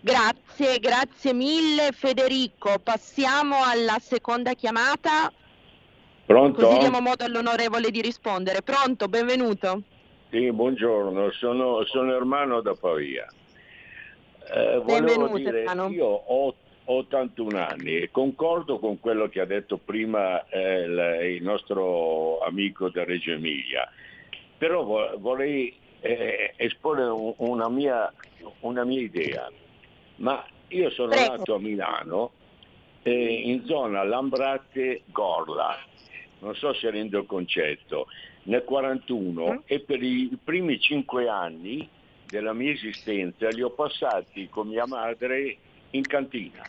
Grazie, 0.00 0.80
grazie 0.80 1.32
mille 1.32 1.92
Federico. 1.92 2.80
Passiamo 2.82 3.58
alla 3.62 4.00
seconda 4.00 4.54
chiamata. 4.54 5.32
Pronto? 6.26 6.66
Così 6.66 6.78
diamo 6.78 7.00
modo 7.00 7.24
all'onorevole 7.24 7.92
di 7.92 8.00
rispondere. 8.00 8.62
Pronto, 8.62 9.06
benvenuto. 9.06 9.82
Sì, 10.30 10.50
buongiorno, 10.50 11.30
sono, 11.30 11.84
sono 11.84 12.12
Ermano 12.12 12.60
da 12.60 12.74
Pavia. 12.74 13.28
Eh, 14.48 14.80
Benvenuto, 14.84 15.36
dire, 15.36 15.60
Ermano. 15.60 15.88
Io 15.90 16.06
ho 16.06 16.54
81 16.84 17.58
anni 17.58 17.96
e 17.96 18.10
concordo 18.12 18.78
con 18.78 19.00
quello 19.00 19.28
che 19.28 19.40
ha 19.40 19.44
detto 19.44 19.76
prima 19.76 20.46
eh, 20.46 21.34
il, 21.34 21.42
nostro 21.42 22.38
amico 22.40 22.88
da 22.88 23.04
Reggio 23.04 23.32
Emilia, 23.32 23.90
però 24.56 25.16
vorrei 25.18 25.76
eh, 26.00 26.52
esporre 26.56 27.34
una 27.38 27.68
mia, 27.68 28.12
una 28.60 28.84
mia 28.84 29.00
idea. 29.00 29.50
Ma 30.16 30.44
io 30.68 30.90
sono 30.90 31.08
Prego. 31.08 31.36
nato 31.36 31.54
a 31.54 31.58
Milano 31.58 32.30
eh, 33.02 33.12
in 33.12 33.64
zona 33.66 34.04
Lambrate 34.04 35.02
Gorla, 35.06 35.76
non 36.38 36.54
so 36.54 36.72
se 36.72 36.88
rendo 36.90 37.18
il 37.18 37.26
concetto, 37.26 38.06
nel 38.44 38.62
41 38.62 39.44
mm. 39.44 39.56
e 39.64 39.80
per 39.80 40.00
i 40.02 40.38
primi 40.42 40.78
cinque 40.78 41.28
anni 41.28 41.88
della 42.26 42.52
mia 42.52 42.72
esistenza 42.72 43.48
li 43.48 43.62
ho 43.62 43.70
passati 43.70 44.48
con 44.48 44.68
mia 44.68 44.86
madre 44.86 45.56
in 45.90 46.02
cantina, 46.02 46.62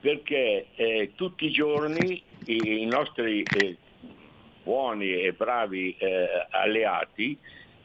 perché 0.00 0.66
eh, 0.74 1.12
tutti 1.14 1.46
i 1.46 1.50
giorni 1.50 2.22
i, 2.46 2.82
i 2.82 2.86
nostri 2.86 3.42
eh, 3.42 3.76
buoni 4.62 5.12
e 5.12 5.32
bravi 5.32 5.96
eh, 5.98 6.46
alleati 6.50 7.36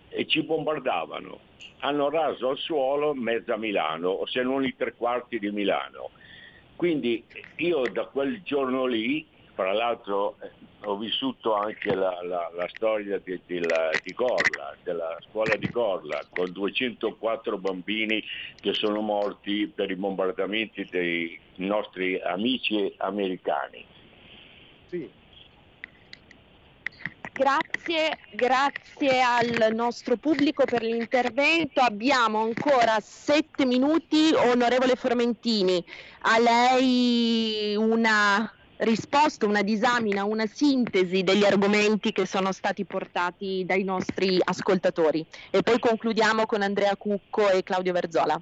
eh, 0.10 0.28
ci 0.28 0.44
bombardavano 0.44 1.52
hanno 1.84 2.10
raso 2.10 2.50
al 2.50 2.58
suolo 2.58 3.14
mezza 3.14 3.58
Milano, 3.58 4.26
se 4.26 4.42
non 4.42 4.64
i 4.64 4.76
tre 4.76 4.94
quarti 4.94 5.38
di 5.38 5.52
Milano. 5.52 6.12
Quindi 6.76 7.24
io 7.58 7.84
da 7.92 8.06
quel 8.06 8.42
giorno 8.44 8.86
lì, 8.86 9.26
fra 9.54 9.74
l'altro 9.74 10.36
eh, 10.42 10.52
ho 10.86 10.98
vissuto 10.98 11.56
anche 11.56 11.94
la, 11.96 12.22
la, 12.24 12.52
la 12.54 12.68
storia 12.74 13.20
di, 13.24 13.40
di, 13.46 13.60
la, 13.60 13.90
di, 14.04 14.14
Gorla, 14.14 14.76
della 14.84 15.18
scuola 15.30 15.56
di 15.56 15.70
Gorla, 15.70 16.20
con 16.30 16.52
204 16.52 17.58
bambini 17.58 18.24
che 18.60 18.74
sono 18.74 19.02
morti 19.02 19.68
per 19.68 19.92
i 19.92 19.96
bombardamenti 19.96 20.88
dei 20.90 21.40
nostri 21.56 22.20
amici 22.20 22.94
americani. 22.98 23.86
Sì, 24.88 25.10
Grazie, 27.34 28.20
grazie 28.30 29.20
al 29.20 29.74
nostro 29.74 30.18
pubblico 30.18 30.66
per 30.66 30.84
l'intervento. 30.84 31.82
Abbiamo 31.82 32.44
ancora 32.44 33.00
sette 33.00 33.66
minuti. 33.66 34.32
Onorevole 34.36 34.96
Formentini, 34.96 35.84
a 36.22 36.38
lei 36.38 37.76
una 37.76 38.54
risposta, 38.84 39.46
una 39.46 39.64
disamina, 39.64 40.24
una 40.24 40.46
sintesi 40.46 41.24
degli 41.24 41.44
argomenti 41.44 42.12
che 42.12 42.26
sono 42.26 42.52
stati 42.52 42.86
portati 42.86 43.64
dai 43.66 43.84
nostri 43.84 44.40
ascoltatori. 44.44 45.26
E 45.52 45.62
poi 45.64 45.80
concludiamo 45.80 46.46
con 46.46 46.62
Andrea 46.62 46.96
Cucco 46.96 47.50
e 47.50 47.64
Claudio 47.64 47.94
Verzola. 47.94 48.40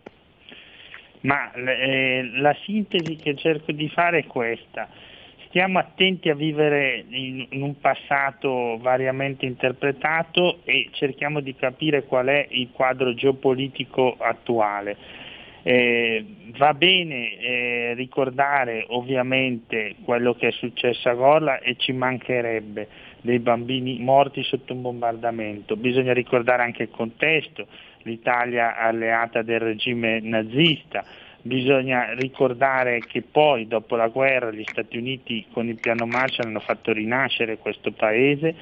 Ma 1.21 1.51
eh, 1.53 2.31
la 2.35 2.55
sintesi 2.65 3.15
che 3.15 3.35
cerco 3.35 3.71
di 3.71 3.87
fare 3.89 4.19
è 4.19 4.25
questa 4.25 4.89
stiamo 5.51 5.79
attenti 5.79 6.29
a 6.29 6.33
vivere 6.33 7.03
in, 7.09 7.45
in, 7.49 7.61
un 7.61 7.77
passato 7.77 8.77
variamente 8.79 9.45
interpretato 9.45 10.59
e 10.63 10.87
cerchiamo 10.91 11.41
di 11.41 11.53
capire 11.55 12.05
qual 12.05 12.27
è 12.27 12.47
il 12.51 12.69
quadro 12.71 13.13
geopolitico 13.13 14.15
attuale. 14.17 14.95
Eh, 15.63 16.25
va 16.57 16.73
bene 16.73 17.37
eh, 17.37 17.93
ricordare 17.93 18.85
ovviamente 18.89 19.95
quello 20.03 20.33
che 20.33 20.47
è 20.47 20.51
successo 20.51 21.09
a 21.09 21.13
Gorla 21.13 21.59
e 21.59 21.75
ci 21.77 21.91
mancherebbe 21.91 22.87
dei 23.21 23.39
bambini 23.39 23.99
morti 23.99 24.43
sotto 24.43 24.73
un 24.73 24.81
bombardamento, 24.81 25.75
bisogna 25.75 26.13
ricordare 26.13 26.63
anche 26.63 26.83
il 26.83 26.89
contesto, 26.89 27.67
l'Italia 28.03 28.77
alleata 28.77 29.43
del 29.43 29.59
regime 29.59 30.19
nazista, 30.19 31.05
Bisogna 31.43 32.13
ricordare 32.13 32.99
che 32.99 33.23
poi 33.23 33.67
dopo 33.67 33.95
la 33.95 34.09
guerra 34.09 34.51
gli 34.51 34.63
Stati 34.63 34.97
Uniti 34.97 35.43
con 35.51 35.67
il 35.67 35.79
piano 35.79 36.05
Marshall 36.05 36.49
hanno 36.49 36.59
fatto 36.59 36.93
rinascere 36.93 37.57
questo 37.57 37.91
paese 37.91 38.53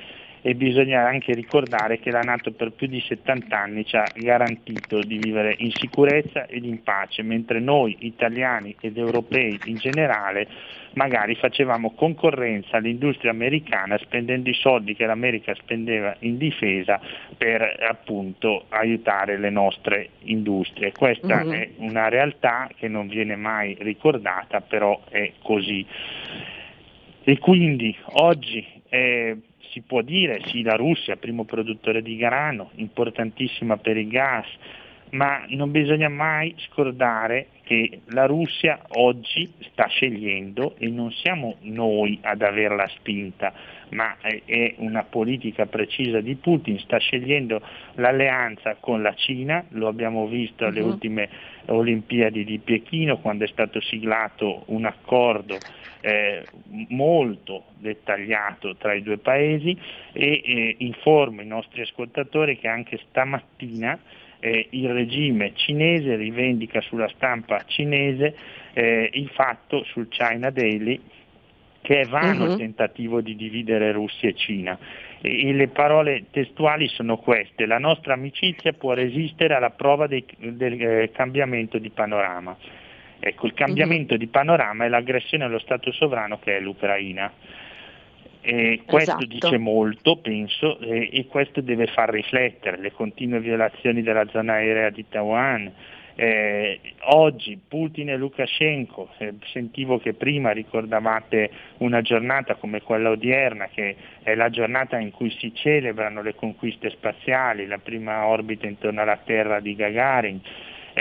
e 0.42 0.56
bisogna 0.56 1.06
anche 1.06 1.34
ricordare 1.34 2.00
che 2.00 2.12
la 2.12 2.22
Nato 2.22 2.52
per 2.52 2.72
più 2.72 2.88
di 2.88 3.02
70 3.02 3.58
anni 3.58 3.86
ci 3.86 3.96
ha 3.96 4.06
garantito 4.16 5.00
di 5.00 5.18
vivere 5.18 5.56
in 5.58 5.72
sicurezza 5.72 6.46
ed 6.46 6.66
in 6.66 6.82
pace, 6.84 7.24
mentre 7.24 7.60
noi 7.60 7.96
italiani 8.02 8.76
ed 8.80 8.98
europei 8.98 9.60
in 9.66 9.76
generale 9.76 10.48
magari 10.94 11.36
facevamo 11.36 11.92
concorrenza 11.92 12.78
all'industria 12.78 13.32
americana 13.32 13.98
spendendo 13.98 14.50
i 14.50 14.54
soldi 14.54 14.96
che 14.96 15.06
l'America 15.06 15.54
spendeva 15.56 16.16
in 16.20 16.38
difesa 16.38 17.00
per 17.38 17.62
appunto 17.88 18.66
aiutare 18.70 19.38
le 19.38 19.50
nostre 19.50 20.10
industrie. 20.24 20.92
Questa 20.92 21.44
mm-hmm. 21.44 21.54
è 21.54 21.70
una 21.78 22.10
realtà 22.10 22.70
che 22.76 22.88
non 22.88 23.08
viene 23.08 23.36
mai 23.36 23.76
ricordata, 23.80 24.62
però 24.62 25.00
è 25.10 25.34
così. 25.44 25.86
E 27.24 27.38
quindi 27.38 27.96
oggi 28.14 28.66
eh, 28.90 29.38
si 29.72 29.82
può 29.82 30.02
dire 30.02 30.42
sì, 30.48 30.62
la 30.62 30.76
Russia, 30.76 31.16
primo 31.16 31.44
produttore 31.44 32.02
di 32.02 32.16
grano, 32.16 32.72
importantissima 32.76 33.78
per 33.78 33.98
il 33.98 34.08
gas, 34.08 34.48
ma 35.12 35.44
non 35.50 35.72
bisogna 35.72 36.10
mai 36.10 36.54
scordare 36.68 37.48
che 37.64 38.02
la 38.08 38.26
Russia 38.26 38.80
oggi 38.90 39.52
sta 39.72 39.88
scegliendo 39.88 40.76
e 40.78 40.88
non 40.88 41.12
siamo 41.12 41.56
noi 41.62 42.18
ad 42.22 42.42
averla 42.42 42.88
spinta, 42.90 43.54
ma 43.90 44.18
è 44.20 44.74
una 44.78 45.04
politica 45.04 45.66
precisa 45.66 46.20
di 46.20 46.36
Putin, 46.36 46.80
sta 46.80 46.98
scegliendo 46.98 47.62
l'alleanza 47.96 48.78
con 48.80 49.02
la 49.02 49.14
Cina, 49.14 49.64
lo 49.70 49.88
abbiamo 49.88 50.28
visto 50.28 50.66
alle 50.66 50.82
uh-huh. 50.82 50.90
ultime 50.90 51.30
Olimpiadi 51.66 52.44
di 52.44 52.58
Pechino 52.60 53.18
quando 53.18 53.46
è 53.46 53.48
stato 53.48 53.80
siglato 53.82 54.64
un 54.68 54.86
accordo 54.86 55.58
eh, 56.02 56.46
molto 56.90 57.66
dettagliato 57.78 58.76
tra 58.76 58.94
i 58.94 59.02
due 59.02 59.18
paesi 59.18 59.78
e 60.14 60.42
eh, 60.44 60.76
informo 60.80 61.42
i 61.42 61.48
nostri 61.48 61.82
ascoltatori 61.82 62.58
che 62.58 62.68
anche 62.68 63.00
stamattina 63.10 64.00
eh, 64.40 64.68
il 64.72 64.90
regime 64.94 65.52
cinese 65.56 66.16
rivendica 66.16 66.80
sulla 66.82 67.10
stampa 67.10 67.64
cinese 67.66 68.36
eh, 68.74 69.10
il 69.14 69.30
fatto 69.30 69.84
sul 69.84 70.08
China 70.08 70.50
Daily 70.50 71.02
che 71.82 72.02
è 72.02 72.06
vano 72.06 72.44
uh-huh. 72.44 72.52
il 72.52 72.58
tentativo 72.58 73.22
di 73.22 73.36
dividere 73.36 73.92
Russia 73.92 74.30
e 74.30 74.36
Cina. 74.36 74.78
E, 75.22 75.48
e 75.48 75.54
le 75.54 75.70
parole 75.70 76.26
testuali 76.30 76.88
sono 76.88 77.18
queste, 77.18 77.66
la 77.66 77.80
nostra 77.80 78.14
amicizia 78.14 78.74
può 78.74 78.94
resistere 78.94 79.56
alla 79.56 79.72
prova 79.72 80.06
del 80.06 80.24
eh, 80.38 81.10
cambiamento 81.12 81.78
di 81.78 81.90
panorama. 81.90 82.56
Ecco, 83.20 83.48
il 83.48 83.54
cambiamento 83.54 84.14
uh-huh. 84.14 84.20
di 84.20 84.28
panorama 84.28 84.86
è 84.86 84.90
l'aggressione 84.90 85.44
allo 85.44 85.60
Stato 85.60 85.92
sovrano 85.92 86.40
che 86.40 86.58
è 86.58 86.60
l'Ucraina. 86.60 87.32
E 88.42 88.84
questo 88.86 89.18
esatto. 89.18 89.26
dice 89.26 89.58
molto, 89.58 90.16
penso, 90.18 90.80
e, 90.80 91.10
e, 91.12 91.28
questo 91.28 91.60
deve 91.60 91.88
far 91.88 92.10
riflettere 92.10 92.80
le 92.80 92.94
continue 92.94 93.42
violazioni 93.42 94.02
della 94.02 94.26
zona 94.30 94.54
aerea 94.54 94.90
di 94.90 95.06
Taiwan. 95.10 95.72
Eh, 96.16 96.80
oggi 97.12 97.60
Putin 97.66 98.10
e 98.10 98.18
Lukashenko, 98.18 99.10
eh, 99.20 99.34
sentivo 99.52 100.00
che 100.00 100.14
prima 100.14 100.52
ricordavate 100.52 101.50
una 101.78 102.02
giornata 102.02 102.56
come 102.56 102.82
quella 102.82 103.10
odierna, 103.10 103.68
che 103.74 103.96
è 104.24 104.36
la 104.36 104.50
giornata 104.50 104.98
in 104.98 105.12
cui 105.12 105.30
si 105.32 105.54
celebrano 105.54 106.22
le 106.22 106.36
conquiste 106.36 106.90
spaziali, 106.90 107.68
la 107.68 107.78
prima 107.78 108.26
orbita 108.26 108.68
intorno 108.68 109.02
alla 109.02 109.20
Terra 109.24 109.60
di 109.60 109.76
Gagarin, 109.76 110.42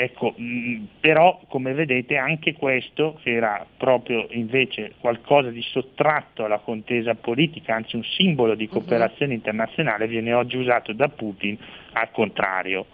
Ecco, 0.00 0.32
mh, 0.36 0.44
mm, 0.44 0.84
però 1.00 1.40
come 1.48 1.72
vedete 1.72 2.16
anche 2.16 2.52
questo, 2.52 3.18
che 3.20 3.32
era 3.32 3.66
proprio 3.76 4.28
invece 4.30 4.92
qualcosa 5.00 5.50
di 5.50 5.60
sottratto 5.60 6.44
alla 6.44 6.58
contesa 6.58 7.16
politica, 7.16 7.74
anzi 7.74 7.96
un 7.96 8.04
simbolo 8.04 8.54
di 8.54 8.66
mhm. 8.66 8.70
cooperazione 8.70 9.34
internazionale, 9.34 10.06
viene 10.06 10.32
oggi 10.32 10.56
usato 10.56 10.92
da 10.92 11.08
Putin 11.08 11.58
al 11.94 12.12
contrario. 12.12 12.86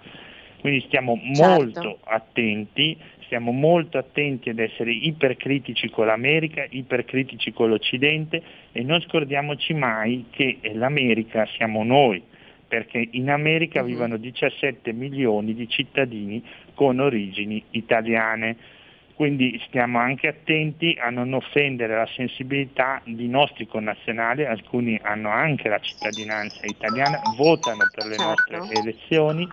Quindi 0.61 0.81
stiamo 0.87 1.21
certo. 1.35 1.47
molto 1.47 1.99
attenti, 2.05 2.97
stiamo 3.25 3.53
molto 3.53 3.99
attenti 3.99 4.49
ad 4.49 4.59
essere 4.59 4.91
ipercritici 4.91 5.91
con 5.91 6.07
l'America, 6.07 6.65
ipercritici 6.71 7.53
con 7.53 7.69
l'Occidente 7.69 8.43
e 8.73 8.83
non 8.83 8.99
scordiamoci 9.03 9.75
mai 9.75 10.25
che 10.31 10.59
l'America 10.73 11.47
siamo 11.55 11.85
noi 11.85 12.23
perché 12.75 13.09
in 13.13 13.31
America 13.31 13.81
uh-huh. 13.81 13.87
vivono 13.87 14.17
17 14.17 14.93
milioni 14.93 15.55
di 15.55 15.69
cittadini 15.69 16.43
con 16.75 17.01
origini 17.01 17.63
italiane. 17.71 18.57
Quindi 19.15 19.61
stiamo 19.69 19.99
anche 19.99 20.27
attenti 20.27 20.97
a 21.01 21.09
non 21.09 21.35
offendere 21.35 21.95
la 21.95 22.09
sensibilità 22.17 23.01
di 23.05 23.29
nostri 23.29 23.65
connazionali, 23.67 24.45
alcuni 24.45 24.99
hanno 25.01 25.29
anche 25.31 25.69
la 25.69 25.79
cittadinanza 25.79 26.59
italiana, 26.65 27.21
votano 27.37 27.89
per 27.95 28.07
le 28.07 28.17
nostre 28.17 28.61
certo. 28.61 28.81
elezioni 28.81 29.49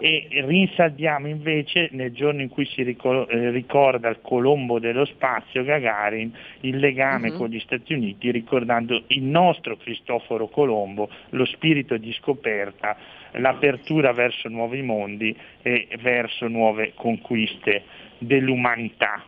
e 0.00 0.28
rinsaldiamo 0.30 1.26
invece 1.26 1.88
nel 1.92 2.12
giorno 2.12 2.42
in 2.42 2.48
cui 2.48 2.66
si 2.66 2.82
eh, 2.82 3.50
ricorda 3.50 4.08
il 4.08 4.20
Colombo 4.22 4.78
dello 4.78 5.04
spazio 5.04 5.64
Gagarin 5.64 6.32
il 6.60 6.76
legame 6.76 7.30
uh-huh. 7.30 7.36
con 7.36 7.48
gli 7.48 7.58
Stati 7.60 7.94
Uniti 7.94 8.30
ricordando 8.30 9.02
il 9.08 9.22
nostro 9.22 9.76
Cristoforo 9.76 10.48
Colombo, 10.48 11.10
lo 11.30 11.44
spirito 11.46 11.96
di 11.96 12.12
scoperta, 12.12 12.96
l'apertura 13.32 14.12
verso 14.12 14.48
nuovi 14.48 14.82
mondi 14.82 15.36
e 15.62 15.88
verso 16.00 16.48
nuove 16.48 16.92
conquiste 16.94 17.84
dell'umanità. 18.18 19.24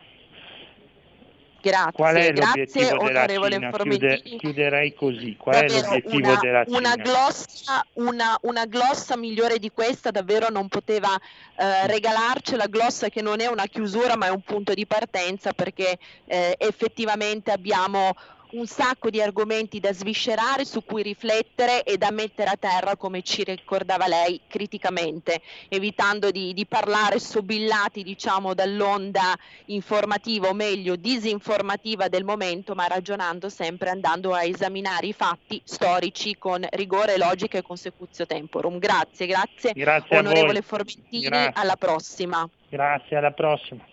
Grazie, 1.61 1.91
Qual 1.91 2.15
è 2.15 2.31
grazie 2.33 2.91
onorevole 2.91 3.59
Chiude, 3.59 4.21
chiuderei 4.21 4.95
così. 4.95 5.35
Qual 5.37 5.55
davvero, 5.55 5.77
è 5.77 5.81
l'obiettivo 5.81 6.29
una, 6.29 6.39
della 6.41 6.65
Cina? 6.65 6.77
Una 6.77 6.95
glossa, 6.95 7.85
una, 7.93 8.37
una 8.41 8.65
glossa, 8.65 9.15
migliore 9.15 9.59
di 9.59 9.69
questa 9.71 10.09
davvero 10.09 10.49
non 10.49 10.67
poteva 10.69 11.15
eh, 11.15 11.85
regalarcela, 11.85 12.65
glossa 12.65 13.09
che 13.09 13.21
non 13.21 13.41
è 13.41 13.47
una 13.47 13.67
chiusura 13.67 14.17
ma 14.17 14.25
è 14.25 14.29
un 14.29 14.41
punto 14.41 14.73
di 14.73 14.87
partenza 14.87 15.53
perché 15.53 15.99
eh, 16.25 16.55
effettivamente 16.57 17.51
abbiamo 17.51 18.15
un 18.51 18.65
sacco 18.65 19.09
di 19.09 19.21
argomenti 19.21 19.79
da 19.79 19.93
sviscerare, 19.93 20.65
su 20.65 20.83
cui 20.83 21.03
riflettere 21.03 21.83
e 21.83 21.97
da 21.97 22.11
mettere 22.11 22.49
a 22.49 22.57
terra, 22.57 22.95
come 22.95 23.21
ci 23.21 23.43
ricordava 23.43 24.07
lei, 24.07 24.41
criticamente, 24.47 25.41
evitando 25.69 26.31
di, 26.31 26.53
di 26.53 26.65
parlare 26.65 27.19
sobillati 27.19 28.03
diciamo, 28.03 28.53
dall'onda 28.53 29.35
informativa, 29.65 30.49
o 30.49 30.53
meglio 30.53 30.95
disinformativa 30.95 32.07
del 32.07 32.23
momento, 32.23 32.75
ma 32.75 32.87
ragionando 32.87 33.49
sempre, 33.49 33.89
andando 33.89 34.33
a 34.33 34.43
esaminare 34.43 35.07
i 35.07 35.13
fatti 35.13 35.61
storici 35.63 36.37
con 36.37 36.65
rigore, 36.71 37.17
logica 37.17 37.57
e 37.57 37.61
consecuzio 37.61 38.25
temporum. 38.25 38.79
Grazie, 38.79 39.25
grazie, 39.25 39.73
grazie 39.73 40.17
onorevole 40.17 40.61
Formentini, 40.61 41.27
grazie. 41.27 41.51
alla 41.53 41.75
prossima. 41.75 42.49
Grazie, 42.69 43.17
alla 43.17 43.31
prossima. 43.31 43.85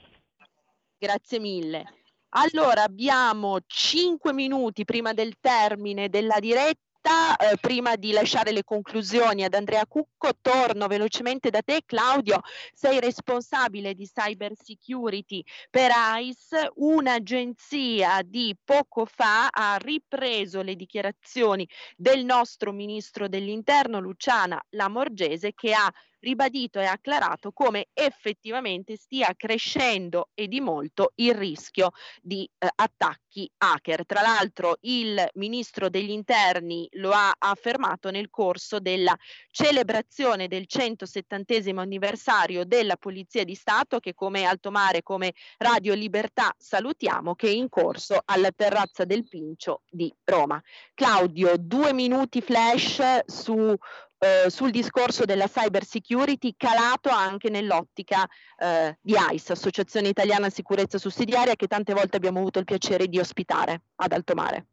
Grazie 0.99 1.39
mille. 1.39 1.98
Allora, 2.31 2.83
abbiamo 2.83 3.59
5 3.67 4.33
minuti 4.35 4.85
prima 4.85 5.15
del 5.15 5.35
termine 5.41 6.09
della 6.11 6.39
diretta. 6.41 7.37
Eh, 7.39 7.57
prima 7.59 7.97
di 7.97 8.11
lasciare 8.13 8.53
le 8.53 8.65
conclusioni 8.65 9.43
ad 9.43 9.55
Andrea 9.55 9.87
Cucco, 9.87 10.33
torno 10.43 10.89
velocemente 10.89 11.49
da 11.49 11.63
te. 11.63 11.81
Claudio, 11.87 12.41
sei 12.75 13.01
responsabile 13.01 13.95
di 13.95 14.07
cyber 14.07 14.53
security 14.55 15.43
per 15.71 15.91
ICE. 16.21 16.71
Un'agenzia 16.75 18.21
di 18.23 18.55
poco 18.63 19.07
fa 19.07 19.49
ha 19.49 19.77
ripreso 19.77 20.61
le 20.61 20.75
dichiarazioni 20.75 21.67
del 21.97 22.27
nostro 22.27 22.73
ministro 22.73 23.27
dell'interno, 23.27 24.01
Luciana 24.01 24.63
Lamorgese, 24.71 25.55
che 25.55 25.73
ha 25.73 25.91
ribadito 26.21 26.81
e 26.81 26.85
acclarato 26.85 27.53
come 27.53 27.89
effettivamente 27.93 28.97
stia 28.97 29.35
crescendo 29.37 30.31
e 30.35 30.49
di 30.49 30.61
molto 30.61 31.13
il 31.17 31.35
rischio 31.35 31.91
di 32.21 32.49
eh, 32.59 32.69
attacchi 32.75 33.51
hacker. 33.57 34.05
Tra 34.07 34.21
l'altro 34.21 34.77
il 34.83 35.29
ministro 35.35 35.89
degli 35.89 36.11
interni 36.11 36.89
lo 36.93 37.11
ha 37.13 37.35
affermato 37.39 38.11
nel 38.11 38.31
corso 38.31 38.81
della 38.81 39.17
celebrazione 39.51 40.49
del 40.49 40.67
170 40.67 41.47
anniversario 41.77 42.65
della 42.65 42.97
Polizia 42.97 43.45
di 43.45 43.55
Stato 43.55 44.01
che 44.01 44.15
come 44.15 44.45
Alto 44.45 44.71
Mare, 44.71 45.03
come 45.03 45.35
Radio 45.59 45.95
Libertà 45.95 46.55
salutiamo, 46.57 47.35
che 47.35 47.49
è 47.49 47.51
in 47.51 47.69
corso 47.69 48.21
alla 48.25 48.51
terrazza 48.51 49.05
del 49.05 49.27
Pincio 49.27 49.83
di 49.89 50.13
Roma. 50.25 50.61
Claudio, 50.95 51.57
due 51.59 51.93
minuti 51.93 52.41
flash 52.41 53.25
su 53.27 53.75
eh, 54.19 54.51
sul 54.51 54.71
discorso 54.71 55.25
della 55.25 55.49
cyber 55.49 55.85
security 55.85 56.55
calato 56.57 57.09
anche 57.09 57.51
nell'ottica 57.51 58.27
eh, 58.59 58.97
di 59.01 59.15
ICE, 59.33 59.53
Associazione 59.53 60.09
Italiana 60.09 60.51
Sicurezza 60.51 60.99
Sussidiaria, 60.99 61.55
che 61.55 61.67
tante 61.67 61.93
volte 61.95 62.17
abbiamo 62.17 62.39
avuto 62.39 62.59
il 62.59 62.65
piacere 62.65 63.07
di 63.07 63.19
ospitare 63.19 63.83
ad 63.97 64.13
Alto 64.13 64.35
Mare. 64.35 64.67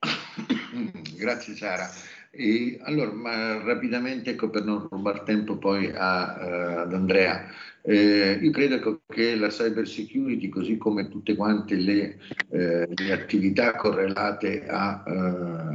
Grazie 1.16 1.54
Sara. 1.54 1.90
E 2.38 2.78
allora, 2.82 3.12
ma 3.12 3.62
rapidamente, 3.62 4.30
ecco, 4.30 4.50
per 4.50 4.62
non 4.62 4.86
rubare 4.90 5.22
tempo 5.24 5.56
poi 5.56 5.90
a, 5.90 6.36
uh, 6.38 6.78
ad 6.80 6.92
Andrea, 6.92 7.50
eh, 7.80 8.38
io 8.42 8.50
credo 8.50 8.74
ecco, 8.74 9.00
che 9.06 9.36
la 9.36 9.48
cyber 9.48 9.88
security, 9.88 10.50
così 10.50 10.76
come 10.76 11.08
tutte 11.08 11.34
quante 11.34 11.76
le, 11.76 12.18
eh, 12.50 12.86
le 12.92 13.12
attività 13.12 13.74
correlate 13.74 14.66
uh, 14.68 15.00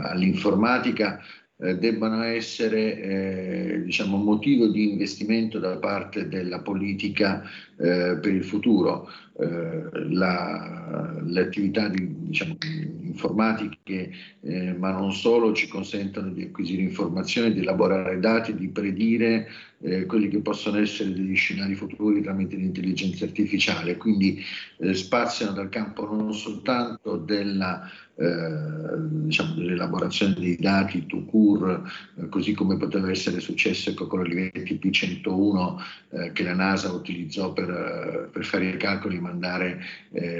all'informatica, 0.03 1.19
eh, 1.61 1.77
debbano 1.77 2.23
essere 2.23 3.01
eh, 3.01 3.81
diciamo, 3.83 4.17
motivo 4.17 4.67
di 4.67 4.89
investimento 4.89 5.59
da 5.59 5.77
parte 5.77 6.27
della 6.27 6.59
politica 6.59 7.43
eh, 7.77 8.17
per 8.19 8.33
il 8.33 8.43
futuro. 8.43 9.07
Eh, 9.39 10.09
la, 10.09 11.15
le 11.23 11.41
attività 11.41 11.87
di, 11.87 12.27
diciamo, 12.27 12.57
informatiche, 13.01 14.11
eh, 14.41 14.73
ma 14.73 14.91
non 14.91 15.13
solo, 15.13 15.53
ci 15.53 15.67
consentono 15.67 16.31
di 16.31 16.43
acquisire 16.43 16.81
informazioni, 16.81 17.53
di 17.53 17.61
elaborare 17.61 18.19
dati, 18.19 18.53
di 18.53 18.67
predire 18.67 19.47
eh, 19.83 20.05
quelli 20.05 20.27
che 20.27 20.39
possono 20.39 20.77
essere 20.77 21.13
degli 21.13 21.35
scenari 21.35 21.75
futuri 21.75 22.21
tramite 22.21 22.55
l'intelligenza 22.55 23.25
artificiale, 23.25 23.97
quindi 23.97 24.43
eh, 24.77 24.93
spaziano 24.93 25.53
dal 25.53 25.69
campo 25.69 26.05
non 26.05 26.33
soltanto 26.33 27.17
della, 27.17 27.89
eh, 28.15 28.99
diciamo, 29.23 29.55
dell'elaborazione 29.55 30.35
dei 30.35 30.55
dati 30.57 31.05
to 31.07 31.23
cure, 31.25 31.81
eh, 32.19 32.29
così 32.29 32.53
come 32.53 32.77
poteva 32.77 33.09
essere 33.09 33.39
successo 33.39 33.89
ecco, 33.89 34.07
con 34.07 34.19
l'Olivetti 34.19 34.79
P101 34.81 35.81
eh, 36.09 36.31
che 36.31 36.43
la 36.43 36.53
NASA 36.53 36.91
utilizzò 36.91 37.53
per, 37.53 38.29
per 38.31 38.45
fare 38.45 38.69
i 38.69 38.77
calcoli 38.77 39.19
mandare 39.21 39.79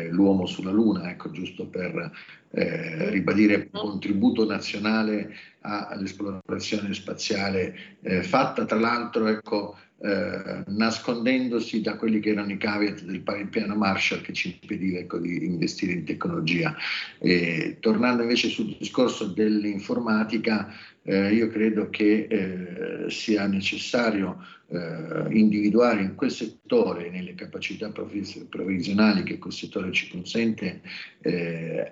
l'uomo 0.10 0.46
sulla 0.46 0.72
Luna, 0.72 1.10
ecco, 1.10 1.32
giusto 1.32 1.68
per 1.68 2.12
eh, 2.52 3.10
ribadire 3.10 3.70
un 3.72 3.80
contributo 3.80 4.46
nazionale 4.46 5.34
all'esplorazione 5.62 6.94
spaziale 6.94 7.76
eh, 8.02 8.24
fatta 8.24 8.66
tra 8.66 8.80
l'altro 8.80 9.28
ecco, 9.28 9.78
eh, 10.04 10.64
nascondendosi 10.66 11.82
da 11.82 11.96
quelli 11.96 12.20
che 12.20 12.32
erano 12.32 12.52
i 12.52 12.58
caveat 12.58 13.04
del 13.04 13.22
piano 13.50 13.76
Marshall 13.76 14.22
che 14.22 14.34
ci 14.34 14.58
impediva 14.60 14.98
ecco, 14.98 15.20
di 15.20 15.46
investire 15.46 15.92
in 15.94 16.04
tecnologia. 16.04 16.76
E, 17.20 17.78
tornando 17.80 18.24
invece 18.24 18.50
sul 18.50 18.76
discorso 18.80 19.28
dell'informatica, 19.28 20.74
eh, 21.04 21.34
io 21.34 21.48
credo 21.50 21.90
che 21.92 22.28
eh, 22.28 23.10
sia 23.10 23.46
necessario 23.46 24.44
eh, 24.72 25.28
individuare 25.30 26.02
in 26.02 26.16
quel 26.16 26.32
settore, 26.32 27.10
nelle 27.10 27.36
capacità 27.36 27.92
provvisionali 27.92 29.24
che 29.24 29.38
quel 29.38 29.54
settore 29.54 29.92
ci 29.92 30.10
consente, 30.10 30.82
eh, 31.22 31.92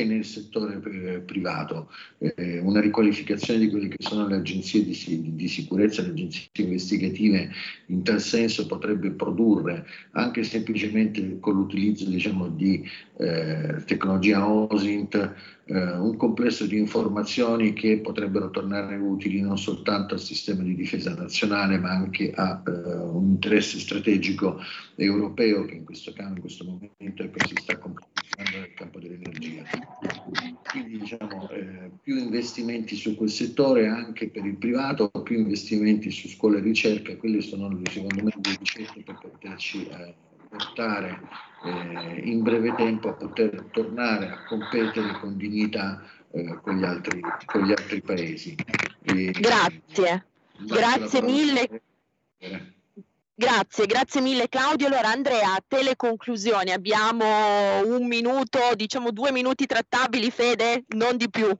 anche 0.00 0.04
nel 0.04 0.24
settore 0.24 0.78
privato, 1.20 1.90
eh, 2.18 2.58
una 2.58 2.80
riqualificazione 2.80 3.60
di 3.60 3.68
quelle 3.68 3.88
che 3.88 3.96
sono 3.98 4.26
le 4.26 4.36
agenzie 4.36 4.84
di, 4.84 5.34
di, 5.34 5.48
sicurezza, 5.48 6.02
le 6.02 6.10
agenzie 6.10 6.48
investigative, 6.54 7.50
in 7.86 8.02
tal 8.02 8.20
senso 8.20 8.66
potrebbe 8.66 9.10
produrre 9.10 9.86
anche 10.12 10.42
semplicemente 10.44 11.38
con 11.40 11.54
l'utilizzo 11.54 12.08
diciamo, 12.08 12.48
di 12.48 12.82
eh, 13.18 13.82
tecnologia 13.84 14.48
OSINT 14.48 15.34
eh, 15.70 15.92
un 15.92 16.16
complesso 16.16 16.66
di 16.66 16.78
informazioni 16.78 17.72
che 17.72 18.00
potrebbero 18.00 18.50
tornare 18.50 18.96
utili 18.96 19.40
non 19.40 19.56
soltanto 19.56 20.14
al 20.14 20.20
sistema 20.20 20.62
di 20.62 20.74
difesa 20.74 21.14
nazionale 21.14 21.78
ma 21.78 21.90
anche 21.90 22.32
a 22.34 22.60
eh, 22.66 22.70
un 22.70 23.28
interesse 23.30 23.78
strategico 23.78 24.58
europeo 24.96 25.64
che 25.66 25.76
in 25.76 25.84
questo, 25.84 26.12
campo, 26.12 26.34
in 26.34 26.40
questo 26.40 26.64
momento 26.64 27.22
ecco, 27.22 27.46
si 27.46 27.54
sta 27.60 27.78
concretizzando 27.78 28.58
nel 28.58 28.74
campo 28.74 28.98
dell'energia. 28.98 29.62
Quindi 30.70 30.98
diciamo 30.98 31.48
eh, 31.50 31.90
più 32.02 32.16
investimenti 32.16 32.96
su 32.96 33.14
quel 33.14 33.30
settore 33.30 33.86
anche 33.86 34.28
per 34.28 34.44
il 34.44 34.56
privato, 34.56 35.08
più 35.22 35.38
investimenti 35.38 36.10
su 36.10 36.26
scuola 36.28 36.58
e 36.58 36.62
ricerca, 36.62 37.16
quelle 37.16 37.40
sono 37.42 37.80
secondo 37.88 38.24
me 38.24 38.32
le 38.42 38.56
ricette 38.58 39.02
per 39.02 39.18
poterci 39.20 39.86
eh, 39.86 40.14
portare 40.50 41.20
eh, 41.64 42.20
in 42.24 42.42
breve 42.42 42.74
tempo 42.74 43.08
a 43.08 43.12
poter 43.14 43.68
tornare 43.70 44.28
a 44.28 44.44
competere 44.44 45.18
con 45.20 45.36
dignità 45.36 46.02
eh, 46.32 46.58
con, 46.62 46.76
gli 46.76 46.84
altri, 46.84 47.20
con, 47.44 47.62
gli 47.62 47.70
altri, 47.70 48.02
paesi. 48.02 48.56
E, 49.02 49.30
grazie, 49.30 50.26
grazie 50.58 51.22
mille. 51.22 51.82
Grazie, 53.40 53.86
grazie 53.86 54.20
mille 54.20 54.50
Claudio. 54.50 54.88
Allora 54.88 55.08
Andrea, 55.08 55.54
a 55.54 55.64
te 55.66 55.82
le 55.82 55.96
conclusioni. 55.96 56.72
Abbiamo 56.72 57.80
un 57.86 58.06
minuto, 58.06 58.74
diciamo 58.74 59.12
due 59.12 59.32
minuti 59.32 59.64
trattabili, 59.64 60.30
Fede, 60.30 60.84
non 60.88 61.16
di 61.16 61.30
più. 61.30 61.50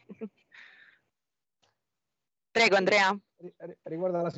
Prego 2.51 2.77
Andrea. 2.77 3.19
Riguardo 3.85 4.19
alla 4.19 4.31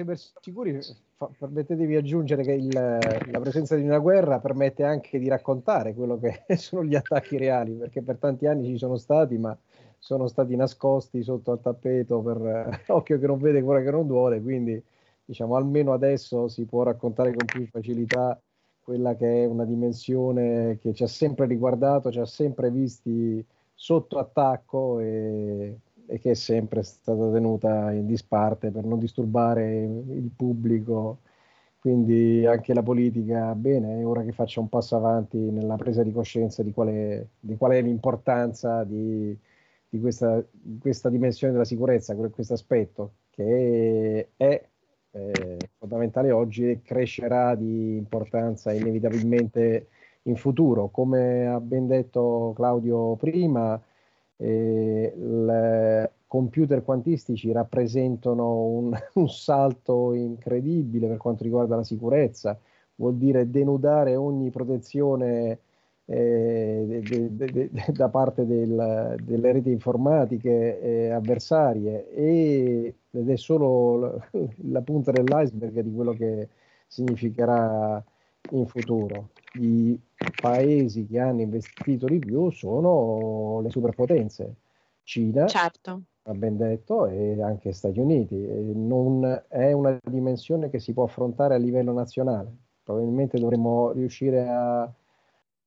permettetevi 1.39 1.89
di 1.89 1.97
aggiungere 1.97 2.43
che 2.43 2.53
il, 2.53 2.73
la 2.73 3.41
presenza 3.41 3.77
di 3.77 3.83
una 3.83 3.99
guerra 3.99 4.39
permette 4.39 4.85
anche 4.85 5.19
di 5.19 5.29
raccontare 5.29 5.95
quello 5.95 6.19
che 6.19 6.45
sono 6.57 6.85
gli 6.85 6.95
attacchi 6.95 7.37
reali, 7.37 7.73
perché 7.73 8.03
per 8.03 8.17
tanti 8.17 8.47
anni 8.47 8.67
ci 8.67 8.79
sono 8.79 8.97
stati, 8.97 9.39
ma 9.39 9.57
sono 9.99 10.27
stati 10.27 10.57
nascosti 10.57 11.23
sotto 11.23 11.53
al 11.53 11.61
tappeto 11.61 12.21
per 12.21 12.47
eh, 12.47 12.81
occhio 12.93 13.19
che 13.19 13.27
non 13.27 13.39
vede, 13.39 13.63
cuore 13.63 13.85
che 13.85 13.91
non 13.91 14.07
duole, 14.07 14.41
quindi 14.41 14.83
diciamo 15.25 15.55
almeno 15.57 15.93
adesso 15.93 16.49
si 16.49 16.65
può 16.65 16.83
raccontare 16.83 17.33
con 17.33 17.45
più 17.47 17.67
facilità 17.67 18.41
quella 18.83 19.15
che 19.15 19.45
è 19.45 19.47
una 19.47 19.65
dimensione 19.65 20.79
che 20.81 20.93
ci 20.93 21.05
ha 21.05 21.07
sempre 21.07 21.47
riguardato, 21.47 22.11
ci 22.11 22.19
ha 22.19 22.27
sempre 22.27 22.71
visti 22.71 23.45
sotto 23.75 24.19
attacco 24.19 24.99
e 24.99 25.77
e 26.13 26.19
che 26.19 26.33
è 26.33 26.35
sempre 26.35 26.83
stata 26.83 27.31
tenuta 27.31 27.91
in 27.91 28.07
disparte 28.07 28.71
per 28.71 28.85
non 28.85 28.99
disturbare 28.99 29.83
il 29.83 30.31
pubblico. 30.37 31.21
Quindi 31.79 32.45
anche 32.45 32.75
la 32.75 32.83
politica, 32.83 33.55
bene, 33.55 34.01
è 34.01 34.07
ora 34.07 34.23
che 34.23 34.33
faccia 34.33 34.61
un 34.61 34.69
passo 34.69 34.95
avanti 34.95 35.39
nella 35.39 35.77
presa 35.77 36.03
di 36.03 36.13
coscienza 36.13 36.63
di 36.63 36.73
qual 36.73 36.89
è, 36.89 37.27
di 37.41 37.57
qual 37.57 37.73
è 37.73 37.81
l'importanza 37.81 38.85
di, 38.85 39.37
di 39.89 40.01
questa, 40.01 40.45
questa, 40.79 41.09
dimensione 41.09 41.55
della 41.55 41.65
sicurezza, 41.65 42.15
questo 42.15 42.53
aspetto 42.53 43.15
che 43.31 44.29
è, 44.37 44.63
è 45.11 45.57
fondamentale 45.79 46.31
oggi 46.31 46.69
e 46.71 46.83
crescerà 46.83 47.55
di 47.55 47.97
importanza 47.97 48.71
inevitabilmente 48.73 49.89
in 50.25 50.37
futuro. 50.37 50.89
Come 50.89 51.47
ha 51.47 51.59
ben 51.59 51.87
detto 51.87 52.53
Claudio 52.55 53.17
prima, 53.17 53.81
i 54.45 56.09
computer 56.27 56.83
quantistici 56.83 57.53
rappresentano 57.53 58.65
un, 58.65 58.93
un, 59.15 59.29
salto 59.29 60.15
incredibile 60.15 61.07
per 61.07 61.19
quanto 61.19 61.45
riguarda 61.45 61.77
la 61.77 61.85
sicurezza, 61.85 62.59
vuol 62.97 63.17
dire 63.17 63.51
denudare 63.51 64.17
ogni 64.17 64.51
protezione 64.51 65.59
eh, 66.07 67.03
de, 67.07 67.37
de, 67.37 67.51
de, 67.53 67.71
da 67.93 68.09
parte 68.09 68.47
del, 68.47 69.17
delle 69.23 69.53
reti 69.53 69.71
informatiche 69.71 70.81
eh, 70.81 71.11
avversarie 71.11 72.11
e, 72.11 72.95
ed 73.11 73.29
è 73.29 73.37
solo 73.37 73.97
la, 73.99 74.29
la 74.71 74.81
punta 74.81 75.13
dell'iceberg 75.13 75.81
di 75.81 75.93
quello 75.93 76.13
che 76.13 76.49
significherà 76.87 78.03
in 78.51 78.67
futuro. 78.67 79.29
I 79.55 79.99
paesi 80.41 81.07
che 81.07 81.19
hanno 81.19 81.41
investito 81.41 82.07
di 82.07 82.19
più 82.19 82.51
sono 82.51 83.61
le 83.63 83.71
superpotenze, 83.71 84.55
Cina, 85.03 85.47
certo. 85.47 86.03
ha 86.23 86.35
ben 86.35 86.57
detto, 86.57 87.07
e 87.07 87.41
anche 87.43 87.73
Stati 87.73 87.99
Uniti. 87.99 88.37
Non 88.75 89.43
è 89.49 89.73
una 89.73 89.99
dimensione 90.03 90.71
che 90.71 90.79
si 90.79 90.93
può 90.93 91.05
affrontare 91.05 91.55
a 91.55 91.59
livello 91.59 91.93
nazionale. 91.93 92.51
Probabilmente 92.83 93.39
dovremmo 93.39 93.93
riuscire 93.93 94.49
a 94.49 94.93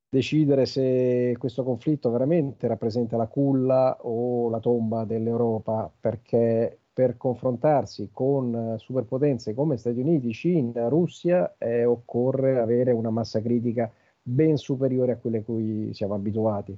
decidere 0.08 0.66
se 0.66 1.36
questo 1.38 1.64
conflitto 1.64 2.10
veramente 2.10 2.68
rappresenta 2.68 3.18
la 3.18 3.28
culla 3.28 3.98
o 4.02 4.50
la 4.50 4.60
tomba 4.60 5.04
dell'Europa, 5.04 5.92
perché 6.00 6.78
per 6.94 7.18
confrontarsi 7.18 8.10
con 8.12 8.76
superpotenze 8.78 9.54
come 9.54 9.76
Stati 9.76 10.00
Uniti, 10.00 10.32
Cina, 10.32 10.88
Russia, 10.88 11.56
eh, 11.58 11.84
occorre 11.84 12.58
avere 12.58 12.92
una 12.94 13.10
massa 13.10 13.42
critica 13.42 13.92
ben 14.28 14.58
superiore 14.58 15.12
a 15.12 15.18
quelle 15.18 15.40
a 15.40 15.44
cui 15.44 15.94
siamo 15.94 16.16
abituati, 16.16 16.76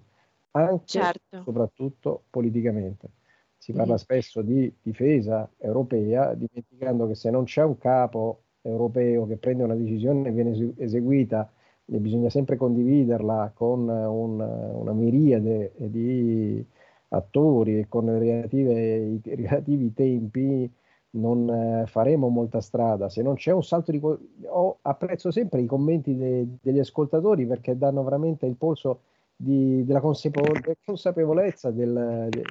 anche 0.52 0.86
certo. 0.86 1.42
soprattutto 1.44 2.24
politicamente. 2.30 3.10
Si 3.58 3.72
parla 3.72 3.94
mm. 3.94 3.98
spesso 3.98 4.42
di 4.42 4.72
difesa 4.82 5.50
europea, 5.58 6.34
dimenticando 6.34 7.08
che 7.08 7.16
se 7.16 7.30
non 7.30 7.46
c'è 7.46 7.64
un 7.64 7.78
capo 7.78 8.42
europeo 8.62 9.26
che 9.26 9.38
prende 9.38 9.64
una 9.64 9.76
decisione 9.76 10.28
e 10.28 10.32
viene 10.32 10.74
eseguita, 10.78 11.50
e 11.90 12.00
bisogna 12.00 12.30
sempre 12.30 12.58
condividerla 12.58 13.54
con 13.56 13.88
un, 13.88 14.40
una 14.42 14.92
miriade 14.92 15.72
di 15.78 16.64
attori 17.10 17.80
e 17.80 17.88
con 17.88 18.08
i 18.08 19.24
relativi 19.24 19.94
tempi 19.94 20.70
non 21.18 21.50
eh, 21.50 21.88
faremo 21.88 22.30
molta 22.30 22.62
strada. 22.62 23.10
Se 23.10 23.22
non 23.22 23.36
c'è 23.36 23.52
un 23.52 23.64
salto 23.64 23.92
di... 23.92 24.02
Oh, 24.46 24.78
apprezzo 24.82 25.32
sempre 25.32 25.62
i 25.62 25.66
commenti 25.66 26.16
de, 26.16 26.46
degli 26.62 26.80
ascoltatori 26.80 27.46
perché 27.46 27.78
danno 27.78 28.04
veramente 28.04 28.46
il 28.46 28.56
polso 28.56 29.02
di, 29.36 29.84
della 29.86 30.00
consapevolezza 30.00 31.72
del, 31.72 32.28
de, 32.30 32.44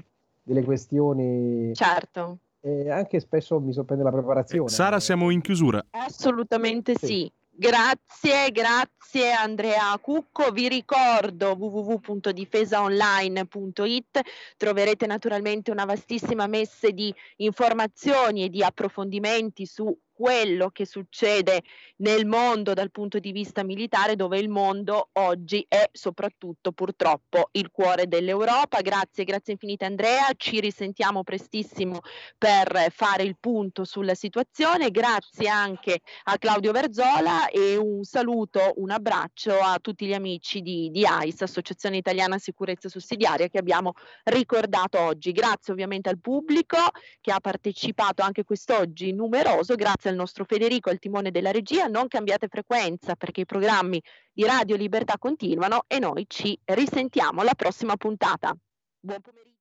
delle 0.42 0.64
questioni. 0.64 1.74
Certo. 1.74 2.38
E 2.60 2.90
anche 2.90 3.20
spesso 3.20 3.60
mi 3.60 3.72
sorprende 3.72 4.04
la 4.04 4.12
preparazione. 4.12 4.68
Sara, 4.68 5.00
siamo 5.00 5.30
in 5.30 5.40
chiusura. 5.40 5.84
Assolutamente 5.90 6.94
sì. 6.96 7.06
sì. 7.06 7.32
Grazie, 7.59 8.52
grazie 8.52 9.32
Andrea 9.32 9.96
Cucco. 9.98 10.50
Vi 10.50 10.68
ricordo 10.68 11.57
www.difesaonline.it. 11.57 14.20
Troverete 14.59 15.07
naturalmente 15.07 15.70
una 15.70 15.86
vastissima 15.86 16.46
messe 16.46 16.92
di 16.92 17.11
informazioni 17.36 18.44
e 18.44 18.50
di 18.50 18.62
approfondimenti 18.62 19.64
su 19.64 19.90
quello 20.16 20.70
che 20.70 20.86
succede 20.86 21.62
nel 21.96 22.24
mondo 22.24 22.72
dal 22.72 22.90
punto 22.90 23.18
di 23.18 23.32
vista 23.32 23.62
militare, 23.62 24.16
dove 24.16 24.38
il 24.38 24.48
mondo 24.48 25.10
oggi 25.12 25.64
è 25.68 25.88
soprattutto 25.92 26.72
purtroppo 26.72 27.50
il 27.52 27.70
cuore 27.70 28.08
dell'Europa. 28.08 28.80
Grazie, 28.80 29.24
grazie 29.24 29.52
infinite 29.52 29.84
Andrea, 29.84 30.28
ci 30.36 30.60
risentiamo 30.60 31.22
prestissimo 31.22 32.00
per 32.38 32.90
fare 32.90 33.24
il 33.24 33.36
punto 33.38 33.84
sulla 33.84 34.14
situazione. 34.14 34.90
Grazie 34.90 35.48
anche 35.48 36.00
a 36.24 36.38
Claudio 36.38 36.72
Verzola 36.72 37.48
e 37.48 37.76
un 37.76 38.02
saluto, 38.02 38.72
un 38.76 38.90
abbraccio 38.90 39.58
a 39.60 39.78
tutti 39.80 40.06
gli 40.06 40.14
amici 40.14 40.62
di, 40.62 40.90
di 40.90 41.04
AIS, 41.04 41.42
Associazione 41.42 41.98
Italiana 41.98 42.38
Sicurezza 42.38 42.88
Sussidiaria, 42.88 43.48
che 43.48 43.58
abbiamo 43.58 43.92
ricordato 44.24 44.98
oggi. 44.98 45.32
Grazie 45.32 45.74
ovviamente 45.74 46.08
al 46.08 46.18
pubblico 46.18 46.78
che 47.20 47.32
ha 47.32 47.40
partecipato 47.40 48.22
anche 48.22 48.44
quest'oggi 48.44 49.12
numeroso. 49.12 49.74
Grazie 49.74 50.05
al 50.09 50.14
nostro 50.14 50.44
Federico 50.44 50.90
al 50.90 50.98
timone 50.98 51.30
della 51.30 51.50
regia, 51.50 51.86
non 51.86 52.09
cambiate 52.09 52.48
frequenza 52.48 53.14
perché 53.14 53.42
i 53.42 53.46
programmi 53.46 54.02
di 54.32 54.44
Radio 54.44 54.76
Libertà 54.76 55.16
continuano 55.18 55.84
e 55.86 55.98
noi 55.98 56.24
ci 56.28 56.59
risentiamo 56.64 57.40
alla 57.40 57.54
prossima 57.54 57.96
puntata. 57.96 58.57
Buon 59.00 59.20
pomeriggio. 59.20 59.54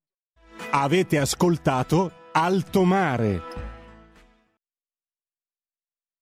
Avete 0.72 1.18
ascoltato 1.18 2.12
Alto 2.32 2.84
Mare. 2.84 3.65